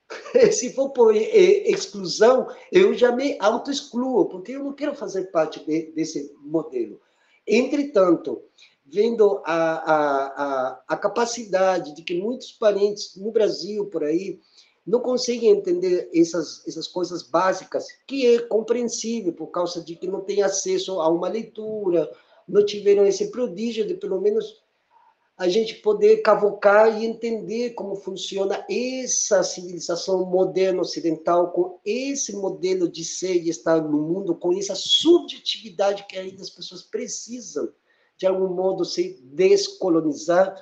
Se 0.51 0.73
for 0.73 0.89
por 0.89 1.15
exclusão, 1.15 2.47
eu 2.71 2.93
já 2.93 3.11
me 3.11 3.37
auto-excluo, 3.39 4.25
porque 4.25 4.51
eu 4.51 4.63
não 4.63 4.73
quero 4.73 4.93
fazer 4.93 5.31
parte 5.31 5.65
de, 5.65 5.91
desse 5.93 6.31
modelo. 6.41 6.99
Entretanto, 7.47 8.43
vendo 8.85 9.41
a, 9.45 9.53
a, 9.53 10.25
a, 10.25 10.83
a 10.87 10.97
capacidade 10.97 11.95
de 11.95 12.03
que 12.03 12.19
muitos 12.19 12.51
parentes 12.51 13.15
no 13.15 13.31
Brasil, 13.31 13.85
por 13.87 14.03
aí, 14.03 14.39
não 14.85 14.99
conseguem 14.99 15.49
entender 15.49 16.09
essas, 16.13 16.65
essas 16.67 16.87
coisas 16.87 17.23
básicas, 17.23 17.87
que 18.05 18.35
é 18.35 18.39
compreensível 18.43 19.33
por 19.33 19.47
causa 19.47 19.83
de 19.83 19.95
que 19.95 20.07
não 20.07 20.21
têm 20.21 20.43
acesso 20.43 21.01
a 21.01 21.09
uma 21.09 21.27
leitura, 21.27 22.09
não 22.47 22.63
tiveram 22.63 23.05
esse 23.05 23.31
prodígio 23.31 23.85
de 23.87 23.95
pelo 23.95 24.21
menos 24.21 24.63
a 25.38 25.49
gente 25.49 25.75
poder 25.75 26.21
cavocar 26.21 26.97
e 26.97 27.05
entender 27.05 27.71
como 27.71 27.95
funciona 27.95 28.65
essa 28.69 29.43
civilização 29.43 30.25
moderna 30.25 30.81
ocidental 30.81 31.51
com 31.51 31.79
esse 31.83 32.33
modelo 32.33 32.89
de 32.89 33.03
ser 33.03 33.43
e 33.43 33.49
estar 33.49 33.81
no 33.81 34.01
mundo, 34.01 34.36
com 34.36 34.57
essa 34.57 34.75
subjetividade 34.75 36.05
que 36.07 36.17
ainda 36.17 36.41
as 36.41 36.49
pessoas 36.49 36.83
precisam 36.83 37.69
de 38.17 38.25
algum 38.25 38.53
modo 38.53 38.86
se 38.86 39.19
descolonizar 39.23 40.55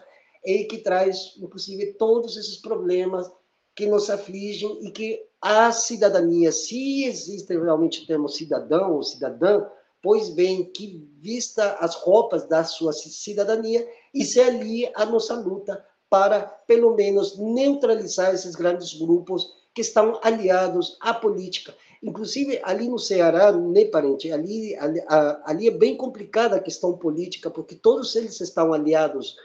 e 0.43 0.63
que 0.63 0.79
traz 0.79 1.35
inclusive 1.37 1.93
todos 1.93 2.35
esses 2.35 2.57
problemas 2.57 3.29
que 3.75 3.85
nos 3.85 4.09
afligem 4.09 4.87
e 4.87 4.91
que 4.91 5.23
a 5.39 5.71
cidadania, 5.71 6.51
se 6.51 7.03
existe 7.03 7.55
realmente 7.57 8.01
o 8.01 8.07
termo 8.07 8.29
cidadão 8.29 8.95
ou 8.95 9.03
cidadã, 9.03 9.65
pois 10.03 10.29
bem, 10.29 10.65
que 10.65 11.01
vista 11.21 11.77
as 11.79 11.95
roupas 11.95 12.45
da 12.45 12.65
sua 12.65 12.91
cidadania 12.91 13.87
e 14.13 14.25
se 14.25 14.41
alie 14.41 14.91
à 14.93 15.05
nossa 15.05 15.33
luta 15.33 15.83
para, 16.09 16.41
pelo 16.41 16.93
menos, 16.93 17.39
neutralizar 17.39 18.35
esses 18.35 18.53
grandes 18.53 18.93
grupos 18.93 19.47
que 19.73 19.81
estão 19.81 20.19
aliados 20.21 20.97
à 20.99 21.13
política. 21.13 21.73
Inclusive, 22.03 22.59
ali 22.63 22.89
no 22.89 22.99
Ceará, 22.99 23.53
né, 23.53 23.85
parente, 23.85 24.29
ali, 24.29 24.75
ali, 24.75 25.01
ali 25.45 25.67
é 25.69 25.71
bem 25.71 25.95
complicada 25.95 26.57
a 26.57 26.61
questão 26.61 26.97
política, 26.97 27.49
porque 27.49 27.73
todos 27.73 28.13
eles 28.17 28.41
estão 28.41 28.73
aliados 28.73 29.37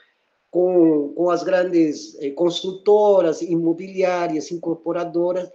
com, 0.50 1.12
com 1.14 1.30
as 1.30 1.44
grandes 1.44 2.16
eh, 2.20 2.30
construtoras, 2.30 3.42
imobiliárias, 3.42 4.50
incorporadoras, 4.50 5.48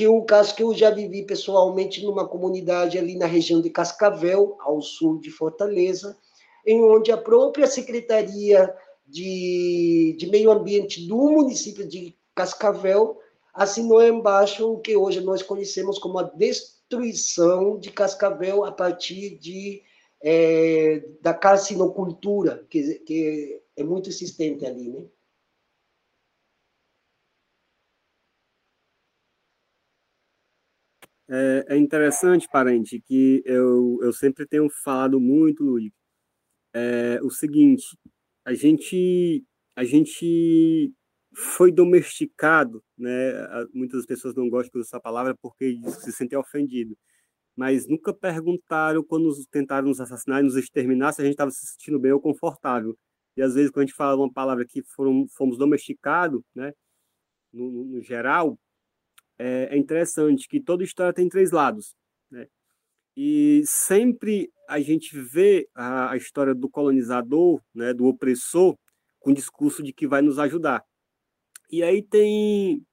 que 0.00 0.08
o 0.08 0.22
caso 0.22 0.54
que 0.54 0.62
eu 0.62 0.72
já 0.72 0.88
vivi 0.88 1.26
pessoalmente 1.26 2.02
numa 2.02 2.26
comunidade 2.26 2.96
ali 2.96 3.18
na 3.18 3.26
região 3.26 3.60
de 3.60 3.68
Cascavel, 3.68 4.56
ao 4.60 4.80
sul 4.80 5.20
de 5.20 5.30
Fortaleza, 5.30 6.16
em 6.66 6.82
onde 6.82 7.12
a 7.12 7.18
própria 7.18 7.66
Secretaria 7.66 8.74
de, 9.06 10.16
de 10.18 10.26
Meio 10.30 10.50
Ambiente 10.50 11.06
do 11.06 11.18
município 11.18 11.86
de 11.86 12.16
Cascavel 12.34 13.18
assinou 13.52 14.02
embaixo 14.02 14.72
o 14.72 14.80
que 14.80 14.96
hoje 14.96 15.20
nós 15.20 15.42
conhecemos 15.42 15.98
como 15.98 16.18
a 16.18 16.22
destruição 16.22 17.78
de 17.78 17.90
Cascavel 17.90 18.64
a 18.64 18.72
partir 18.72 19.36
de, 19.38 19.82
é, 20.22 21.04
da 21.20 21.34
carcinocultura, 21.34 22.66
que, 22.70 23.00
que 23.00 23.60
é 23.76 23.84
muito 23.84 24.08
insistente 24.08 24.64
ali, 24.64 24.88
né? 24.88 25.04
É, 31.30 31.74
é 31.74 31.76
interessante, 31.76 32.48
parente, 32.50 33.00
que 33.00 33.40
eu, 33.46 33.98
eu 34.02 34.12
sempre 34.12 34.44
tenho 34.46 34.68
falado 34.82 35.20
muito, 35.20 35.62
Luiz, 35.62 35.92
é, 36.74 37.20
o 37.22 37.30
seguinte, 37.30 37.84
a 38.44 38.54
gente, 38.54 39.44
a 39.76 39.84
gente 39.84 40.92
foi 41.34 41.72
domesticado, 41.72 42.82
né? 42.98 43.10
Muitas 43.72 44.06
pessoas 44.06 44.34
não 44.34 44.48
gostam 44.50 44.80
dessa 44.80 45.00
palavra 45.00 45.36
porque 45.40 45.78
se 46.02 46.12
sentem 46.12 46.38
ofendidos, 46.38 46.96
mas 47.56 47.86
nunca 47.88 48.12
perguntaram 48.14 49.04
quando 49.04 49.30
tentaram 49.50 49.88
nos 49.88 50.00
assassinar 50.00 50.40
e 50.40 50.44
nos 50.44 50.56
exterminar 50.56 51.12
se 51.12 51.22
a 51.22 51.24
gente 51.24 51.34
estava 51.34 51.50
se 51.52 51.66
sentindo 51.66 52.00
bem 52.00 52.12
ou 52.12 52.20
confortável. 52.20 52.96
E 53.36 53.42
às 53.42 53.54
vezes, 53.54 53.70
quando 53.70 53.84
a 53.84 53.86
gente 53.86 53.96
fala 53.96 54.16
uma 54.16 54.32
palavra 54.32 54.66
que 54.66 54.82
foram, 54.82 55.26
fomos 55.36 55.58
domesticados, 55.58 56.42
né, 56.54 56.72
no, 57.52 57.84
no 57.86 58.02
geral, 58.02 58.58
é, 59.40 59.74
é, 59.74 59.78
interessante 59.78 60.46
que 60.46 60.60
toda 60.60 60.84
história 60.84 61.14
tem 61.14 61.26
três 61.26 61.50
lados. 61.50 61.94
Né? 62.30 62.46
E 63.16 63.62
sempre 63.64 64.52
a 64.68 64.78
gente 64.80 65.18
vê 65.18 65.66
a, 65.74 66.10
a 66.10 66.16
história 66.16 66.54
do 66.54 66.68
colonizador, 66.68 67.58
né, 67.74 67.94
do 67.94 68.04
opressor, 68.04 68.76
com 69.18 69.30
o 69.30 69.34
discurso 69.34 69.82
de 69.82 69.94
que 69.94 70.06
vai 70.06 70.20
nos 70.20 70.38
ajudar. 70.38 70.84
E 71.70 71.82
aí 71.82 72.02
tem, 72.02 72.84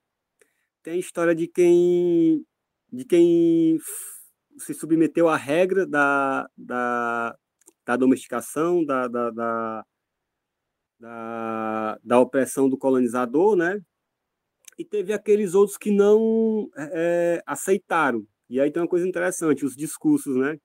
tem 0.82 0.94
a 0.94 0.98
história 0.98 1.36
de 1.36 1.50
quem, 1.50 2.46
de 2.94 3.04
quem 3.04 3.78
se 4.58 4.74
submeteu 4.74 5.28
à 5.28 5.36
regra 5.36 5.86
da, 5.86 6.50
da, 6.58 7.38
da 7.86 7.98
domesticação, 7.98 8.86
da, 8.86 9.08
da, 9.10 9.32
da 9.32 9.86
da, 12.04 12.20
opressão 12.20 12.68
do 12.70 12.78
colonizador, 12.78 13.56
né? 13.56 13.80
E 14.78 14.86
teve 14.86 15.12
aqueles 15.14 15.54
outros 15.56 15.78
que 15.78 15.92
não 15.92 16.70
é, 16.78 17.42
aceitaram. 17.46 18.26
E 18.50 18.60
aí 18.60 18.72
tem 18.72 18.82
uma 18.82 18.88
coisa 18.88 19.08
interessante, 19.08 19.66
os 19.66 19.76
discursos, 19.76 20.36
né? 20.36 20.58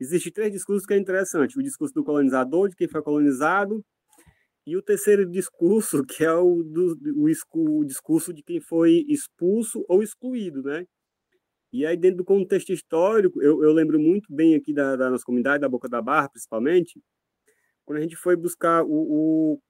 Existem 0.00 0.32
três 0.32 0.52
discursos 0.52 0.86
que 0.86 0.94
é 0.94 0.98
interessante. 0.98 1.58
O 1.58 1.62
discurso 1.62 1.94
do 1.94 2.04
colonizador, 2.04 2.68
de 2.68 2.76
quem 2.76 2.88
foi 2.88 3.02
colonizado, 3.02 3.84
e 4.66 4.76
o 4.76 4.82
terceiro 4.82 5.28
discurso, 5.30 6.02
que 6.06 6.24
é 6.24 6.32
o, 6.32 6.62
do, 6.62 6.96
o, 7.14 7.80
o 7.80 7.84
discurso 7.84 8.32
de 8.32 8.42
quem 8.42 8.60
foi 8.60 9.04
expulso 9.08 9.84
ou 9.88 10.02
excluído, 10.02 10.62
né? 10.62 10.84
E 11.72 11.84
aí, 11.84 11.96
dentro 11.96 12.18
do 12.18 12.24
contexto 12.24 12.72
histórico, 12.72 13.42
eu, 13.42 13.62
eu 13.64 13.72
lembro 13.72 13.98
muito 13.98 14.32
bem 14.32 14.54
aqui 14.54 14.72
da, 14.72 14.94
da 14.94 15.10
nossa 15.10 15.24
comunidade, 15.24 15.60
da 15.60 15.68
Boca 15.68 15.88
da 15.88 16.00
Barra, 16.00 16.28
principalmente, 16.28 17.00
quando 17.84 17.98
a 17.98 18.00
gente 18.00 18.16
foi 18.16 18.36
buscar 18.36 18.84
o, 18.84 18.88
o 18.88 19.60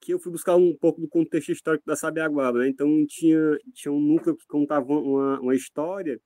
que 0.00 0.12
eu 0.12 0.18
fui 0.18 0.32
buscar 0.32 0.56
um 0.56 0.76
pouco 0.76 1.00
do 1.00 1.08
contexto 1.08 1.52
histórico 1.52 1.84
da 1.86 1.96
Sabiaguaba, 1.96 2.60
né? 2.60 2.68
Então 2.68 2.88
tinha 3.08 3.58
tinha 3.72 3.92
um 3.92 4.00
núcleo 4.00 4.36
que 4.36 4.46
contava 4.46 4.86
uma, 4.92 5.40
uma 5.40 5.54
história 5.54 6.20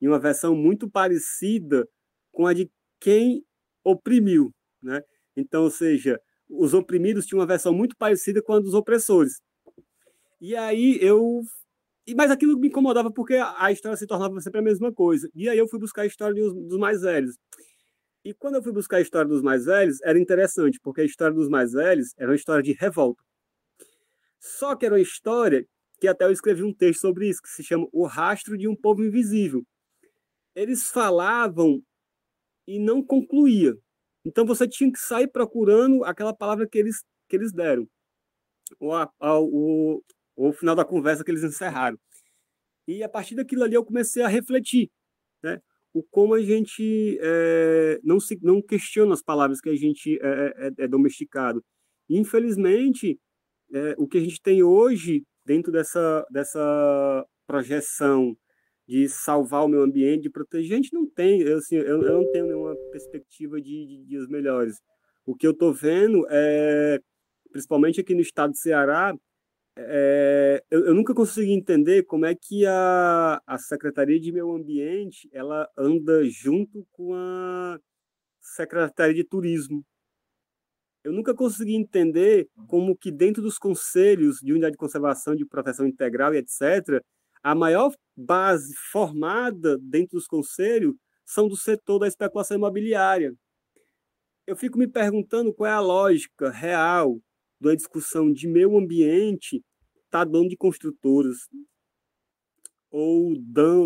e 0.00 0.08
uma 0.08 0.18
versão 0.18 0.54
muito 0.54 0.88
parecida 0.90 1.88
com 2.32 2.46
a 2.46 2.52
de 2.52 2.70
quem 3.00 3.44
oprimiu, 3.84 4.52
né? 4.82 5.02
Então, 5.36 5.64
ou 5.64 5.70
seja, 5.70 6.20
os 6.48 6.74
oprimidos 6.74 7.26
tinham 7.26 7.40
uma 7.40 7.46
versão 7.46 7.72
muito 7.74 7.96
parecida 7.96 8.42
com 8.42 8.54
a 8.54 8.60
dos 8.60 8.74
opressores. 8.74 9.40
E 10.40 10.54
aí 10.54 10.98
eu. 11.00 11.40
Mas 12.16 12.30
aquilo 12.30 12.58
me 12.58 12.68
incomodava 12.68 13.10
porque 13.12 13.34
a 13.34 13.72
história 13.72 13.96
se 13.96 14.06
tornava 14.06 14.40
sempre 14.40 14.60
a 14.60 14.62
mesma 14.62 14.92
coisa. 14.92 15.28
E 15.34 15.48
aí 15.48 15.58
eu 15.58 15.68
fui 15.68 15.78
buscar 15.80 16.02
a 16.02 16.06
história 16.06 16.34
dos, 16.34 16.54
dos 16.54 16.78
mais 16.78 17.00
velhos. 17.02 17.36
E 18.26 18.34
quando 18.34 18.56
eu 18.56 18.62
fui 18.62 18.72
buscar 18.72 18.96
a 18.96 19.00
história 19.00 19.28
dos 19.28 19.40
mais 19.40 19.66
velhos, 19.66 20.02
era 20.02 20.18
interessante, 20.18 20.80
porque 20.82 21.00
a 21.00 21.04
história 21.04 21.32
dos 21.32 21.48
mais 21.48 21.70
velhos 21.70 22.12
era 22.18 22.28
uma 22.28 22.34
história 22.34 22.60
de 22.60 22.72
revolta. 22.72 23.22
Só 24.40 24.74
que 24.74 24.84
era 24.84 24.96
uma 24.96 25.00
história 25.00 25.64
que 26.00 26.08
até 26.08 26.24
eu 26.24 26.32
escrevi 26.32 26.64
um 26.64 26.74
texto 26.74 27.02
sobre 27.02 27.28
isso, 27.28 27.40
que 27.40 27.48
se 27.48 27.62
chama 27.62 27.86
O 27.92 28.04
Rastro 28.04 28.58
de 28.58 28.66
um 28.66 28.74
Povo 28.74 29.04
Invisível. 29.04 29.64
Eles 30.56 30.90
falavam 30.90 31.80
e 32.66 32.80
não 32.80 33.00
concluía. 33.00 33.76
Então 34.24 34.44
você 34.44 34.66
tinha 34.66 34.90
que 34.90 34.98
sair 34.98 35.28
procurando 35.28 36.02
aquela 36.02 36.34
palavra 36.34 36.68
que 36.68 36.78
eles, 36.78 37.04
que 37.28 37.36
eles 37.36 37.52
deram. 37.52 37.88
Ou, 38.80 38.92
a, 38.92 39.08
a, 39.20 39.38
o, 39.38 40.02
o 40.34 40.52
final 40.52 40.74
da 40.74 40.84
conversa 40.84 41.22
que 41.22 41.30
eles 41.30 41.44
encerraram. 41.44 41.96
E 42.88 43.04
a 43.04 43.08
partir 43.08 43.36
daquilo 43.36 43.62
ali 43.62 43.74
eu 43.74 43.84
comecei 43.84 44.24
a 44.24 44.28
refletir, 44.28 44.90
né? 45.44 45.62
O 45.96 46.02
como 46.02 46.34
a 46.34 46.42
gente 46.42 47.18
é, 47.22 47.98
não 48.04 48.20
se 48.20 48.38
não 48.42 48.60
questiona 48.60 49.14
as 49.14 49.22
palavras 49.22 49.62
que 49.62 49.70
a 49.70 49.74
gente 49.74 50.18
é, 50.20 50.68
é, 50.68 50.84
é 50.84 50.88
domesticado. 50.88 51.64
Infelizmente, 52.08 53.18
o 53.96 54.06
que 54.06 54.18
a 54.18 54.20
gente 54.20 54.40
tem 54.40 54.62
hoje 54.62 55.24
dentro 55.44 55.72
dessa 55.72 56.24
dessa 56.30 57.26
projeção 57.46 58.36
de 58.86 59.08
salvar 59.08 59.64
o 59.64 59.68
meio 59.68 59.82
ambiente, 59.82 60.24
de 60.24 60.30
proteger, 60.30 60.74
a 60.74 60.76
gente 60.76 60.92
não 60.92 61.08
tem, 61.08 61.40
eu, 61.40 61.56
assim, 61.56 61.76
eu, 61.76 62.02
eu 62.02 62.12
não 62.20 62.30
tenho 62.30 62.46
nenhuma 62.46 62.76
perspectiva 62.92 63.60
de, 63.60 63.86
de 63.86 64.04
dias 64.04 64.28
melhores. 64.28 64.76
O 65.24 65.34
que 65.34 65.46
eu 65.46 65.52
estou 65.52 65.72
vendo 65.72 66.26
é, 66.30 67.00
principalmente 67.50 68.00
aqui 68.00 68.14
no 68.14 68.20
estado 68.20 68.52
de 68.52 68.60
Ceará, 68.60 69.14
é, 69.78 70.64
eu, 70.70 70.86
eu, 70.86 70.94
nunca 70.94 71.14
consegui 71.14 71.52
entender 71.52 72.02
como 72.04 72.24
é 72.24 72.34
que 72.34 72.64
a, 72.64 73.42
a 73.46 73.58
Secretaria 73.58 74.18
de 74.18 74.32
Meio 74.32 74.54
Ambiente 74.54 75.28
ela 75.32 75.68
anda 75.76 76.24
junto 76.24 76.86
com 76.92 77.14
a 77.14 77.78
Secretaria 78.40 79.14
de 79.14 79.24
Turismo. 79.24 79.84
Eu 81.04 81.12
nunca 81.12 81.34
consegui 81.34 81.74
entender 81.74 82.48
como 82.68 82.96
que 82.96 83.12
dentro 83.12 83.42
dos 83.42 83.58
conselhos 83.58 84.38
de 84.38 84.50
unidade 84.52 84.72
de 84.72 84.78
conservação, 84.78 85.36
de 85.36 85.44
proteção 85.44 85.86
integral 85.86 86.34
e 86.34 86.38
etc., 86.38 87.02
a 87.42 87.54
maior 87.54 87.92
base 88.16 88.74
formada 88.90 89.78
dentro 89.78 90.16
dos 90.16 90.26
conselhos 90.26 90.94
são 91.24 91.46
do 91.46 91.56
setor 91.56 91.98
da 91.98 92.08
especulação 92.08 92.56
imobiliária. 92.56 93.34
Eu 94.46 94.56
fico 94.56 94.78
me 94.78 94.88
perguntando 94.88 95.52
qual 95.52 95.70
é 95.70 95.72
a 95.72 95.80
lógica 95.80 96.50
real 96.50 97.20
da 97.60 97.74
discussão 97.74 98.32
de 98.32 98.48
meio 98.48 98.76
ambiente 98.76 99.62
tá 100.10 100.24
dono 100.24 100.48
de 100.48 100.56
construtoras 100.56 101.36
ou 102.90 103.34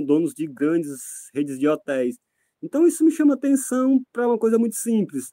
donos 0.05 0.33
de 0.35 0.47
grandes 0.47 1.01
redes 1.35 1.59
de 1.59 1.67
hotéis. 1.67 2.17
Então 2.63 2.87
isso 2.87 3.05
me 3.05 3.11
chama 3.11 3.35
atenção 3.35 4.01
para 4.13 4.27
uma 4.29 4.39
coisa 4.39 4.59
muito 4.59 4.77
simples, 4.77 5.33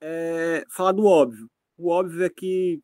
é 0.00 0.64
falar 0.70 0.92
do 0.92 1.04
óbvio. 1.04 1.48
O 1.76 1.88
óbvio 1.90 2.24
é 2.24 2.30
que 2.30 2.80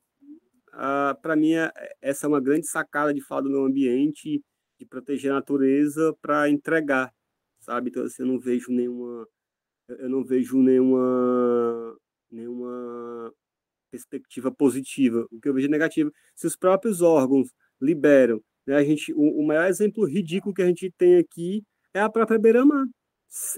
ah, 0.72 1.16
para 1.22 1.36
mim 1.36 1.52
é, 1.54 1.70
essa 2.02 2.26
é 2.26 2.28
uma 2.28 2.40
grande 2.40 2.66
sacada 2.68 3.14
de 3.14 3.22
falar 3.22 3.42
do 3.42 3.50
meio 3.50 3.64
ambiente 3.64 4.42
de 4.78 4.86
proteger 4.86 5.30
a 5.30 5.36
natureza 5.36 6.14
para 6.20 6.48
entregar, 6.48 7.12
sabe? 7.60 7.90
Então, 7.90 8.04
assim, 8.04 8.22
eu 8.22 8.26
não 8.26 8.38
vejo 8.40 8.72
nenhuma, 8.72 9.26
eu 9.88 10.08
não 10.08 10.24
vejo 10.24 10.58
nenhuma, 10.58 11.96
nenhuma 12.30 13.32
perspectiva 13.94 14.50
positiva. 14.50 15.26
O 15.30 15.40
que 15.40 15.48
eu 15.48 15.54
vejo 15.54 15.68
negativo, 15.68 16.10
se 16.34 16.46
os 16.46 16.56
próprios 16.56 17.00
órgãos 17.00 17.48
liberam, 17.80 18.40
né? 18.66 18.76
A 18.76 18.84
gente, 18.84 19.12
o, 19.14 19.40
o 19.40 19.46
maior 19.46 19.66
exemplo 19.66 20.04
ridículo 20.04 20.54
que 20.54 20.62
a 20.62 20.66
gente 20.66 20.92
tem 20.98 21.16
aqui 21.18 21.62
é 21.94 22.00
a 22.00 22.10
própria 22.10 22.38
beira-mar, 22.38 22.84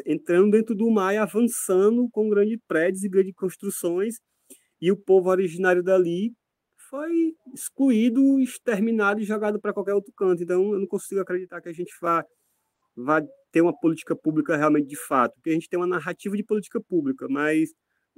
entrando 0.04 0.50
dentro 0.50 0.74
do 0.74 0.90
mar 0.90 1.14
e 1.14 1.16
avançando 1.16 2.08
com 2.10 2.28
grandes 2.28 2.58
prédios 2.68 3.04
e 3.04 3.08
grandes 3.08 3.34
construções, 3.34 4.16
e 4.80 4.92
o 4.92 4.96
povo 4.96 5.30
originário 5.30 5.82
dali 5.82 6.32
foi 6.90 7.10
excluído, 7.54 8.38
exterminado 8.40 9.20
e 9.20 9.24
jogado 9.24 9.60
para 9.60 9.72
qualquer 9.72 9.94
outro 9.94 10.12
canto. 10.16 10.42
Então, 10.42 10.72
eu 10.72 10.78
não 10.78 10.86
consigo 10.86 11.20
acreditar 11.20 11.60
que 11.60 11.68
a 11.68 11.72
gente 11.72 11.92
vá, 12.00 12.24
vá 12.94 13.22
ter 13.50 13.60
uma 13.62 13.76
política 13.78 14.14
pública 14.14 14.56
realmente 14.56 14.86
de 14.86 14.96
fato, 14.96 15.34
porque 15.34 15.50
a 15.50 15.54
gente 15.54 15.68
tem 15.68 15.78
uma 15.78 15.86
narrativa 15.86 16.36
de 16.36 16.44
política 16.44 16.80
pública, 16.80 17.26
mas 17.28 17.70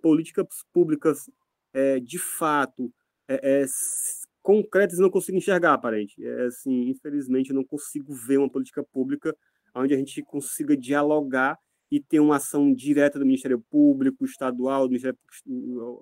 políticas 0.03 0.47
públicas 0.73 1.19
é, 1.73 2.01
de 2.01 2.19
fato 2.19 2.93
é, 3.29 3.63
é, 3.63 3.65
concretas 4.43 4.99
não 4.99 5.11
consigo 5.11 5.37
enxergar, 5.37 5.75
aparente. 5.75 6.15
É, 6.25 6.47
assim, 6.47 6.89
infelizmente, 6.89 7.51
eu 7.51 7.57
não 7.57 7.65
consigo 7.65 8.15
ver 8.15 8.39
uma 8.39 8.51
política 8.51 8.83
pública 8.83 9.37
onde 9.75 9.95
a 9.95 9.97
gente 9.97 10.23
consiga 10.23 10.77
dialogar 10.77 11.57
e 11.91 12.01
ter 12.01 12.21
uma 12.21 12.37
ação 12.37 12.73
direta 12.75 13.19
do 13.19 13.25
Ministério 13.25 13.63
Público, 13.71 14.25
estadual, 14.25 14.85
do 14.85 14.91
Ministério 14.91 15.19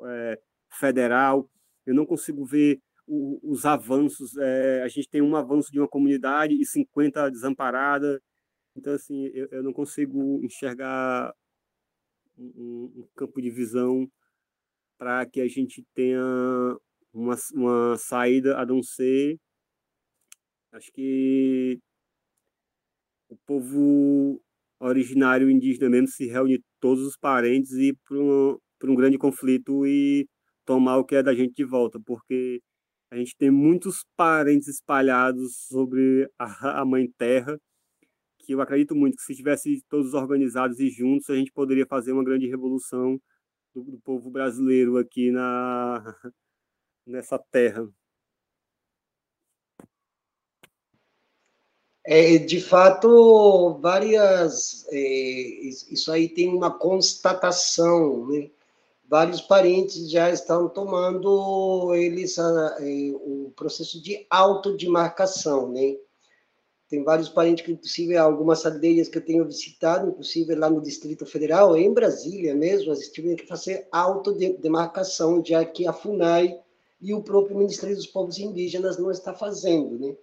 é, 0.06 0.38
Federal, 0.72 1.48
eu 1.84 1.94
não 1.94 2.04
consigo 2.04 2.44
ver 2.44 2.80
o, 3.06 3.38
os 3.42 3.64
avanços. 3.64 4.36
É, 4.36 4.82
a 4.82 4.88
gente 4.88 5.08
tem 5.08 5.22
um 5.22 5.36
avanço 5.36 5.70
de 5.70 5.78
uma 5.78 5.88
comunidade 5.88 6.54
e 6.54 6.66
50 6.66 7.30
desamparada. 7.30 8.20
Então, 8.76 8.92
assim, 8.92 9.26
eu, 9.32 9.48
eu 9.52 9.62
não 9.62 9.72
consigo 9.72 10.44
enxergar 10.44 11.32
um, 12.36 12.92
um 12.96 13.08
campo 13.14 13.40
de 13.40 13.50
visão 13.50 14.08
para 14.98 15.26
que 15.26 15.40
a 15.40 15.48
gente 15.48 15.84
tenha 15.94 16.22
uma, 17.12 17.34
uma 17.54 17.96
saída 17.96 18.58
a 18.58 18.66
não 18.66 18.82
ser. 18.82 19.38
Acho 20.72 20.90
que 20.92 21.78
o 23.28 23.36
povo 23.46 24.40
originário 24.80 25.50
indígena 25.50 25.88
mesmo 25.88 26.08
se 26.08 26.26
reúne 26.26 26.62
todos 26.80 27.04
os 27.04 27.16
parentes 27.16 27.72
e 27.72 27.94
para 28.06 28.18
um, 28.18 28.58
um 28.84 28.94
grande 28.94 29.18
conflito 29.18 29.86
e 29.86 30.26
tomar 30.64 30.98
o 30.98 31.04
que 31.04 31.16
é 31.16 31.22
da 31.22 31.34
gente 31.34 31.54
de 31.54 31.64
volta, 31.64 31.98
porque 32.04 32.60
a 33.10 33.16
gente 33.16 33.36
tem 33.36 33.50
muitos 33.50 34.04
parentes 34.16 34.68
espalhados 34.68 35.56
sobre 35.68 36.28
a, 36.38 36.80
a 36.80 36.84
Mãe 36.84 37.08
Terra, 37.16 37.56
que 38.40 38.52
eu 38.52 38.60
acredito 38.60 38.94
muito 38.94 39.16
que 39.16 39.22
se 39.22 39.34
tivesse 39.34 39.82
todos 39.88 40.14
organizados 40.14 40.78
e 40.80 40.88
juntos, 40.90 41.30
a 41.30 41.36
gente 41.36 41.52
poderia 41.52 41.86
fazer 41.86 42.12
uma 42.12 42.24
grande 42.24 42.46
revolução 42.46 43.18
do, 43.76 43.90
do 43.92 43.98
povo 43.98 44.30
brasileiro 44.30 44.96
aqui 44.96 45.30
na 45.30 46.02
nessa 47.06 47.38
terra. 47.38 47.86
É, 52.04 52.38
de 52.38 52.60
fato, 52.60 53.78
várias. 53.80 54.86
É, 54.90 54.98
isso 54.98 56.10
aí 56.12 56.28
tem 56.28 56.48
uma 56.48 56.70
constatação, 56.70 58.26
né? 58.28 58.50
vários 59.08 59.40
parentes 59.40 60.10
já 60.10 60.30
estão 60.30 60.68
tomando 60.68 61.94
eles 61.94 62.38
é, 62.38 63.12
o 63.14 63.52
processo 63.56 64.00
de 64.00 64.26
autodemarcação, 64.30 65.70
né? 65.72 65.96
Tem 66.88 67.02
vários 67.02 67.28
parentes 67.28 67.64
que, 67.64 67.72
inclusive, 67.72 68.16
algumas 68.16 68.64
aldeias 68.64 69.08
que 69.08 69.18
eu 69.18 69.24
tenho 69.24 69.44
visitado, 69.44 70.08
inclusive 70.08 70.54
lá 70.54 70.70
no 70.70 70.80
Distrito 70.80 71.26
Federal, 71.26 71.76
em 71.76 71.92
Brasília 71.92 72.54
mesmo, 72.54 72.92
eles 72.92 73.10
tiveram 73.10 73.36
que 73.36 73.46
fazer 73.46 73.88
autodemarcação, 73.90 75.44
já 75.44 75.64
que 75.64 75.86
a 75.86 75.92
FUNAI 75.92 76.60
e 77.00 77.12
o 77.12 77.22
próprio 77.22 77.56
Ministério 77.56 77.96
dos 77.96 78.06
Povos 78.06 78.38
Indígenas 78.38 78.98
não 78.98 79.10
está 79.10 79.34
fazendo, 79.34 79.98
né? 79.98 80.16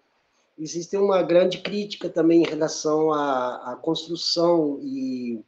Existe 0.58 0.96
uma 0.96 1.22
grande 1.24 1.58
crítica 1.62 2.08
também 2.10 2.44
em 2.44 2.48
relação 2.48 3.12
à, 3.12 3.72
à 3.72 3.76
construção 3.76 4.80
e 4.82 5.44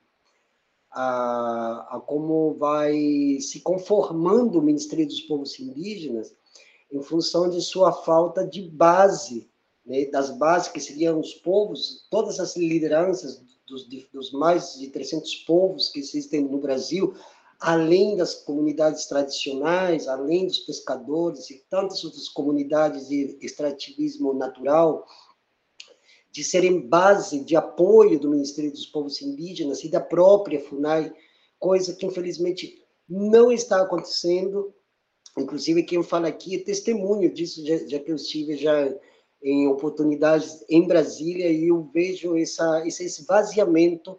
a, 0.92 1.96
a 1.96 2.00
como 2.00 2.56
vai 2.56 3.38
se 3.40 3.60
conformando 3.60 4.58
o 4.58 4.62
Ministério 4.62 5.06
dos 5.06 5.22
Povos 5.22 5.60
Indígenas 5.60 6.34
em 6.92 7.02
função 7.02 7.50
de 7.50 7.62
sua 7.62 7.92
falta 7.92 8.46
de 8.46 8.64
base, 8.64 9.48
né, 9.86 10.06
das 10.06 10.32
bases 10.38 10.70
que 10.70 10.80
seriam 10.80 11.20
os 11.20 11.34
povos, 11.34 12.08
todas 12.10 12.40
as 12.40 12.56
lideranças 12.56 13.42
dos, 13.68 13.88
dos 14.12 14.32
mais 14.32 14.74
de 14.80 14.88
300 14.90 15.34
povos 15.48 15.90
que 15.90 16.00
existem 16.00 16.42
no 16.42 16.60
Brasil, 16.60 17.16
além 17.60 18.16
das 18.16 18.36
comunidades 18.36 19.06
tradicionais, 19.06 20.08
além 20.08 20.48
dos 20.48 20.60
pescadores 20.60 21.50
e 21.50 21.64
tantas 21.70 22.04
outras 22.04 22.28
comunidades 22.28 23.08
de 23.08 23.38
extrativismo 23.42 24.34
natural, 24.34 25.06
de 26.32 26.44
serem 26.44 26.82
base 26.82 27.40
de 27.40 27.56
apoio 27.56 28.20
do 28.20 28.30
Ministério 28.30 28.72
dos 28.72 28.86
Povos 28.86 29.22
Indígenas 29.22 29.84
e 29.84 29.90
da 29.90 30.02
própria 30.02 30.60
FUNAI, 30.60 31.14
coisa 31.58 31.96
que 31.96 32.06
infelizmente 32.06 32.84
não 33.08 33.52
está 33.52 33.82
acontecendo. 33.82 34.74
Inclusive, 35.38 35.84
quem 35.84 36.04
fala 36.04 36.28
aqui 36.28 36.56
é 36.56 36.60
testemunho 36.60 37.34
disso, 37.34 37.66
já, 37.66 37.78
já 37.88 38.00
que 38.00 38.12
eu 38.12 38.16
estive 38.16 38.58
já 38.58 38.94
em 39.46 39.68
oportunidades 39.68 40.66
em 40.68 40.88
Brasília 40.88 41.48
e 41.52 41.68
eu 41.68 41.88
vejo 41.94 42.36
essa, 42.36 42.86
esse 42.88 43.06
esvaziamento 43.06 44.18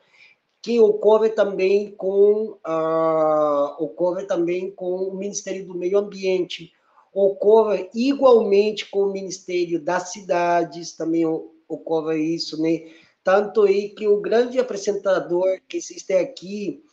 que 0.62 0.79
ocorre 0.79 1.31
também 1.31 1.91
com 1.91 2.57
uh, 2.64 3.83
ocorre 3.83 4.24
também 4.24 4.70
com 4.70 5.09
o 5.09 5.16
Ministério 5.16 5.66
do 5.66 5.74
Meio 5.74 5.99
Ambiente, 5.99 6.72
ocorre 7.12 7.91
igualmente 7.93 8.89
com 8.89 9.01
o 9.01 9.12
Ministério 9.12 9.81
das 9.81 10.12
Cidades, 10.12 10.93
também 10.93 11.24
ocorre 11.68 12.18
isso, 12.18 12.62
né? 12.62 12.85
Tanto 13.24 13.62
aí 13.62 13.89
que 13.89 14.07
o 14.07 14.20
grande 14.20 14.61
apresentador 14.61 15.61
que 15.68 15.77
existe 15.77 16.12
aqui, 16.12 16.85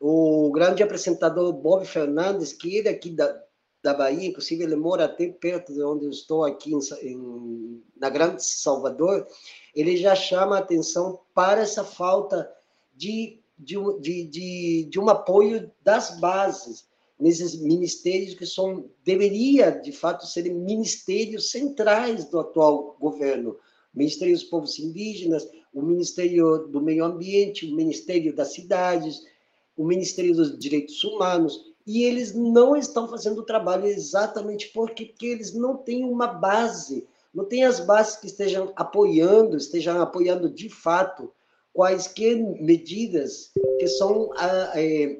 o 0.00 0.50
grande 0.50 0.82
apresentador 0.82 1.52
Bob 1.52 1.86
Fernandes, 1.86 2.52
que 2.52 2.76
ele 2.76 2.88
é 2.88 2.92
aqui 2.92 3.10
da, 3.10 3.45
da 3.82 3.94
Bahia, 3.94 4.28
inclusive 4.28 4.64
ele 4.64 4.76
mora 4.76 5.04
até 5.04 5.28
perto 5.28 5.72
de 5.72 5.82
onde 5.82 6.06
eu 6.06 6.10
estou 6.10 6.44
aqui 6.44 6.72
em, 6.74 6.80
em, 7.02 7.82
na 7.96 8.10
Grande 8.10 8.44
Salvador, 8.44 9.26
ele 9.74 9.96
já 9.96 10.14
chama 10.14 10.56
a 10.56 10.60
atenção 10.60 11.20
para 11.34 11.60
essa 11.60 11.84
falta 11.84 12.50
de, 12.94 13.38
de, 13.58 13.76
de, 14.00 14.84
de, 14.84 14.98
um 14.98 15.08
apoio 15.08 15.70
das 15.82 16.18
bases 16.18 16.88
nesses 17.18 17.60
ministérios 17.60 18.34
que 18.34 18.44
são 18.44 18.90
deveria 19.04 19.70
de 19.70 19.92
fato 19.92 20.26
serem 20.26 20.54
ministérios 20.54 21.50
centrais 21.50 22.24
do 22.26 22.40
atual 22.40 22.96
governo. 23.00 23.56
Ministério 23.94 24.34
dos 24.34 24.44
Povos 24.44 24.78
Indígenas 24.78 25.48
o 25.72 25.82
Ministério 25.82 26.66
do 26.68 26.80
Meio 26.80 27.04
Ambiente 27.04 27.66
o 27.66 27.74
Ministério 27.74 28.34
das 28.34 28.52
Cidades 28.54 29.22
o 29.76 29.84
Ministério 29.84 30.34
dos 30.34 30.58
Direitos 30.58 31.04
Humanos 31.04 31.75
e 31.86 32.02
eles 32.04 32.34
não 32.34 32.76
estão 32.76 33.08
fazendo 33.08 33.40
o 33.40 33.44
trabalho 33.44 33.86
exatamente 33.86 34.68
porque, 34.68 35.06
porque 35.06 35.26
eles 35.26 35.54
não 35.54 35.76
têm 35.76 36.04
uma 36.04 36.26
base 36.26 37.06
não 37.32 37.44
têm 37.44 37.64
as 37.64 37.80
bases 37.80 38.16
que 38.16 38.26
estejam 38.26 38.72
apoiando 38.74 39.56
estejam 39.56 40.00
apoiando 40.00 40.48
de 40.48 40.68
fato 40.68 41.30
quaisquer 41.76 42.36
medidas 42.36 43.52
que 43.78 43.86
são 43.86 44.30
ah, 44.34 44.72
é, 44.74 45.18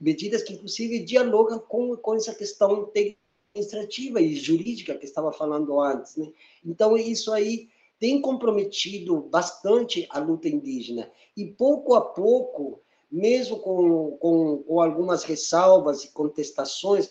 medidas 0.00 0.44
que, 0.44 0.52
inclusive, 0.52 1.00
dialogam 1.00 1.58
com, 1.58 1.96
com 1.96 2.14
essa 2.14 2.32
questão 2.32 2.88
administrativa 2.94 4.20
e 4.20 4.36
jurídica 4.36 4.94
que 4.94 5.04
estava 5.04 5.32
falando 5.32 5.80
antes. 5.80 6.14
Né? 6.14 6.30
Então, 6.64 6.96
isso 6.96 7.32
aí 7.32 7.68
tem 7.98 8.20
comprometido 8.20 9.22
bastante 9.22 10.06
a 10.10 10.20
luta 10.20 10.48
indígena. 10.48 11.10
E, 11.36 11.46
pouco 11.46 11.96
a 11.96 12.00
pouco, 12.00 12.80
mesmo 13.10 13.58
com, 13.58 14.16
com, 14.18 14.58
com 14.58 14.80
algumas 14.80 15.24
ressalvas 15.24 16.04
e 16.04 16.12
contestações, 16.12 17.10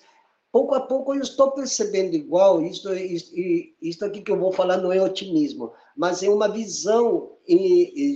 pouco 0.51 0.75
a 0.75 0.81
pouco 0.81 1.13
eu 1.13 1.21
estou 1.21 1.51
percebendo 1.51 2.15
igual, 2.15 2.61
isto, 2.61 2.93
isto, 2.93 3.33
isto 3.81 4.05
aqui 4.05 4.21
que 4.21 4.31
eu 4.31 4.39
vou 4.39 4.51
falar 4.51 4.77
não 4.77 4.91
é 4.91 5.01
otimismo, 5.01 5.71
mas 5.95 6.21
é 6.21 6.29
uma 6.29 6.47
visão, 6.47 7.31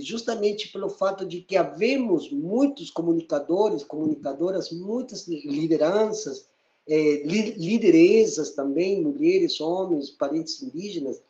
justamente 0.02 0.68
pelo 0.72 0.88
fato 0.88 1.26
de 1.26 1.40
que 1.40 1.56
havemos 1.56 2.30
muitos 2.30 2.90
comunicadores, 2.90 3.82
comunicadoras, 3.82 4.70
muitas 4.70 5.26
lideranças, 5.26 6.48
é, 6.88 7.22
lideresas 7.24 8.50
também, 8.50 9.02
mulheres, 9.02 9.60
homens, 9.60 10.10
parentes 10.10 10.62
indígenas, 10.62 11.20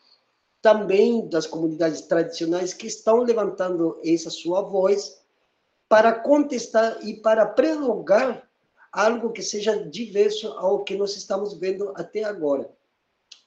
também 0.60 1.26
das 1.28 1.46
comunidades 1.46 2.02
tradicionais 2.02 2.72
que 2.72 2.86
estão 2.86 3.22
levantando 3.22 3.98
essa 4.04 4.30
sua 4.30 4.62
voz 4.62 5.21
para 5.92 6.10
contestar 6.10 7.06
e 7.06 7.12
para 7.20 7.44
prorrogar 7.44 8.48
algo 8.90 9.30
que 9.30 9.42
seja 9.42 9.76
diverso 9.76 10.48
ao 10.52 10.84
que 10.84 10.96
nós 10.96 11.14
estamos 11.14 11.52
vendo 11.52 11.92
até 11.94 12.24
agora. 12.24 12.72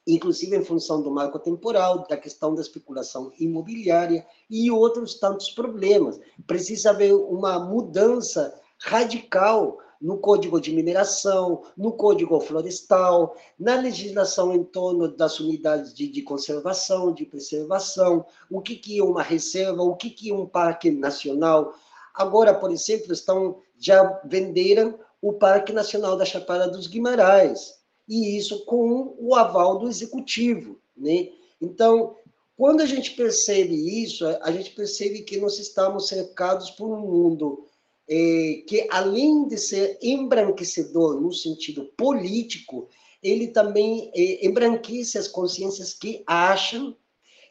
Inclusive 0.06 0.56
em 0.56 0.64
função 0.64 1.02
do 1.02 1.10
marco 1.10 1.40
temporal, 1.40 2.06
da 2.08 2.16
questão 2.16 2.54
da 2.54 2.62
especulação 2.62 3.32
imobiliária 3.40 4.24
e 4.48 4.70
outros 4.70 5.16
tantos 5.16 5.50
problemas. 5.50 6.20
Precisa 6.46 6.92
haver 6.92 7.16
uma 7.16 7.58
mudança 7.58 8.54
radical 8.78 9.80
no 10.00 10.20
Código 10.20 10.62
de 10.62 10.72
Mineração, 10.72 11.64
no 11.76 11.94
Código 11.94 12.40
Florestal, 12.40 13.36
na 13.58 13.76
legislação 13.76 14.54
em 14.54 14.64
torno 14.64 15.08
das 15.08 15.40
unidades 15.40 15.96
de, 15.96 16.08
de 16.08 16.22
conservação, 16.22 17.12
de 17.12 17.26
preservação, 17.26 18.24
o 18.52 18.62
que, 18.62 18.76
que 18.76 19.00
é 19.00 19.04
uma 19.04 19.24
reserva, 19.24 19.82
o 19.82 19.96
que, 19.96 20.12
que 20.12 20.30
é 20.30 20.34
um 20.36 20.46
parque 20.46 20.92
nacional. 20.92 21.74
Agora, 22.16 22.54
por 22.54 22.72
exemplo, 22.72 23.12
estão 23.14 23.62
já 23.78 24.22
venderam 24.26 24.98
o 25.22 25.34
Parque 25.34 25.74
Nacional 25.74 26.16
da 26.16 26.26
Chapada 26.26 26.68
dos 26.68 26.88
Guimarães, 26.88 27.76
e 28.08 28.38
isso 28.38 28.64
com 28.66 29.16
o 29.18 29.36
aval 29.36 29.80
do 29.80 29.90
executivo. 29.90 30.80
Né? 30.96 31.30
Então, 31.60 32.16
quando 32.56 32.82
a 32.82 32.86
gente 32.86 33.12
percebe 33.12 34.04
isso, 34.04 34.26
a 34.42 34.52
gente 34.52 34.72
percebe 34.72 35.24
que 35.24 35.38
nós 35.38 35.60
estamos 35.60 36.08
cercados 36.08 36.70
por 36.72 36.88
um 36.88 37.02
mundo 37.02 37.66
é, 38.08 38.64
que, 38.68 38.88
além 38.92 39.48
de 39.48 39.58
ser 39.58 39.98
embranquecedor 40.02 41.20
no 41.20 41.34
sentido 41.34 41.86
político, 41.98 42.88
ele 43.22 43.48
também 43.48 44.12
é, 44.14 44.46
embranquece 44.46 45.18
as 45.18 45.28
consciências 45.28 45.94
que 45.94 46.24
acham 46.28 46.96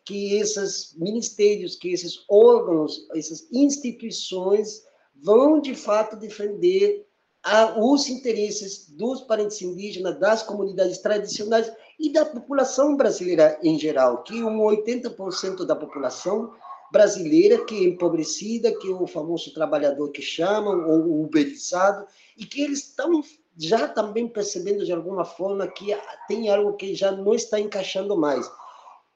que 0.04 0.34
esses 0.34 0.94
ministérios, 0.96 1.76
que 1.76 1.92
esses 1.92 2.24
órgãos, 2.28 3.06
essas 3.14 3.48
instituições 3.52 4.82
vão 5.14 5.60
de 5.60 5.74
fato 5.74 6.16
defender 6.16 7.06
a, 7.42 7.78
os 7.78 8.08
interesses 8.08 8.88
dos 8.90 9.20
parentes 9.22 9.60
indígenas, 9.62 10.18
das 10.18 10.42
comunidades 10.42 10.98
tradicionais 10.98 11.72
e 11.98 12.12
da 12.12 12.24
população 12.24 12.96
brasileira 12.96 13.58
em 13.62 13.78
geral, 13.78 14.22
que 14.22 14.42
um 14.42 14.58
80% 14.58 15.64
da 15.64 15.76
população 15.76 16.52
brasileira 16.90 17.64
que 17.64 17.74
é 17.74 17.88
empobrecida, 17.88 18.72
que 18.78 18.88
é 18.88 18.94
o 18.94 19.06
famoso 19.06 19.52
trabalhador 19.52 20.10
que 20.10 20.22
chamam, 20.22 20.88
ou 20.88 21.24
uberizado, 21.24 22.06
e 22.36 22.44
que 22.44 22.62
eles 22.62 22.88
estão 22.88 23.22
já 23.56 23.86
também 23.86 24.28
percebendo 24.28 24.84
de 24.84 24.92
alguma 24.92 25.24
forma 25.24 25.66
que 25.66 25.96
tem 26.26 26.50
algo 26.50 26.74
que 26.74 26.94
já 26.94 27.12
não 27.12 27.34
está 27.34 27.60
encaixando 27.60 28.16
mais. 28.16 28.50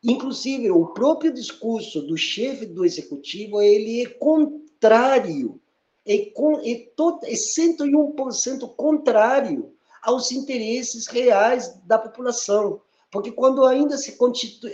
Inclusive, 0.03 0.71
o 0.71 0.87
próprio 0.87 1.33
discurso 1.33 2.03
do 2.03 2.17
chefe 2.17 2.67
do 2.67 2.85
executivo, 2.85 3.61
ele 3.61 4.03
é 4.03 4.07
contrário 4.07 5.61
é, 6.07 6.27
com, 6.27 6.61
é, 6.61 6.87
todo, 6.97 7.25
é 7.25 7.33
101% 7.33 8.75
contrário 8.77 9.73
aos 10.03 10.31
interesses 10.33 11.07
reais 11.07 11.79
da 11.85 11.99
população. 11.99 12.81
Porque 13.11 13.33
quando 13.33 13.65
ainda 13.65 13.97
se, 13.97 14.17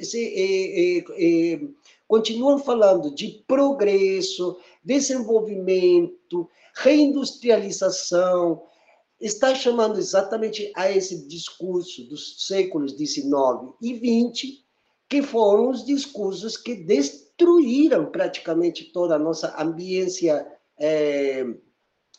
se 0.02 0.18
é, 0.18 0.98
é, 0.98 1.54
é, 1.54 1.60
continuam 2.06 2.58
falando 2.58 3.14
de 3.14 3.44
progresso, 3.46 4.58
desenvolvimento, 4.84 6.48
reindustrialização, 6.74 8.62
está 9.20 9.54
chamando 9.54 9.98
exatamente 9.98 10.70
a 10.74 10.90
esse 10.90 11.26
discurso 11.26 12.04
dos 12.08 12.46
séculos 12.46 12.92
XIX 12.92 13.72
e 13.80 13.94
XX, 13.94 14.63
que 15.08 15.22
foram 15.22 15.70
os 15.70 15.84
discursos 15.84 16.56
que 16.56 16.74
destruíram 16.74 18.06
praticamente 18.06 18.92
toda 18.92 19.16
a 19.16 19.18
nossa 19.18 19.54
ambiência 19.60 20.46
é, 20.78 21.44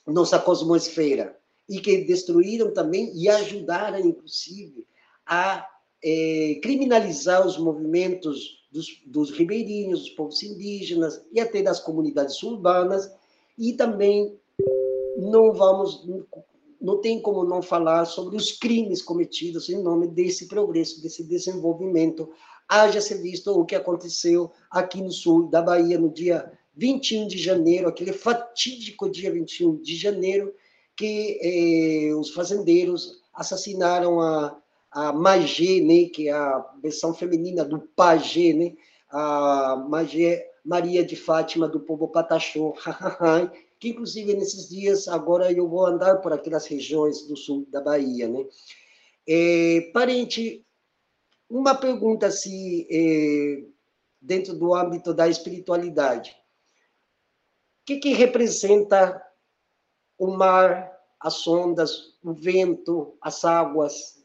nossa 0.05 0.39
cosmosfera 0.39 1.37
e 1.67 1.79
que 1.79 2.05
destruíram 2.05 2.71
também 2.73 3.11
e 3.15 3.27
ajudaram, 3.27 3.99
inclusive, 3.99 4.85
a 5.25 5.67
é, 6.03 6.59
criminalizar 6.61 7.45
os 7.45 7.57
movimentos 7.57 8.65
dos, 8.71 9.01
dos 9.07 9.31
ribeirinhos, 9.31 10.01
dos 10.01 10.09
povos 10.11 10.43
indígenas 10.43 11.25
e 11.31 11.39
até 11.39 11.61
das 11.61 11.79
comunidades 11.79 12.41
urbanas 12.43 13.09
e 13.57 13.73
também 13.73 14.37
não 15.17 15.53
vamos 15.53 16.05
não 16.79 17.01
tem 17.01 17.19
como 17.19 17.43
não 17.43 17.63
falar 17.63 18.05
sobre 18.05 18.35
os 18.35 18.51
crimes 18.51 19.01
cometidos 19.01 19.69
em 19.69 19.81
nome 19.81 20.07
desse 20.07 20.47
progresso, 20.47 21.01
desse 21.01 21.23
desenvolvimento. 21.23 22.29
Haja 22.67 22.99
se 22.99 23.15
visto 23.15 23.51
o 23.51 23.65
que 23.65 23.75
aconteceu 23.75 24.51
aqui 24.71 25.01
no 25.01 25.11
sul 25.11 25.49
da 25.49 25.61
Bahia 25.61 25.99
no 25.99 26.09
dia 26.09 26.51
21 26.75 27.27
de 27.27 27.37
janeiro, 27.37 27.87
aquele 27.87 28.11
fatídico 28.11 29.09
dia 29.09 29.31
21 29.31 29.77
de 29.81 29.95
janeiro, 29.95 30.53
que 30.95 31.39
eh, 31.41 32.15
os 32.15 32.31
fazendeiros 32.31 33.21
assassinaram 33.33 34.19
a, 34.19 34.57
a 34.91 35.13
Magé, 35.13 35.81
né, 35.81 36.05
que 36.05 36.29
é 36.29 36.31
a 36.31 36.65
versão 36.81 37.13
feminina 37.13 37.63
do 37.63 37.79
Pagé, 37.95 38.53
né, 38.53 38.73
a 39.09 39.75
Magé 39.89 40.49
Maria 40.63 41.05
de 41.05 41.15
Fátima 41.15 41.67
do 41.67 41.79
povo 41.79 42.07
Pataxó, 42.07 42.73
que 43.79 43.89
inclusive 43.89 44.33
nesses 44.33 44.69
dias 44.69 45.07
agora 45.07 45.51
eu 45.51 45.67
vou 45.67 45.85
andar 45.85 46.15
por 46.17 46.33
aquelas 46.33 46.65
regiões 46.65 47.27
do 47.27 47.37
sul 47.37 47.67
da 47.69 47.81
Bahia, 47.81 48.27
né? 48.27 48.45
É, 49.27 49.91
parente, 49.93 50.64
uma 51.49 51.75
pergunta 51.75 52.27
assim, 52.27 52.87
é, 52.89 53.63
dentro 54.21 54.57
do 54.57 54.73
âmbito 54.73 55.13
da 55.13 55.27
espiritualidade 55.27 56.35
que, 57.85 57.97
que 57.97 58.13
representa 58.13 59.21
o 60.17 60.27
mar, 60.27 60.91
as 61.19 61.47
ondas, 61.47 62.15
o 62.23 62.33
vento, 62.33 63.15
as 63.21 63.45
águas 63.45 64.15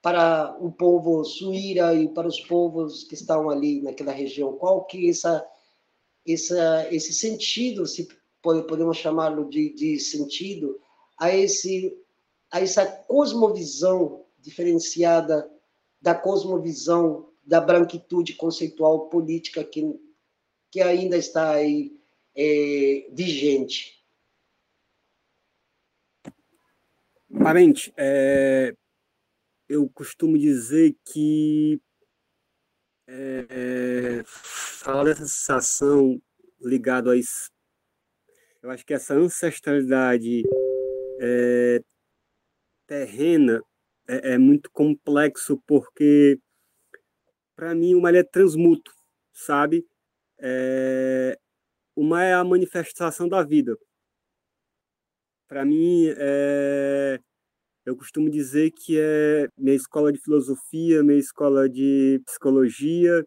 para 0.00 0.56
o 0.60 0.70
povo 0.70 1.24
suíra 1.24 1.94
e 1.94 2.08
para 2.08 2.28
os 2.28 2.40
povos 2.40 3.04
que 3.04 3.14
estão 3.14 3.50
ali 3.50 3.82
naquela 3.82 4.12
região? 4.12 4.56
Qual 4.56 4.84
que 4.84 5.06
é 5.06 5.10
essa, 5.10 5.46
essa, 6.26 6.88
esse 6.94 7.12
sentido 7.12 7.86
se 7.86 8.06
podemos 8.42 8.98
chamá-lo 8.98 9.48
de, 9.48 9.74
de 9.74 9.98
sentido, 9.98 10.78
a, 11.18 11.34
esse, 11.34 11.98
a 12.52 12.60
essa 12.60 12.84
cosmovisão 12.84 14.24
diferenciada 14.38 15.50
da 16.04 16.14
cosmovisão 16.14 17.32
da 17.42 17.62
branquitude 17.62 18.34
conceitual 18.34 19.08
política 19.08 19.64
que, 19.64 19.82
que 20.70 20.82
ainda 20.82 21.16
está 21.16 21.52
aí 21.52 21.98
é, 22.36 23.08
vigente. 23.10 24.04
Parente, 27.42 27.90
é, 27.96 28.74
eu 29.66 29.88
costumo 29.88 30.36
dizer 30.36 30.94
que 31.06 31.80
é, 33.08 34.22
falar 34.26 35.04
dessa 35.04 35.22
sensação 35.26 36.20
ligado 36.60 37.08
a 37.10 37.16
isso, 37.16 37.50
eu 38.62 38.70
acho 38.70 38.84
que 38.84 38.92
essa 38.92 39.14
ancestralidade 39.14 40.42
é, 41.18 41.82
terrena 42.86 43.62
é, 44.08 44.34
é, 44.34 44.38
muito 44.38 44.70
complexo 44.70 45.60
porque 45.66 46.38
para 47.56 47.74
mim 47.74 47.94
o 47.94 48.00
mar 48.00 48.14
é 48.14 48.22
transmuto, 48.22 48.92
sabe? 49.32 49.86
É, 50.38 51.38
o 51.96 52.04
mar 52.04 52.24
é 52.24 52.34
a 52.34 52.44
manifestação 52.44 53.28
da 53.28 53.42
vida. 53.42 53.76
Para 55.48 55.64
mim, 55.64 56.06
é, 56.16 57.20
eu 57.86 57.96
costumo 57.96 58.30
dizer 58.30 58.72
que 58.72 58.98
é 58.98 59.48
minha 59.56 59.76
escola 59.76 60.12
de 60.12 60.20
filosofia, 60.20 61.02
minha 61.02 61.18
escola 61.18 61.68
de 61.68 62.20
psicologia, 62.26 63.26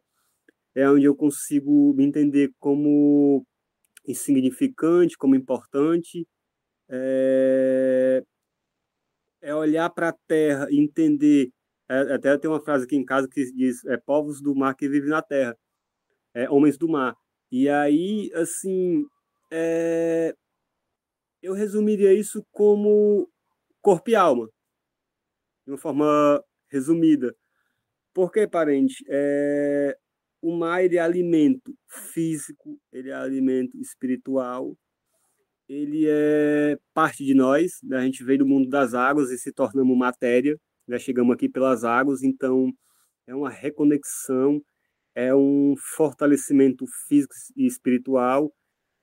é 0.75 0.89
onde 0.89 1.05
eu 1.05 1.15
consigo 1.15 1.93
me 1.93 2.03
entender 2.05 2.51
como 2.59 3.45
insignificante, 4.07 5.17
como 5.17 5.35
importante. 5.35 6.27
É, 6.89 8.23
é 9.47 9.55
olhar 9.55 9.89
para 9.89 10.09
a 10.09 10.17
terra 10.27 10.67
e 10.69 10.77
entender. 10.77 11.49
É, 11.89 12.15
até 12.15 12.37
tem 12.37 12.51
uma 12.51 12.59
frase 12.59 12.83
aqui 12.83 12.97
em 12.97 13.05
casa 13.05 13.29
que 13.29 13.49
diz: 13.53 13.83
é 13.85 13.95
povos 13.97 14.41
do 14.41 14.53
mar 14.53 14.75
que 14.75 14.89
vivem 14.89 15.09
na 15.09 15.21
terra, 15.21 15.57
é, 16.33 16.49
homens 16.49 16.77
do 16.77 16.89
mar. 16.89 17.15
E 17.49 17.69
aí, 17.69 18.29
assim, 18.33 19.05
é, 19.49 20.35
eu 21.41 21.53
resumiria 21.53 22.13
isso 22.13 22.45
como 22.51 23.29
corpo 23.81 24.09
e 24.09 24.15
alma, 24.15 24.49
de 25.65 25.71
uma 25.71 25.77
forma 25.77 26.43
resumida. 26.69 27.33
Porque, 28.13 28.45
parente, 28.47 29.01
é, 29.09 29.97
o 30.41 30.57
mar 30.57 30.83
ele 30.83 30.97
é 30.97 30.99
alimento 30.99 31.73
físico, 31.87 32.77
ele 32.91 33.11
é 33.11 33.13
alimento 33.13 33.77
espiritual, 33.77 34.75
ele 35.67 36.05
é 36.07 36.77
parte 36.93 37.25
de 37.25 37.33
nós, 37.33 37.79
né? 37.83 37.97
a 37.97 38.05
gente 38.05 38.23
veio 38.23 38.39
do 38.39 38.47
mundo 38.47 38.69
das 38.69 38.93
águas 38.93 39.29
e 39.31 39.37
se 39.37 39.51
tornamos 39.51 39.97
matéria, 39.97 40.57
né? 40.87 40.97
chegamos 40.97 41.33
aqui 41.33 41.49
pelas 41.49 41.83
águas, 41.83 42.23
então 42.23 42.71
é 43.27 43.35
uma 43.35 43.49
reconexão, 43.49 44.61
é 45.13 45.35
um 45.35 45.75
fortalecimento 45.77 46.85
físico 47.07 47.33
e 47.55 47.65
espiritual, 47.65 48.53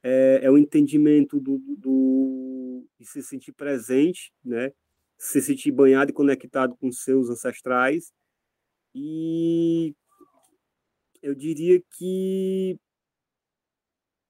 é, 0.02 0.40
é 0.42 0.50
o 0.50 0.56
entendimento 0.56 1.38
do, 1.38 1.58
do, 1.78 2.86
de 2.98 3.06
se 3.06 3.22
sentir 3.22 3.52
presente, 3.52 4.32
né? 4.44 4.70
se 5.18 5.40
sentir 5.42 5.70
banhado 5.70 6.10
e 6.10 6.14
conectado 6.14 6.76
com 6.76 6.90
seus 6.90 7.28
ancestrais, 7.28 8.12
e 8.94 9.94
eu 11.22 11.34
diria 11.34 11.82
que 11.96 12.78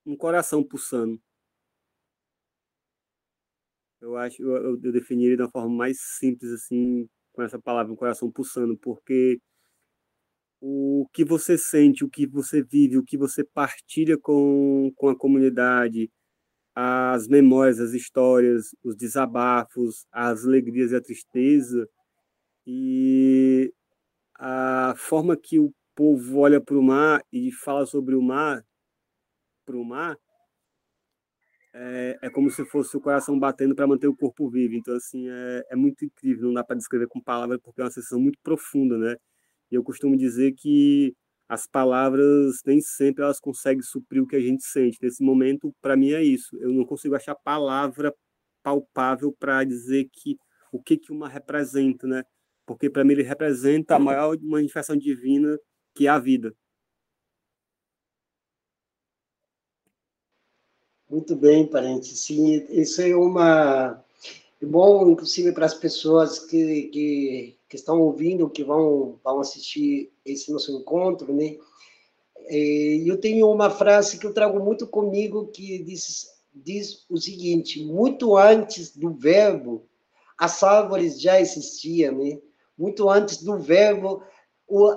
um 0.06 0.16
coração 0.16 0.62
pulsando. 0.62 1.20
Eu 4.04 4.18
acho, 4.18 4.42
eu, 4.42 4.78
eu 4.82 4.92
definiria 4.92 5.34
de 5.34 5.42
uma 5.42 5.50
forma 5.50 5.74
mais 5.74 5.98
simples 6.18 6.52
assim, 6.52 7.08
com 7.32 7.42
essa 7.42 7.58
palavra, 7.58 7.90
um 7.90 7.96
coração 7.96 8.30
pulsando, 8.30 8.76
porque 8.76 9.40
o 10.60 11.08
que 11.10 11.24
você 11.24 11.56
sente, 11.56 12.04
o 12.04 12.10
que 12.10 12.26
você 12.26 12.62
vive, 12.62 12.98
o 12.98 13.04
que 13.04 13.16
você 13.16 13.42
partilha 13.42 14.18
com, 14.18 14.92
com 14.94 15.08
a 15.08 15.16
comunidade, 15.16 16.10
as 16.74 17.26
memórias, 17.28 17.80
as 17.80 17.92
histórias, 17.94 18.74
os 18.84 18.94
desabafos, 18.94 20.04
as 20.12 20.44
alegrias 20.44 20.92
e 20.92 20.96
a 20.96 21.00
tristeza, 21.00 21.88
e 22.66 23.72
a 24.38 24.94
forma 24.98 25.34
que 25.34 25.58
o 25.58 25.72
povo 25.94 26.40
olha 26.40 26.60
para 26.60 26.76
o 26.76 26.82
mar 26.82 27.22
e 27.32 27.50
fala 27.52 27.86
sobre 27.86 28.14
o 28.14 28.20
mar, 28.20 28.62
para 29.64 29.78
o 29.78 29.84
mar, 29.84 30.18
é, 31.74 32.18
é, 32.22 32.30
como 32.30 32.50
se 32.50 32.64
fosse 32.64 32.96
o 32.96 33.00
coração 33.00 33.38
batendo 33.38 33.74
para 33.74 33.86
manter 33.86 34.06
o 34.06 34.16
corpo 34.16 34.48
vivo. 34.48 34.74
Então, 34.74 34.94
assim, 34.96 35.28
é, 35.28 35.64
é 35.70 35.76
muito 35.76 36.04
incrível, 36.04 36.46
não 36.46 36.54
dá 36.54 36.64
para 36.64 36.76
descrever 36.76 37.08
com 37.08 37.20
palavras, 37.20 37.58
porque 37.62 37.80
é 37.80 37.84
uma 37.84 37.90
sensação 37.90 38.20
muito 38.20 38.38
profunda, 38.42 38.96
né? 38.96 39.16
E 39.70 39.74
eu 39.74 39.82
costumo 39.82 40.16
dizer 40.16 40.52
que 40.52 41.14
as 41.48 41.66
palavras 41.66 42.60
nem 42.66 42.80
sempre 42.80 43.24
elas 43.24 43.40
conseguem 43.40 43.82
suprir 43.82 44.22
o 44.22 44.26
que 44.26 44.36
a 44.36 44.40
gente 44.40 44.64
sente. 44.64 44.98
Nesse 45.02 45.22
momento, 45.24 45.74
para 45.82 45.96
mim 45.96 46.12
é 46.12 46.22
isso. 46.22 46.56
Eu 46.60 46.72
não 46.72 46.84
consigo 46.84 47.14
achar 47.16 47.34
palavra 47.34 48.14
palpável 48.62 49.34
para 49.38 49.64
dizer 49.64 50.08
que 50.12 50.36
o 50.72 50.82
que 50.82 50.96
que 50.96 51.12
uma 51.12 51.28
representa, 51.28 52.06
né? 52.06 52.24
Porque 52.66 52.88
para 52.90 53.04
mim 53.04 53.12
ele 53.12 53.22
representa 53.22 53.96
a 53.96 53.98
maior 53.98 54.36
manifestação 54.42 54.96
divina 54.96 55.58
que 55.94 56.06
é 56.06 56.10
a 56.10 56.18
vida. 56.18 56.54
Muito 61.14 61.36
bem, 61.36 61.64
parente. 61.64 62.08
Sim, 62.16 62.66
isso 62.70 63.00
é 63.00 63.14
uma 63.14 64.02
é 64.60 64.66
bom, 64.66 65.08
inclusive 65.12 65.52
para 65.52 65.64
as 65.64 65.74
pessoas 65.74 66.40
que, 66.40 66.88
que, 66.88 67.56
que, 67.68 67.76
estão 67.76 68.00
ouvindo, 68.00 68.50
que 68.50 68.64
vão 68.64 69.20
vão 69.22 69.38
assistir 69.38 70.12
esse 70.24 70.50
nosso 70.50 70.76
encontro, 70.76 71.32
né? 71.32 71.56
É, 72.46 72.96
eu 73.08 73.16
tenho 73.20 73.48
uma 73.48 73.70
frase 73.70 74.18
que 74.18 74.26
eu 74.26 74.34
trago 74.34 74.58
muito 74.58 74.88
comigo 74.88 75.46
que 75.52 75.78
diz 75.84 76.26
diz 76.52 77.04
o 77.08 77.16
seguinte: 77.16 77.84
muito 77.84 78.36
antes 78.36 78.96
do 78.96 79.14
verbo, 79.14 79.86
as 80.36 80.64
árvores 80.64 81.20
já 81.20 81.40
existiam, 81.40 82.18
né? 82.18 82.40
Muito 82.76 83.08
antes 83.08 83.40
do 83.40 83.56
verbo, 83.56 84.20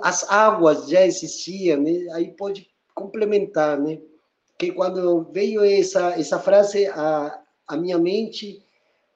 as 0.02 0.28
águas 0.28 0.88
já 0.88 1.06
existiam, 1.06 1.80
né? 1.80 2.08
Aí 2.12 2.32
pode 2.32 2.68
complementar, 2.92 3.80
né? 3.80 4.00
Que 4.58 4.72
quando 4.72 5.30
veio 5.32 5.64
essa 5.64 6.18
essa 6.18 6.38
frase 6.38 6.86
a 6.86 7.42
a 7.68 7.76
minha 7.76 7.98
mente, 7.98 8.64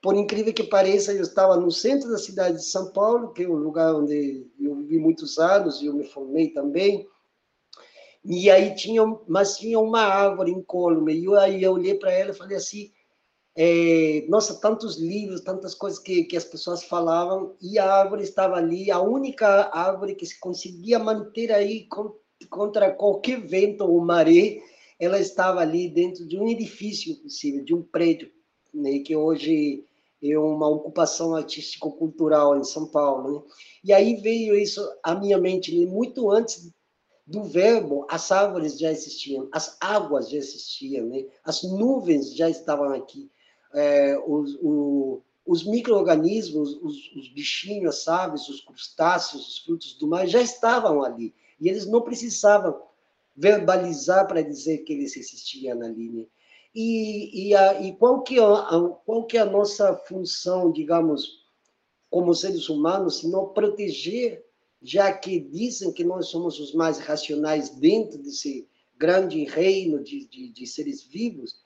por 0.03 0.15
incrível 0.15 0.53
que 0.53 0.65
pareça, 0.65 1.13
eu 1.13 1.23
estava 1.23 1.57
no 1.57 1.71
centro 1.71 2.11
da 2.11 2.19
cidade 2.19 2.59
de 2.59 2.65
São 2.65 2.93
Paulo, 2.93 3.33
que 3.33 3.45
é 3.45 3.49
o 3.49 3.55
lugar 3.55 3.95
onde 3.95 4.47
eu 4.61 4.77
vivi 4.77 4.99
muitos 4.99 5.39
anos 5.39 5.81
e 5.81 5.87
eu 5.87 5.95
me 5.95 6.05
formei 6.05 6.49
também. 6.51 7.07
E 8.25 8.51
aí 8.51 8.75
tinha, 8.75 9.03
mas 9.27 9.57
tinha 9.57 9.81
uma 9.81 10.03
árvore 10.03 10.53
incólume. 10.53 11.15
E 11.15 11.25
eu 11.25 11.39
aí 11.39 11.63
eu 11.63 11.73
olhei 11.73 11.95
para 11.95 12.13
ela 12.13 12.31
e 12.31 12.35
falei 12.35 12.57
assim: 12.57 12.93
é, 13.57 14.25
nossa, 14.29 14.61
tantos 14.61 14.99
livros, 14.99 15.41
tantas 15.41 15.75
coisas 15.75 15.99
que, 15.99 16.25
que 16.25 16.37
as 16.37 16.45
pessoas 16.45 16.85
falavam, 16.85 17.55
e 17.61 17.79
a 17.79 17.93
árvore 17.93 18.23
estava 18.23 18.57
ali, 18.57 18.91
a 18.91 19.01
única 19.01 19.71
árvore 19.73 20.15
que 20.15 20.27
se 20.27 20.39
conseguia 20.41 20.99
manter 20.99 21.53
aí 21.53 21.87
contra 22.51 22.93
qualquer 22.93 23.41
vento 23.41 23.85
ou 23.85 24.01
maré, 24.05 24.59
ela 25.05 25.19
estava 25.19 25.61
ali 25.61 25.89
dentro 25.89 26.25
de 26.25 26.39
um 26.39 26.49
edifício, 26.49 27.13
inclusive, 27.13 27.63
de 27.63 27.75
um 27.75 27.83
prédio, 27.83 28.31
né, 28.73 29.01
que 29.01 29.17
hoje 29.17 29.85
é 30.23 30.39
uma 30.39 30.69
ocupação 30.69 31.35
artístico-cultural 31.35 32.57
em 32.57 32.63
São 32.63 32.87
Paulo. 32.87 33.33
Né? 33.33 33.43
E 33.85 33.93
aí 33.93 34.15
veio 34.15 34.55
isso 34.55 34.81
à 35.03 35.15
minha 35.15 35.39
mente, 35.39 35.77
né? 35.77 35.85
muito 35.87 36.31
antes 36.31 36.71
do 37.27 37.43
verbo, 37.43 38.07
as 38.09 38.31
árvores 38.31 38.79
já 38.79 38.93
existiam, 38.93 39.49
as 39.53 39.77
águas 39.81 40.31
já 40.31 40.37
existiam, 40.37 41.07
né? 41.07 41.27
as 41.45 41.65
nuvens 41.65 42.37
já 42.37 42.49
estavam 42.49 42.93
aqui 42.93 43.29
é, 43.75 44.17
os, 44.25 44.57
os 45.45 45.65
micro-organismos, 45.65 46.79
os, 46.81 47.13
os, 47.17 47.29
bichinhos, 47.33 47.97
as 47.97 48.09
aves, 48.09 48.49
os 48.49 48.61
crustáceos, 48.61 49.49
os 49.49 49.59
frutos 49.59 49.95
do 49.95 50.07
mar 50.07 50.27
já 50.27 50.41
estavam 50.41 51.03
ali. 51.03 51.35
E 51.61 51.69
eles 51.69 51.87
não 51.87 52.03
precisavam 52.03 52.81
verbalizar 53.35 54.27
para 54.27 54.43
dizer 54.43 54.79
que 54.79 54.93
eles 54.93 55.17
existiam 55.17 55.81
ali. 55.81 56.11
Né? 56.11 56.27
E, 56.75 57.49
e, 57.49 57.55
a, 57.55 57.81
e 57.83 57.97
qual, 57.97 58.23
que 58.23 58.39
é 58.39 58.43
a, 58.43 58.99
qual 59.05 59.27
que 59.27 59.37
é 59.37 59.41
a 59.41 59.47
nossa 59.47 59.95
função, 59.97 60.71
digamos, 60.73 61.43
como 62.11 62.35
seres 62.35 62.69
humanos, 62.69 63.19
se 63.19 63.29
não 63.29 63.53
proteger, 63.53 64.45
já 64.81 65.13
que 65.13 65.39
dizem 65.39 65.93
que 65.93 66.05
nós 66.05 66.29
somos 66.29 66.59
os 66.59 66.75
mais 66.75 66.99
racionais 66.99 67.71
dentro 67.71 68.19
desse 68.19 68.69
grande 68.99 69.45
reino 69.45 70.03
de, 70.03 70.27
de, 70.27 70.53
de 70.53 70.67
seres 70.67 71.03
vivos, 71.03 71.57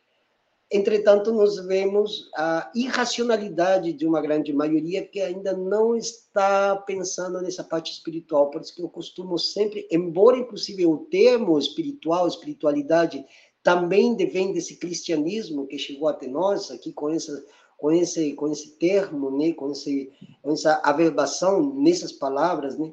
Entretanto, 0.71 1.33
nós 1.33 1.65
vemos 1.65 2.29
a 2.35 2.71
irracionalidade 2.75 3.93
de 3.93 4.05
uma 4.05 4.21
grande 4.21 4.53
maioria 4.53 5.07
que 5.07 5.21
ainda 5.21 5.57
não 5.57 5.95
está 5.95 6.75
pensando 6.75 7.41
nessa 7.41 7.63
parte 7.63 7.93
espiritual. 7.93 8.51
Por 8.51 8.61
isso 8.61 8.75
que 8.75 8.83
eu 8.83 8.89
costumo 8.89 9.39
sempre, 9.39 9.87
embora 9.93 10.37
inclusive 10.37 10.85
o 10.85 10.99
termo 11.07 11.57
espiritual, 11.57 12.27
espiritualidade, 12.27 13.25
também 13.63 14.17
vem 14.17 14.53
desse 14.53 14.77
cristianismo 14.77 15.69
que 15.69 15.79
chegou 15.79 16.09
até 16.09 16.27
nós, 16.27 16.71
aqui 16.71 16.93
com 16.93 17.11
essa 17.11 17.45
com 17.77 17.93
esse 17.93 18.33
com 18.35 18.49
esse 18.51 18.79
termo, 18.79 19.31
né, 19.31 19.53
com, 19.53 19.71
esse, 19.71 20.11
com 20.43 20.53
essa 20.53 20.81
averbação 20.83 21.75
nessas 21.75 22.11
palavras, 22.11 22.77
né? 22.79 22.93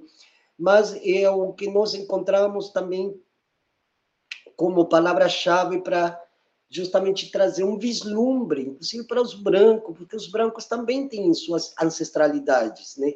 Mas 0.58 0.94
é 1.04 1.30
o 1.30 1.54
que 1.54 1.70
nós 1.72 1.94
encontramos 1.94 2.70
também 2.70 3.20
como 4.56 4.90
palavra-chave 4.90 5.82
para 5.82 6.23
justamente 6.74 7.32
trazer 7.32 7.64
um 7.64 7.78
vislumbre, 7.78 8.64
inclusive 8.64 9.04
para 9.04 9.22
os 9.22 9.36
brancos, 9.36 9.96
porque 9.96 10.16
os 10.16 10.28
brancos 10.28 10.66
também 10.66 11.08
têm 11.08 11.32
suas 11.36 11.72
ancestralidades, 11.80 12.98
né? 12.98 13.14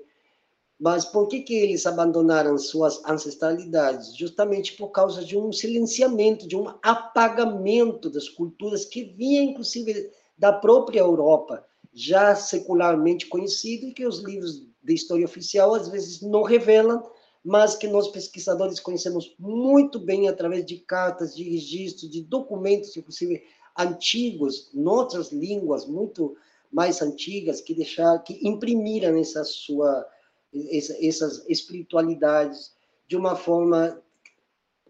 Mas 0.80 1.06
por 1.06 1.28
que, 1.28 1.42
que 1.42 1.56
eles 1.56 1.88
abandonaram 1.88 2.56
suas 2.60 3.04
ancestralidades? 3.04 4.16
Justamente 4.16 4.74
por 4.74 4.90
causa 4.90 5.26
de 5.26 5.36
um 5.36 5.52
silenciamento, 5.52 6.48
de 6.48 6.56
um 6.56 6.68
apagamento 6.84 8.12
das 8.12 8.30
culturas 8.30 8.86
que 8.86 9.04
vinha, 9.04 9.42
inclusive, 9.42 10.12
da 10.38 10.54
própria 10.54 11.00
Europa, 11.00 11.66
já 11.92 12.36
secularmente 12.36 13.26
conhecido, 13.26 13.88
e 13.88 13.94
que 13.94 14.06
os 14.06 14.20
livros 14.20 14.68
de 14.84 14.94
história 14.94 15.26
oficial 15.26 15.74
às 15.74 15.88
vezes 15.88 16.22
não 16.22 16.44
revelam, 16.44 17.04
mas 17.48 17.78
que 17.78 17.88
nós 17.88 18.10
pesquisadores 18.10 18.78
conhecemos 18.78 19.34
muito 19.40 20.02
bem 20.02 20.28
através 20.28 20.66
de 20.66 20.80
cartas, 20.80 21.34
de 21.34 21.44
registros, 21.44 22.12
de 22.12 22.22
documentos, 22.22 22.98
inclusive 22.98 23.42
antigos, 23.80 24.70
em 24.74 24.86
outras 24.86 25.32
línguas 25.32 25.86
muito 25.86 26.36
mais 26.70 27.02
antigas, 27.02 27.62
que 27.62 27.74
deixaram, 27.74 28.22
que 28.22 28.46
imprimiram 28.46 29.18
essa 29.18 29.46
sua 29.46 30.06
essas 31.02 31.46
espiritualidades 31.48 32.74
de 33.08 33.16
uma 33.16 33.34
forma 33.38 34.02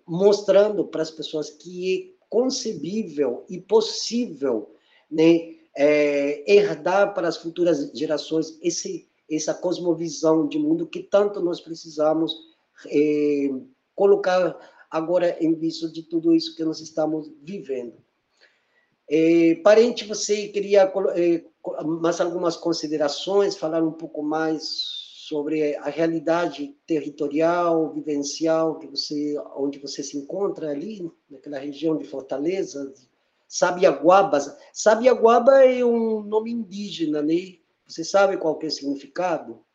mostrando 0.07 0.83
para 0.83 1.03
as 1.03 1.11
pessoas 1.11 1.51
que 1.51 1.95
é 1.95 2.25
concebível 2.27 3.45
e 3.47 3.59
possível 3.59 4.73
né, 5.11 5.57
é, 5.75 6.43
herdar 6.51 7.13
para 7.13 7.27
as 7.27 7.37
futuras 7.37 7.91
gerações 7.93 8.57
esse, 8.63 9.07
essa 9.29 9.53
cosmovisão 9.53 10.47
de 10.47 10.57
mundo 10.57 10.87
que 10.87 11.03
tanto 11.03 11.39
nós 11.39 11.59
precisamos 11.59 12.46
colocar 13.95 14.57
agora 14.89 15.37
em 15.43 15.53
vista 15.53 15.89
de 15.89 16.03
tudo 16.03 16.33
isso 16.33 16.55
que 16.55 16.63
nós 16.63 16.79
estamos 16.79 17.31
vivendo. 17.41 17.95
É, 19.09 19.55
parente, 19.63 20.05
você 20.05 20.49
queria 20.49 20.83
é, 21.15 21.43
mais 21.85 22.19
algumas 22.19 22.57
considerações, 22.57 23.55
falar 23.55 23.81
um 23.81 23.91
pouco 23.91 24.21
mais 24.21 24.63
sobre 25.27 25.75
a 25.75 25.89
realidade 25.89 26.75
territorial, 26.85 27.93
vivencial 27.93 28.79
que 28.79 28.87
você, 28.87 29.35
onde 29.55 29.79
você 29.79 30.01
se 30.01 30.17
encontra 30.17 30.69
ali, 30.71 31.09
naquela 31.29 31.59
região 31.59 31.97
de 31.97 32.05
Fortaleza, 32.05 32.93
Sabiaguaba. 33.47 34.39
Sabiaguaba 34.73 35.65
é 35.65 35.83
um 35.83 36.21
nome 36.21 36.51
indígena, 36.51 37.21
né? 37.21 37.57
Você 37.85 38.03
sabe 38.03 38.37
qual 38.37 38.57
que 38.57 38.65
é 38.65 38.69
o 38.69 38.71
significado? 38.71 39.65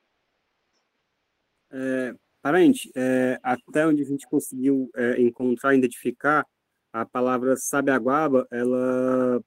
É, 1.70 2.14
parente, 2.42 2.90
é, 2.94 3.38
até 3.42 3.86
onde 3.86 4.02
a 4.02 4.06
gente 4.06 4.26
conseguiu 4.28 4.90
é, 4.94 5.20
encontrar, 5.20 5.74
identificar, 5.74 6.46
a 6.92 7.06
palavra 7.06 7.56
Sabiaguaba, 7.56 8.46
ela 8.50 9.42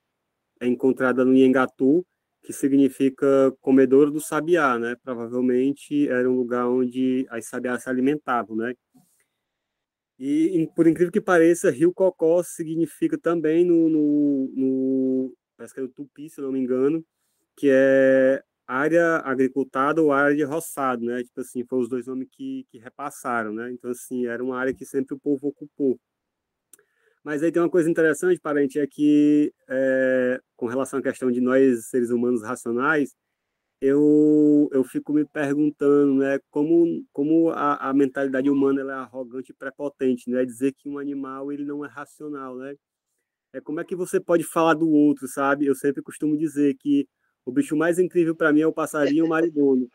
é 0.59 0.67
encontrada 0.67 1.23
no 1.23 1.35
Iengatu, 1.35 2.05
que 2.41 2.53
significa 2.53 3.51
comedor 3.61 4.11
do 4.11 4.19
sabiá, 4.19 4.79
né? 4.79 4.95
Provavelmente 5.03 6.07
era 6.09 6.29
um 6.29 6.35
lugar 6.35 6.67
onde 6.67 7.25
as 7.29 7.45
sabiás 7.47 7.83
se 7.83 7.89
alimentavam, 7.89 8.55
né? 8.55 8.73
E, 10.17 10.69
por 10.75 10.87
incrível 10.87 11.11
que 11.11 11.19
pareça, 11.19 11.69
Rio 11.69 11.93
Cocó 11.93 12.41
significa 12.41 13.17
também 13.17 13.65
no, 13.65 13.89
no, 13.89 14.53
no 14.55 15.33
parece 15.57 15.73
que 15.73 15.81
é 15.81 15.83
o 15.83 15.89
Tupi, 15.89 16.29
se 16.29 16.39
não 16.39 16.51
me 16.51 16.59
engano, 16.59 17.03
que 17.55 17.69
é 17.69 18.41
área 18.67 19.17
agricultada 19.17 20.01
ou 20.01 20.11
área 20.11 20.35
de 20.35 20.43
roçado, 20.43 21.03
né? 21.05 21.23
Tipo 21.23 21.41
assim, 21.41 21.63
foram 21.65 21.83
os 21.83 21.89
dois 21.89 22.07
nomes 22.07 22.27
que, 22.31 22.65
que 22.71 22.77
repassaram, 22.79 23.53
né? 23.53 23.71
Então, 23.71 23.91
assim, 23.91 24.25
era 24.27 24.43
uma 24.43 24.57
área 24.57 24.73
que 24.73 24.85
sempre 24.85 25.15
o 25.15 25.19
povo 25.19 25.47
ocupou. 25.47 25.99
Mas 27.23 27.41
aí 27.41 27.51
tem 27.51 27.61
uma 27.61 27.69
coisa 27.69 27.89
interessante, 27.89 28.39
parente, 28.39 28.79
é 28.79 28.85
que 28.85 29.51
é, 29.67 30.39
com 30.55 30.67
relação 30.67 30.99
à 30.99 31.01
questão 31.01 31.31
de 31.31 31.41
nós, 31.41 31.87
seres 31.87 32.11
humanos 32.11 32.43
racionais, 32.43 33.15
eu, 33.81 34.69
eu 34.71 34.83
fico 34.83 35.13
me 35.13 35.25
perguntando 35.25 36.15
né, 36.15 36.39
como, 36.51 37.05
como 37.13 37.49
a, 37.51 37.89
a 37.89 37.93
mentalidade 37.93 38.49
humana 38.49 38.81
é 38.81 38.93
arrogante 38.93 39.51
e 39.51 39.55
prepotente, 39.55 40.29
né? 40.29 40.45
Dizer 40.45 40.73
que 40.73 40.89
um 40.89 40.99
animal 40.99 41.51
ele 41.51 41.65
não 41.65 41.85
é 41.85 41.87
racional, 41.89 42.57
né? 42.57 42.75
É 43.53 43.61
como 43.61 43.79
é 43.79 43.85
que 43.85 43.95
você 43.95 44.19
pode 44.19 44.43
falar 44.43 44.73
do 44.75 44.89
outro, 44.89 45.27
sabe? 45.27 45.65
Eu 45.65 45.75
sempre 45.75 46.03
costumo 46.03 46.37
dizer 46.37 46.75
que 46.75 47.07
o 47.45 47.51
bicho 47.51 47.75
mais 47.77 47.99
incrível 47.99 48.35
para 48.35 48.51
mim 48.51 48.61
é 48.61 48.67
o 48.67 48.73
passarinho 48.73 49.27
maridono 49.27 49.87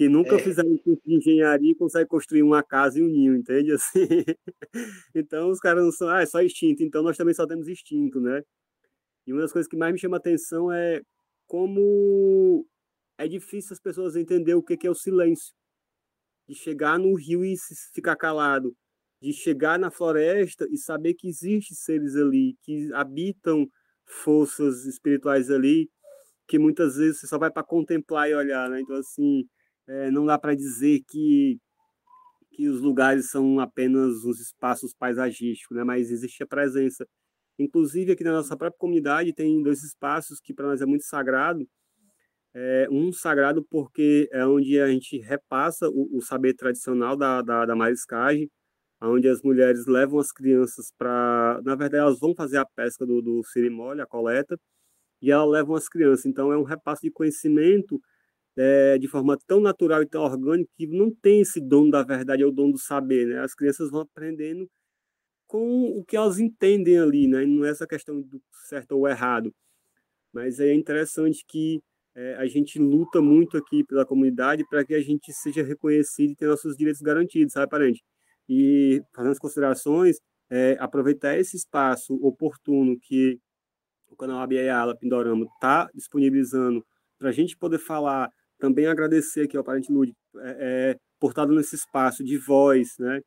que 0.00 0.08
nunca 0.08 0.36
é. 0.36 0.38
fizeram 0.38 0.78
curso 0.78 1.02
de 1.04 1.14
engenharia 1.14 1.72
e 1.72 1.74
conseguem 1.74 2.08
construir 2.08 2.42
uma 2.42 2.62
casa 2.62 2.98
e 2.98 3.02
um 3.02 3.06
ninho, 3.06 3.36
entende? 3.36 3.70
Assim, 3.76 4.08
então, 5.14 5.50
os 5.50 5.60
caras 5.60 5.84
não 5.84 5.92
são, 5.92 6.08
ah, 6.08 6.22
é 6.22 6.24
só 6.24 6.42
instinto, 6.42 6.82
então 6.82 7.02
nós 7.02 7.18
também 7.18 7.34
só 7.34 7.46
temos 7.46 7.68
instinto, 7.68 8.18
né? 8.18 8.42
E 9.26 9.32
uma 9.34 9.42
das 9.42 9.52
coisas 9.52 9.68
que 9.68 9.76
mais 9.76 9.92
me 9.92 9.98
chama 9.98 10.16
atenção 10.16 10.72
é 10.72 11.02
como 11.46 12.66
é 13.18 13.28
difícil 13.28 13.74
as 13.74 13.78
pessoas 13.78 14.16
entender 14.16 14.54
o 14.54 14.62
que 14.62 14.86
é 14.86 14.90
o 14.90 14.94
silêncio. 14.94 15.52
De 16.48 16.54
chegar 16.54 16.98
no 16.98 17.14
rio 17.14 17.44
e 17.44 17.54
ficar 17.92 18.16
calado, 18.16 18.74
de 19.20 19.34
chegar 19.34 19.78
na 19.78 19.90
floresta 19.90 20.66
e 20.70 20.78
saber 20.78 21.12
que 21.12 21.28
existem 21.28 21.76
seres 21.76 22.16
ali, 22.16 22.56
que 22.62 22.90
habitam 22.94 23.70
forças 24.06 24.86
espirituais 24.86 25.50
ali, 25.50 25.90
que 26.50 26.58
muitas 26.58 26.96
vezes 26.96 27.20
você 27.20 27.28
só 27.28 27.38
vai 27.38 27.48
para 27.48 27.62
contemplar 27.62 28.28
e 28.28 28.34
olhar, 28.34 28.68
né? 28.68 28.80
Então, 28.80 28.96
assim, 28.96 29.48
é, 29.86 30.10
não 30.10 30.26
dá 30.26 30.36
para 30.36 30.52
dizer 30.52 31.00
que, 31.08 31.60
que 32.50 32.68
os 32.68 32.80
lugares 32.80 33.30
são 33.30 33.60
apenas 33.60 34.24
uns 34.24 34.40
espaços 34.40 34.92
paisagísticos, 34.92 35.76
né? 35.76 35.84
mas 35.84 36.10
existe 36.10 36.42
a 36.42 36.46
presença. 36.46 37.06
Inclusive, 37.56 38.12
aqui 38.12 38.24
na 38.24 38.32
nossa 38.32 38.56
própria 38.56 38.78
comunidade, 38.78 39.32
tem 39.32 39.62
dois 39.62 39.84
espaços 39.84 40.40
que 40.40 40.52
para 40.52 40.66
nós 40.66 40.80
é 40.82 40.86
muito 40.86 41.04
sagrado. 41.04 41.64
É, 42.52 42.88
um 42.90 43.12
sagrado 43.12 43.64
porque 43.70 44.28
é 44.32 44.44
onde 44.44 44.80
a 44.80 44.88
gente 44.88 45.18
repassa 45.18 45.88
o, 45.88 46.16
o 46.16 46.20
saber 46.20 46.54
tradicional 46.54 47.16
da, 47.16 47.42
da, 47.42 47.64
da 47.64 47.76
mariscagem, 47.76 48.50
onde 49.00 49.28
as 49.28 49.40
mulheres 49.40 49.86
levam 49.86 50.18
as 50.18 50.32
crianças 50.32 50.92
para. 50.98 51.60
Na 51.64 51.76
verdade, 51.76 52.02
elas 52.02 52.18
vão 52.18 52.34
fazer 52.34 52.58
a 52.58 52.66
pesca 52.66 53.06
do, 53.06 53.22
do 53.22 53.44
sirimole, 53.44 54.00
a 54.00 54.06
coleta, 54.06 54.58
e 55.22 55.30
elas 55.30 55.50
levam 55.50 55.74
as 55.76 55.88
crianças. 55.88 56.26
Então, 56.26 56.52
é 56.52 56.58
um 56.58 56.62
repasso 56.62 57.02
de 57.02 57.10
conhecimento 57.10 58.00
é, 58.56 58.98
de 58.98 59.08
forma 59.08 59.38
tão 59.46 59.60
natural 59.60 60.02
e 60.02 60.06
tão 60.06 60.22
orgânica 60.22 60.70
que 60.76 60.86
não 60.86 61.10
tem 61.10 61.40
esse 61.42 61.60
dom 61.60 61.88
da 61.90 62.02
verdade, 62.02 62.42
é 62.42 62.46
o 62.46 62.52
dom 62.52 62.70
do 62.70 62.78
saber, 62.78 63.26
né? 63.26 63.40
As 63.40 63.54
crianças 63.54 63.90
vão 63.90 64.02
aprendendo 64.02 64.68
com 65.46 65.84
o 65.98 66.04
que 66.04 66.16
elas 66.16 66.38
entendem 66.38 66.98
ali, 66.98 67.28
né? 67.28 67.44
Não 67.46 67.64
é 67.64 67.70
essa 67.70 67.86
questão 67.86 68.20
do 68.22 68.42
certo 68.68 68.92
ou 68.92 69.08
errado. 69.08 69.52
Mas 70.32 70.60
é 70.60 70.74
interessante 70.74 71.44
que 71.46 71.80
é, 72.14 72.34
a 72.36 72.46
gente 72.46 72.78
luta 72.78 73.20
muito 73.22 73.56
aqui 73.56 73.84
pela 73.84 74.06
comunidade 74.06 74.64
para 74.68 74.84
que 74.84 74.94
a 74.94 75.00
gente 75.02 75.32
seja 75.32 75.62
reconhecido 75.62 76.32
e 76.32 76.36
tenha 76.36 76.50
nossos 76.50 76.76
direitos 76.76 77.02
garantidos, 77.02 77.52
sabe, 77.52 77.70
parente? 77.70 78.02
E 78.48 79.02
fazendo 79.14 79.32
as 79.32 79.38
considerações, 79.38 80.18
é, 80.50 80.76
aproveitar 80.80 81.38
esse 81.38 81.56
espaço 81.56 82.14
oportuno 82.16 82.98
que 83.00 83.38
o 84.10 84.16
canal 84.16 84.40
Abiaiala 84.40 84.96
Pindorama 84.96 85.46
está 85.46 85.88
disponibilizando 85.94 86.84
para 87.18 87.28
a 87.28 87.32
gente 87.32 87.56
poder 87.56 87.78
falar 87.78 88.30
também 88.58 88.86
agradecer 88.86 89.42
aqui 89.42 89.56
ao 89.56 89.64
Parente 89.64 89.90
Lúdico 89.90 90.18
é, 90.38 90.90
é, 90.92 90.96
por 91.18 91.30
estar 91.30 91.46
nesse 91.46 91.76
espaço 91.76 92.22
de 92.22 92.36
voz, 92.38 92.96
né? 92.98 93.20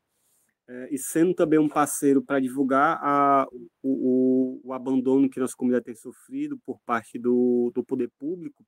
É, 0.66 0.94
e 0.94 0.98
sendo 0.98 1.34
também 1.34 1.58
um 1.58 1.68
parceiro 1.68 2.22
para 2.22 2.40
divulgar 2.40 2.98
a, 3.02 3.46
o, 3.82 4.60
o, 4.62 4.68
o, 4.68 4.72
abandono 4.72 5.28
que 5.28 5.38
nossa 5.38 5.54
comunidade 5.54 5.84
tem 5.84 5.94
sofrido 5.94 6.58
por 6.64 6.80
parte 6.86 7.18
do, 7.18 7.70
do 7.74 7.84
poder 7.84 8.10
público, 8.18 8.64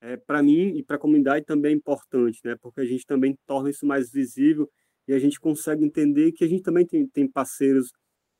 é, 0.00 0.16
para 0.16 0.42
mim 0.42 0.74
e 0.76 0.82
para 0.82 0.96
a 0.96 0.98
comunidade 0.98 1.44
também 1.44 1.72
é 1.72 1.76
importante, 1.76 2.40
né? 2.42 2.56
porque 2.60 2.80
a 2.80 2.86
gente 2.86 3.04
também 3.04 3.36
torna 3.46 3.68
isso 3.68 3.84
mais 3.84 4.10
visível 4.10 4.66
e 5.06 5.12
a 5.12 5.18
gente 5.18 5.38
consegue 5.38 5.84
entender 5.84 6.32
que 6.32 6.42
a 6.42 6.48
gente 6.48 6.62
também 6.62 6.86
tem, 6.86 7.06
tem 7.06 7.30
parceiros 7.30 7.92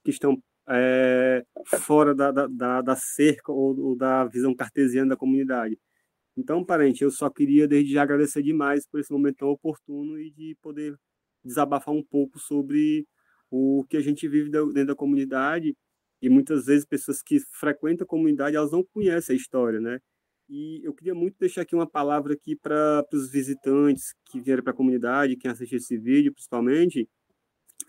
que 0.02 0.10
estão 0.10 0.40
é, 0.68 1.44
fora 1.66 2.14
da, 2.14 2.30
da, 2.30 2.82
da 2.82 2.96
cerca 2.96 3.52
ou, 3.52 3.78
ou 3.78 3.96
da 3.96 4.24
visão 4.24 4.54
cartesiana 4.54 5.10
da 5.10 5.16
comunidade. 5.16 5.78
Então, 6.36 6.64
parente, 6.64 7.02
eu 7.02 7.10
só 7.10 7.30
queria 7.30 7.66
desde 7.66 7.92
já 7.94 8.02
agradecer 8.02 8.42
demais 8.42 8.86
por 8.86 9.00
esse 9.00 9.10
momento 9.12 9.38
tão 9.38 9.48
oportuno 9.48 10.18
e 10.18 10.30
de 10.30 10.56
poder 10.60 10.94
desabafar 11.44 11.94
um 11.94 12.02
pouco 12.02 12.38
sobre 12.38 13.06
o 13.50 13.84
que 13.88 13.96
a 13.96 14.00
gente 14.00 14.28
vive 14.28 14.50
dentro 14.50 14.86
da 14.86 14.94
comunidade 14.94 15.74
e 16.20 16.28
muitas 16.28 16.66
vezes 16.66 16.84
pessoas 16.84 17.22
que 17.22 17.38
frequentam 17.40 18.04
a 18.04 18.08
comunidade 18.08 18.56
elas 18.56 18.72
não 18.72 18.84
conhecem 18.84 19.34
a 19.34 19.36
história, 19.36 19.80
né? 19.80 19.98
E 20.48 20.80
eu 20.84 20.94
queria 20.94 21.14
muito 21.14 21.36
deixar 21.38 21.62
aqui 21.62 21.74
uma 21.74 21.88
palavra 21.88 22.34
aqui 22.34 22.54
para 22.56 23.04
os 23.12 23.30
visitantes 23.30 24.14
que 24.26 24.40
vieram 24.40 24.62
para 24.62 24.72
a 24.72 24.76
comunidade, 24.76 25.36
quem 25.36 25.50
assistir 25.50 25.76
esse 25.76 25.96
vídeo, 25.98 26.32
principalmente, 26.32 27.08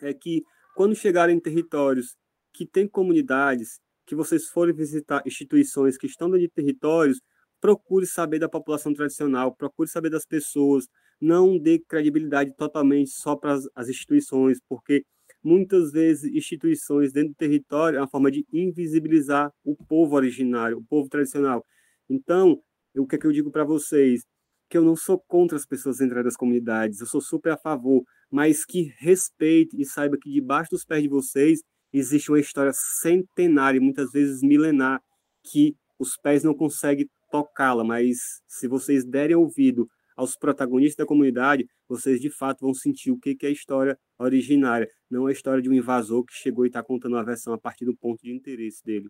é 0.01 0.13
que 0.13 0.43
quando 0.75 0.95
chegarem 0.95 1.37
em 1.37 1.39
territórios 1.39 2.15
que 2.57 2.65
têm 2.65 2.87
comunidades 2.87 3.79
que 4.07 4.15
vocês 4.15 4.47
forem 4.47 4.73
visitar 4.73 5.21
instituições 5.27 5.95
que 5.95 6.07
estão 6.07 6.27
dentro 6.27 6.47
de 6.47 6.49
territórios, 6.49 7.19
procure 7.61 8.07
saber 8.07 8.39
da 8.39 8.49
população 8.49 8.93
tradicional, 8.93 9.55
procure 9.55 9.87
saber 9.87 10.09
das 10.09 10.25
pessoas, 10.25 10.87
não 11.21 11.59
dê 11.59 11.79
credibilidade 11.87 12.55
totalmente 12.55 13.11
só 13.11 13.35
para 13.35 13.59
as 13.75 13.89
instituições, 13.89 14.59
porque 14.67 15.03
muitas 15.43 15.91
vezes 15.91 16.33
instituições 16.33 17.11
dentro 17.13 17.29
do 17.29 17.35
território 17.35 17.97
é 17.97 18.01
uma 18.01 18.09
forma 18.09 18.31
de 18.31 18.43
invisibilizar 18.51 19.51
o 19.63 19.75
povo 19.75 20.15
originário, 20.15 20.79
o 20.79 20.85
povo 20.85 21.07
tradicional. 21.09 21.63
Então, 22.09 22.59
o 22.95 23.05
que 23.05 23.15
é 23.15 23.19
que 23.19 23.27
eu 23.27 23.31
digo 23.31 23.51
para 23.51 23.65
vocês? 23.65 24.23
Que 24.69 24.77
eu 24.77 24.83
não 24.83 24.95
sou 24.95 25.21
contra 25.27 25.55
as 25.57 25.65
pessoas 25.65 26.01
entrarem 26.01 26.25
nas 26.25 26.35
comunidades, 26.35 27.01
eu 27.01 27.07
sou 27.07 27.21
super 27.21 27.53
a 27.53 27.57
favor, 27.57 28.03
mas 28.31 28.65
que 28.65 28.93
respeite 28.97 29.79
e 29.79 29.85
saiba 29.85 30.17
que 30.19 30.31
debaixo 30.31 30.71
dos 30.71 30.83
pés 30.83 31.03
de 31.03 31.09
vocês 31.09 31.61
existe 31.93 32.31
uma 32.31 32.39
história 32.39 32.71
centenária, 32.73 33.79
muitas 33.79 34.11
vezes 34.11 34.41
milenar, 34.41 35.01
que 35.43 35.75
os 35.99 36.17
pés 36.17 36.43
não 36.43 36.53
conseguem 36.53 37.09
tocá-la, 37.31 37.83
mas 37.83 38.17
se 38.47 38.67
vocês 38.67 39.05
derem 39.05 39.35
ouvido 39.35 39.87
aos 40.15 40.35
protagonistas 40.35 40.97
da 40.97 41.05
comunidade, 41.05 41.67
vocês 41.87 42.19
de 42.19 42.29
fato 42.29 42.61
vão 42.61 42.73
sentir 42.73 43.11
o 43.11 43.19
que 43.19 43.37
é 43.43 43.47
a 43.47 43.51
história 43.51 43.97
originária, 44.17 44.89
não 45.09 45.27
a 45.27 45.31
história 45.31 45.61
de 45.61 45.69
um 45.69 45.73
invasor 45.73 46.25
que 46.25 46.33
chegou 46.33 46.65
e 46.65 46.69
está 46.69 46.83
contando 46.83 47.13
uma 47.13 47.23
versão 47.23 47.53
a 47.53 47.57
partir 47.57 47.85
do 47.85 47.95
ponto 47.95 48.21
de 48.21 48.33
interesse 48.33 48.83
dele. 48.83 49.09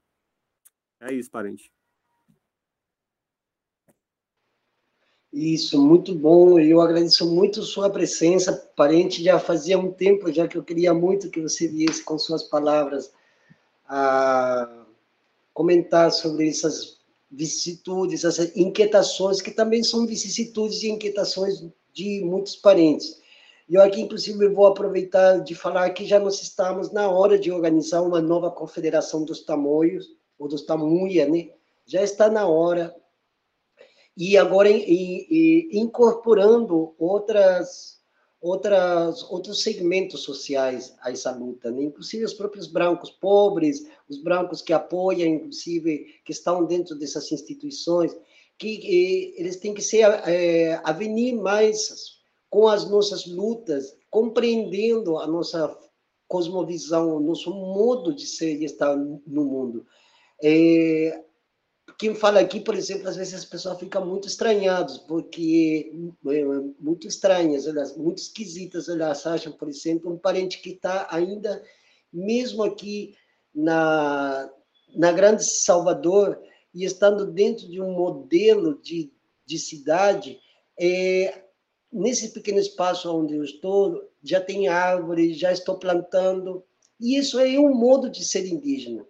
É 0.99 1.13
isso, 1.13 1.30
parente. 1.32 1.71
Isso, 5.38 5.80
muito 5.80 6.16
bom. 6.16 6.60
Eu 6.60 6.82
agradeço 6.82 7.32
muito 7.32 7.62
sua 7.62 7.92
presença, 7.92 8.52
parente. 8.76 9.24
Já 9.24 9.38
fazia 9.38 9.78
um 9.78 9.92
tempo 9.92 10.32
já 10.34 10.48
que 10.48 10.58
eu 10.58 10.64
queria 10.64 10.96
muito 10.96 11.30
que 11.30 11.40
você 11.40 11.68
viesse 11.68 12.04
com 12.04 12.18
suas 12.18 12.42
palavras 12.42 13.12
a 13.88 14.84
comentar 15.54 16.12
sobre 16.12 16.50
essas 16.50 16.98
vicissitudes, 17.30 18.24
essas 18.24 18.58
inquietações, 18.58 19.40
que 19.40 19.52
também 19.52 19.84
são 19.84 20.08
vicissitudes 20.08 20.82
e 20.82 20.90
inquietações 20.90 21.64
de 21.94 22.24
muitos 22.26 22.56
parentes. 22.56 23.22
E 23.70 23.76
eu 23.76 23.84
aqui, 23.84 24.02
inclusive, 24.02 24.48
vou 24.50 24.66
aproveitar 24.66 25.38
de 25.44 25.54
falar 25.54 25.92
que 25.92 26.04
já 26.04 26.20
nós 26.20 26.42
estamos 26.42 26.92
na 26.92 27.12
hora 27.12 27.38
de 27.38 27.52
organizar 27.52 28.02
uma 28.02 28.20
nova 28.20 28.50
confederação 28.50 29.24
dos 29.24 29.44
tamoios, 29.44 30.08
ou 30.40 30.48
dos 30.48 30.64
tamuia, 30.64 31.30
né? 31.30 31.50
Já 31.86 32.02
está 32.02 32.28
na 32.28 32.48
hora. 32.48 32.96
E 34.18 34.36
agora 34.36 34.70
incorporando 35.72 36.95
outras 36.97 37.97
outras, 38.41 39.24
outros 39.30 39.63
segmentos 39.63 40.24
sociais 40.24 40.95
a 41.01 41.11
essa 41.11 41.32
luta, 41.32 41.72
né? 41.72 41.84
inclusive 41.84 42.24
os 42.24 42.34
próprios 42.34 42.68
brancos 42.68 43.09
pobres, 43.09 43.86
os 44.07 44.22
brancos 44.22 44.61
que 44.61 44.74
apoiam, 44.74 45.28
inclusive, 45.28 46.22
que 46.24 46.32
estão 46.32 46.65
dentro 46.65 46.95
dessas 46.95 47.32
instituições, 47.32 48.15
que 48.57 49.34
eles 49.38 49.57
têm 49.57 49.74
que 49.74 49.82
ser 49.82 50.03
é, 50.28 50.80
avenir 50.84 51.36
mais 51.36 52.18
com 52.49 52.68
as 52.68 52.89
nossas 52.89 53.26
lutas, 53.28 53.95
compreendendo 54.09 55.18
a 55.18 55.28
nossa 55.28 55.78
cosmovisão, 56.28 57.18
o 57.18 57.20
nosso 57.20 57.51
modo 57.51 58.13
de 58.13 58.26
ser 58.26 58.59
e 58.61 58.65
estar 58.65 58.95
no 58.95 59.45
mundo. 59.45 59.86
É, 60.41 61.24
quem 61.98 62.14
fala 62.14 62.39
aqui, 62.39 62.60
por 62.60 62.76
exemplo, 62.76 63.10
às 63.10 63.16
vezes 63.16 63.34
as 63.34 63.45
pessoas 63.45 63.80
ficam 63.80 64.06
muito 64.06 64.28
estranhadas, 64.28 65.00
porque 65.00 65.91
é, 66.28 66.43
muito 66.80 67.08
estranhas, 67.08 67.66
elas, 67.66 67.98
muito 67.98 68.20
esquisitas, 68.20 68.88
elas 68.88 69.26
acham, 69.26 69.52
por 69.52 69.68
exemplo, 69.68 70.14
um 70.14 70.18
parente 70.18 70.62
que 70.62 70.72
está 70.72 71.08
ainda, 71.10 71.64
mesmo 72.14 72.64
aqui 72.64 73.16
na, 73.54 74.48
na 74.95 75.12
Grande 75.12 75.43
Salvador, 75.43 76.39
e 76.72 76.86
estando 76.86 77.26
dentro 77.26 77.68
de 77.68 77.82
um 77.82 77.93
modelo 77.93 78.80
de, 78.80 79.12
de 79.43 79.58
cidade, 79.58 80.39
é, 80.80 81.45
nesse 81.91 82.32
pequeno 82.32 82.60
espaço 82.60 83.12
onde 83.12 83.34
eu 83.34 83.43
estou, 83.43 84.08
já 84.22 84.39
tem 84.39 84.68
árvores, 84.68 85.39
já 85.39 85.52
estou 85.52 85.80
plantando, 85.80 86.64
e 87.00 87.18
isso 87.18 87.39
é 87.39 87.60
um 87.60 87.74
modo 87.74 88.08
de 88.08 88.24
ser 88.24 88.45
indígena 88.45 89.04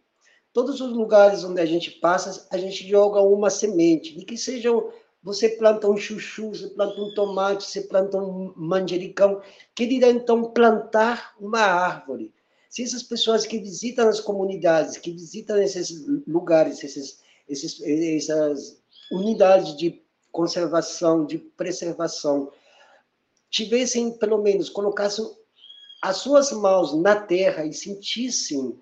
todos 0.57 0.81
os 0.81 0.91
lugares 0.91 1.43
onde 1.43 1.61
a 1.61 1.65
gente 1.67 1.91
passa, 1.91 2.47
a 2.49 2.57
gente 2.57 2.89
joga 2.89 3.21
uma 3.21 3.47
semente, 3.47 4.17
de 4.17 4.25
que 4.25 4.35
seja 4.35 4.71
você 5.21 5.49
planta 5.49 5.87
um 5.87 5.95
chuchu, 5.95 6.49
você 6.49 6.69
planta 6.69 6.99
um 6.99 7.13
tomate, 7.13 7.63
você 7.63 7.81
planta 7.81 8.17
um 8.17 8.51
manjericão, 8.55 9.39
que 9.75 9.85
dirá 9.85 10.09
então 10.09 10.45
plantar 10.45 11.35
uma 11.39 11.59
árvore. 11.59 12.33
Se 12.71 12.81
essas 12.81 13.03
pessoas 13.03 13.45
que 13.45 13.59
visitam 13.59 14.09
as 14.09 14.19
comunidades, 14.19 14.97
que 14.97 15.11
visitam 15.11 15.61
esses 15.61 16.03
lugares, 16.25 16.83
esses, 16.83 17.19
esses, 17.47 17.79
essas 17.79 18.81
unidades 19.11 19.77
de 19.77 20.01
conservação, 20.31 21.23
de 21.23 21.37
preservação, 21.37 22.51
tivessem, 23.51 24.17
pelo 24.17 24.41
menos, 24.41 24.71
colocassem 24.71 25.23
as 26.01 26.17
suas 26.17 26.51
mãos 26.51 26.99
na 26.99 27.15
terra 27.15 27.63
e 27.63 27.71
sentissem 27.71 28.75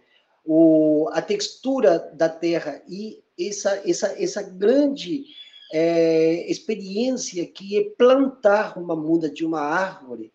o, 0.45 1.09
a 1.11 1.21
textura 1.21 1.99
da 2.13 2.29
terra 2.29 2.81
e 2.87 3.23
essa, 3.39 3.81
essa, 3.89 4.21
essa 4.21 4.41
grande 4.41 5.25
é, 5.73 6.49
experiência 6.49 7.45
que 7.45 7.77
é 7.77 7.83
plantar 7.97 8.77
uma 8.77 8.95
muda 8.95 9.29
de 9.29 9.45
uma 9.45 9.61
árvore, 9.61 10.31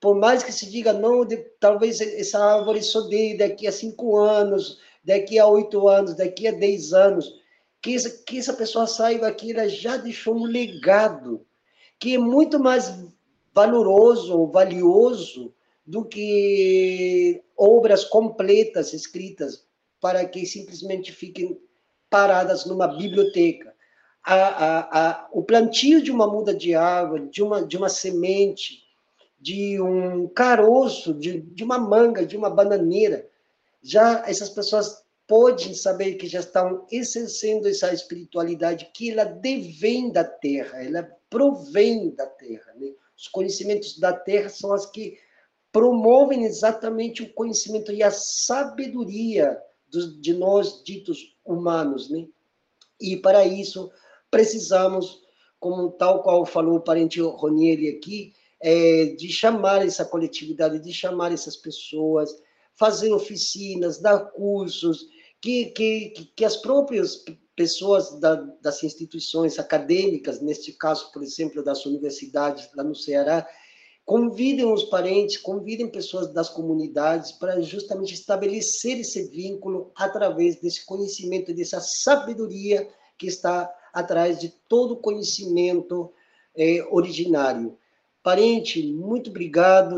por 0.00 0.14
mais 0.14 0.42
que 0.42 0.52
se 0.52 0.70
diga, 0.70 0.92
não, 0.92 1.24
de, 1.24 1.38
talvez 1.58 2.00
essa 2.00 2.38
árvore 2.38 2.82
só 2.82 3.00
dê 3.02 3.36
daqui 3.36 3.66
a 3.66 3.72
cinco 3.72 4.18
anos, 4.18 4.78
daqui 5.02 5.38
a 5.38 5.46
oito 5.46 5.88
anos, 5.88 6.14
daqui 6.14 6.46
a 6.46 6.52
dez 6.52 6.92
anos, 6.92 7.34
que 7.80 7.94
essa, 7.94 8.10
que 8.10 8.38
essa 8.38 8.52
pessoa 8.52 8.86
saiba 8.86 9.32
que 9.32 9.52
ela 9.52 9.68
já 9.68 9.96
deixou 9.96 10.36
um 10.36 10.44
legado 10.44 11.44
que 11.98 12.14
é 12.14 12.18
muito 12.18 12.58
mais 12.60 12.92
valoroso, 13.54 14.46
valioso 14.48 15.54
do 15.86 16.04
que 16.04 17.42
obras 17.56 18.04
completas 18.04 18.92
escritas 18.92 19.64
para 20.00 20.24
que 20.26 20.46
simplesmente 20.46 21.12
fiquem 21.12 21.58
paradas 22.08 22.64
numa 22.64 22.86
biblioteca. 22.86 23.74
A, 24.22 24.34
a, 24.34 25.10
a, 25.10 25.28
o 25.32 25.42
plantio 25.42 26.02
de 26.02 26.10
uma 26.10 26.26
muda 26.26 26.54
de 26.54 26.74
árvore, 26.74 27.28
de 27.28 27.42
uma, 27.42 27.64
de 27.64 27.76
uma 27.76 27.88
semente, 27.88 28.84
de 29.38 29.80
um 29.80 30.26
caroço, 30.28 31.12
de, 31.12 31.40
de 31.40 31.62
uma 31.62 31.78
manga, 31.78 32.24
de 32.24 32.36
uma 32.36 32.48
bananeira, 32.48 33.28
já 33.82 34.24
essas 34.26 34.48
pessoas 34.48 35.04
podem 35.26 35.74
saber 35.74 36.14
que 36.14 36.26
já 36.26 36.40
estão 36.40 36.86
exercendo 36.90 37.68
essa 37.68 37.92
espiritualidade 37.92 38.90
que 38.94 39.10
ela 39.10 39.24
devém 39.24 40.10
da 40.10 40.24
terra, 40.24 40.82
ela 40.82 41.02
provém 41.28 42.10
da 42.14 42.26
terra. 42.26 42.72
Né? 42.76 42.92
Os 43.16 43.28
conhecimentos 43.28 43.98
da 43.98 44.12
terra 44.12 44.48
são 44.48 44.72
as 44.72 44.86
que 44.86 45.18
promovem 45.74 46.44
exatamente 46.44 47.24
o 47.24 47.34
conhecimento 47.34 47.90
e 47.90 48.00
a 48.00 48.10
sabedoria 48.12 49.58
dos, 49.88 50.20
de 50.20 50.32
nós 50.32 50.84
ditos 50.84 51.36
humanos, 51.44 52.08
né? 52.08 52.28
E 53.00 53.16
para 53.16 53.44
isso 53.44 53.90
precisamos, 54.30 55.20
como 55.58 55.90
tal 55.90 56.22
qual 56.22 56.46
falou 56.46 56.76
o 56.76 56.80
parente 56.80 57.20
Ronieri 57.20 57.88
aqui, 57.88 58.32
é, 58.60 59.16
de 59.18 59.28
chamar 59.32 59.84
essa 59.84 60.04
coletividade, 60.04 60.78
de 60.78 60.92
chamar 60.92 61.32
essas 61.32 61.56
pessoas, 61.56 62.30
fazer 62.76 63.12
oficinas, 63.12 64.00
dar 64.00 64.30
cursos, 64.30 65.08
que, 65.40 65.66
que, 65.66 66.10
que 66.36 66.44
as 66.44 66.56
próprias 66.56 67.24
pessoas 67.56 68.20
da, 68.20 68.36
das 68.62 68.80
instituições 68.84 69.58
acadêmicas, 69.58 70.40
neste 70.40 70.72
caso, 70.72 71.10
por 71.10 71.20
exemplo, 71.20 71.64
das 71.64 71.84
universidades 71.84 72.68
lá 72.76 72.84
no 72.84 72.94
Ceará, 72.94 73.44
Convidem 74.04 74.70
os 74.70 74.84
parentes, 74.84 75.38
convidem 75.38 75.88
pessoas 75.88 76.32
das 76.32 76.50
comunidades 76.50 77.32
para 77.32 77.60
justamente 77.62 78.12
estabelecer 78.12 78.98
esse 79.00 79.28
vínculo 79.28 79.90
através 79.96 80.60
desse 80.60 80.84
conhecimento, 80.84 81.54
dessa 81.54 81.80
sabedoria 81.80 82.86
que 83.16 83.26
está 83.26 83.72
atrás 83.92 84.38
de 84.38 84.50
todo 84.68 84.96
conhecimento 84.96 86.12
é, 86.54 86.86
originário. 86.90 87.78
Parente, 88.22 88.82
muito 88.82 89.30
obrigado. 89.30 89.96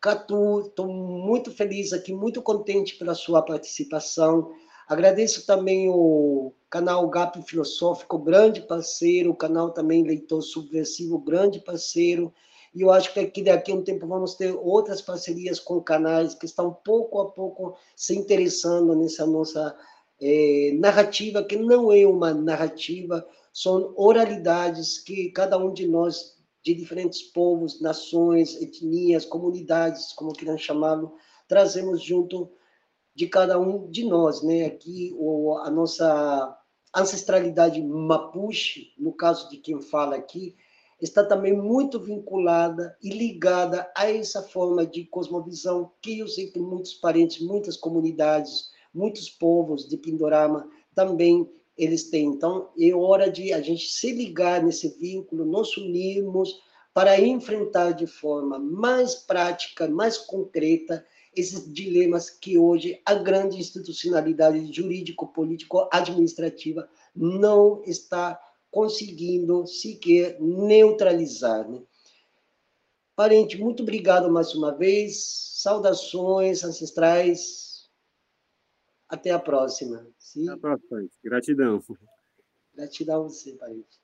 Catu, 0.00 0.60
estou 0.60 0.86
muito 0.86 1.50
feliz 1.50 1.92
aqui, 1.92 2.12
muito 2.12 2.40
contente 2.40 2.96
pela 2.96 3.14
sua 3.14 3.42
participação. 3.42 4.52
Agradeço 4.86 5.46
também 5.46 5.88
o 5.88 6.52
canal 6.68 7.08
GAP 7.08 7.42
Filosófico, 7.42 8.18
grande 8.18 8.60
parceiro, 8.60 9.30
o 9.30 9.36
canal 9.36 9.70
também 9.70 10.02
Leitor 10.02 10.42
Subversivo, 10.42 11.18
grande 11.18 11.58
parceiro. 11.58 12.32
E 12.74 12.82
eu 12.82 12.90
acho 12.90 13.12
que 13.12 13.42
daqui 13.42 13.70
a 13.70 13.74
um 13.74 13.84
tempo 13.84 14.06
vamos 14.06 14.34
ter 14.34 14.52
outras 14.52 15.00
parcerias 15.00 15.60
com 15.60 15.80
canais 15.80 16.34
que 16.34 16.44
estão 16.44 16.72
pouco 16.72 17.20
a 17.20 17.30
pouco 17.30 17.76
se 17.94 18.16
interessando 18.16 18.96
nessa 18.96 19.24
nossa 19.24 19.76
é, 20.20 20.72
narrativa, 20.74 21.44
que 21.44 21.56
não 21.56 21.92
é 21.92 22.04
uma 22.04 22.34
narrativa, 22.34 23.24
são 23.52 23.94
oralidades 23.96 24.98
que 24.98 25.30
cada 25.30 25.56
um 25.56 25.72
de 25.72 25.86
nós, 25.86 26.36
de 26.64 26.74
diferentes 26.74 27.22
povos, 27.22 27.80
nações, 27.80 28.60
etnias, 28.60 29.24
comunidades, 29.24 30.12
como 30.12 30.32
queiram 30.32 30.58
chamá-lo, 30.58 31.14
trazemos 31.46 32.02
junto 32.02 32.50
de 33.14 33.28
cada 33.28 33.58
um 33.60 33.88
de 33.88 34.04
nós, 34.04 34.42
né? 34.42 34.64
Aqui 34.64 35.14
o, 35.16 35.56
a 35.58 35.70
nossa 35.70 36.58
ancestralidade 36.96 37.80
mapuche, 37.80 38.92
no 38.98 39.12
caso 39.12 39.48
de 39.48 39.58
quem 39.58 39.80
fala 39.80 40.16
aqui, 40.16 40.56
está 41.00 41.24
também 41.24 41.52
muito 41.52 42.00
vinculada 42.00 42.96
e 43.02 43.10
ligada 43.10 43.90
a 43.96 44.10
essa 44.10 44.42
forma 44.42 44.86
de 44.86 45.04
cosmovisão 45.04 45.90
que 46.00 46.18
eu 46.18 46.28
sei 46.28 46.50
que 46.50 46.58
muitos 46.58 46.94
parentes, 46.94 47.44
muitas 47.44 47.76
comunidades, 47.76 48.70
muitos 48.92 49.28
povos 49.28 49.88
de 49.88 49.96
Pindorama 49.96 50.68
também 50.94 51.48
eles 51.76 52.08
têm. 52.08 52.26
Então, 52.26 52.70
é 52.78 52.94
hora 52.94 53.28
de 53.30 53.52
a 53.52 53.60
gente 53.60 53.88
se 53.88 54.12
ligar 54.12 54.62
nesse 54.62 54.96
vínculo, 54.96 55.44
nos 55.44 55.76
unirmos 55.76 56.62
para 56.92 57.20
enfrentar 57.20 57.90
de 57.90 58.06
forma 58.06 58.56
mais 58.58 59.16
prática, 59.16 59.88
mais 59.88 60.16
concreta, 60.16 61.04
esses 61.36 61.72
dilemas 61.72 62.30
que 62.30 62.56
hoje 62.56 63.00
a 63.04 63.14
grande 63.14 63.58
institucionalidade 63.58 64.72
jurídico-político-administrativa 64.72 66.88
não 67.14 67.82
está 67.84 68.40
conseguindo 68.74 69.64
sequer 69.68 70.40
neutralizar. 70.40 71.70
Né? 71.70 71.80
Parente, 73.14 73.56
muito 73.56 73.84
obrigado 73.84 74.28
mais 74.28 74.52
uma 74.52 74.76
vez. 74.76 75.52
Saudações 75.62 76.64
ancestrais. 76.64 77.88
Até 79.08 79.30
a 79.30 79.38
próxima. 79.38 80.04
Sim? 80.18 80.48
Até 80.48 80.52
a 80.52 80.58
próxima. 80.58 81.08
Gratidão. 81.22 81.80
Gratidão 82.74 83.20
a 83.20 83.28
você, 83.28 83.52
parente. 83.52 84.03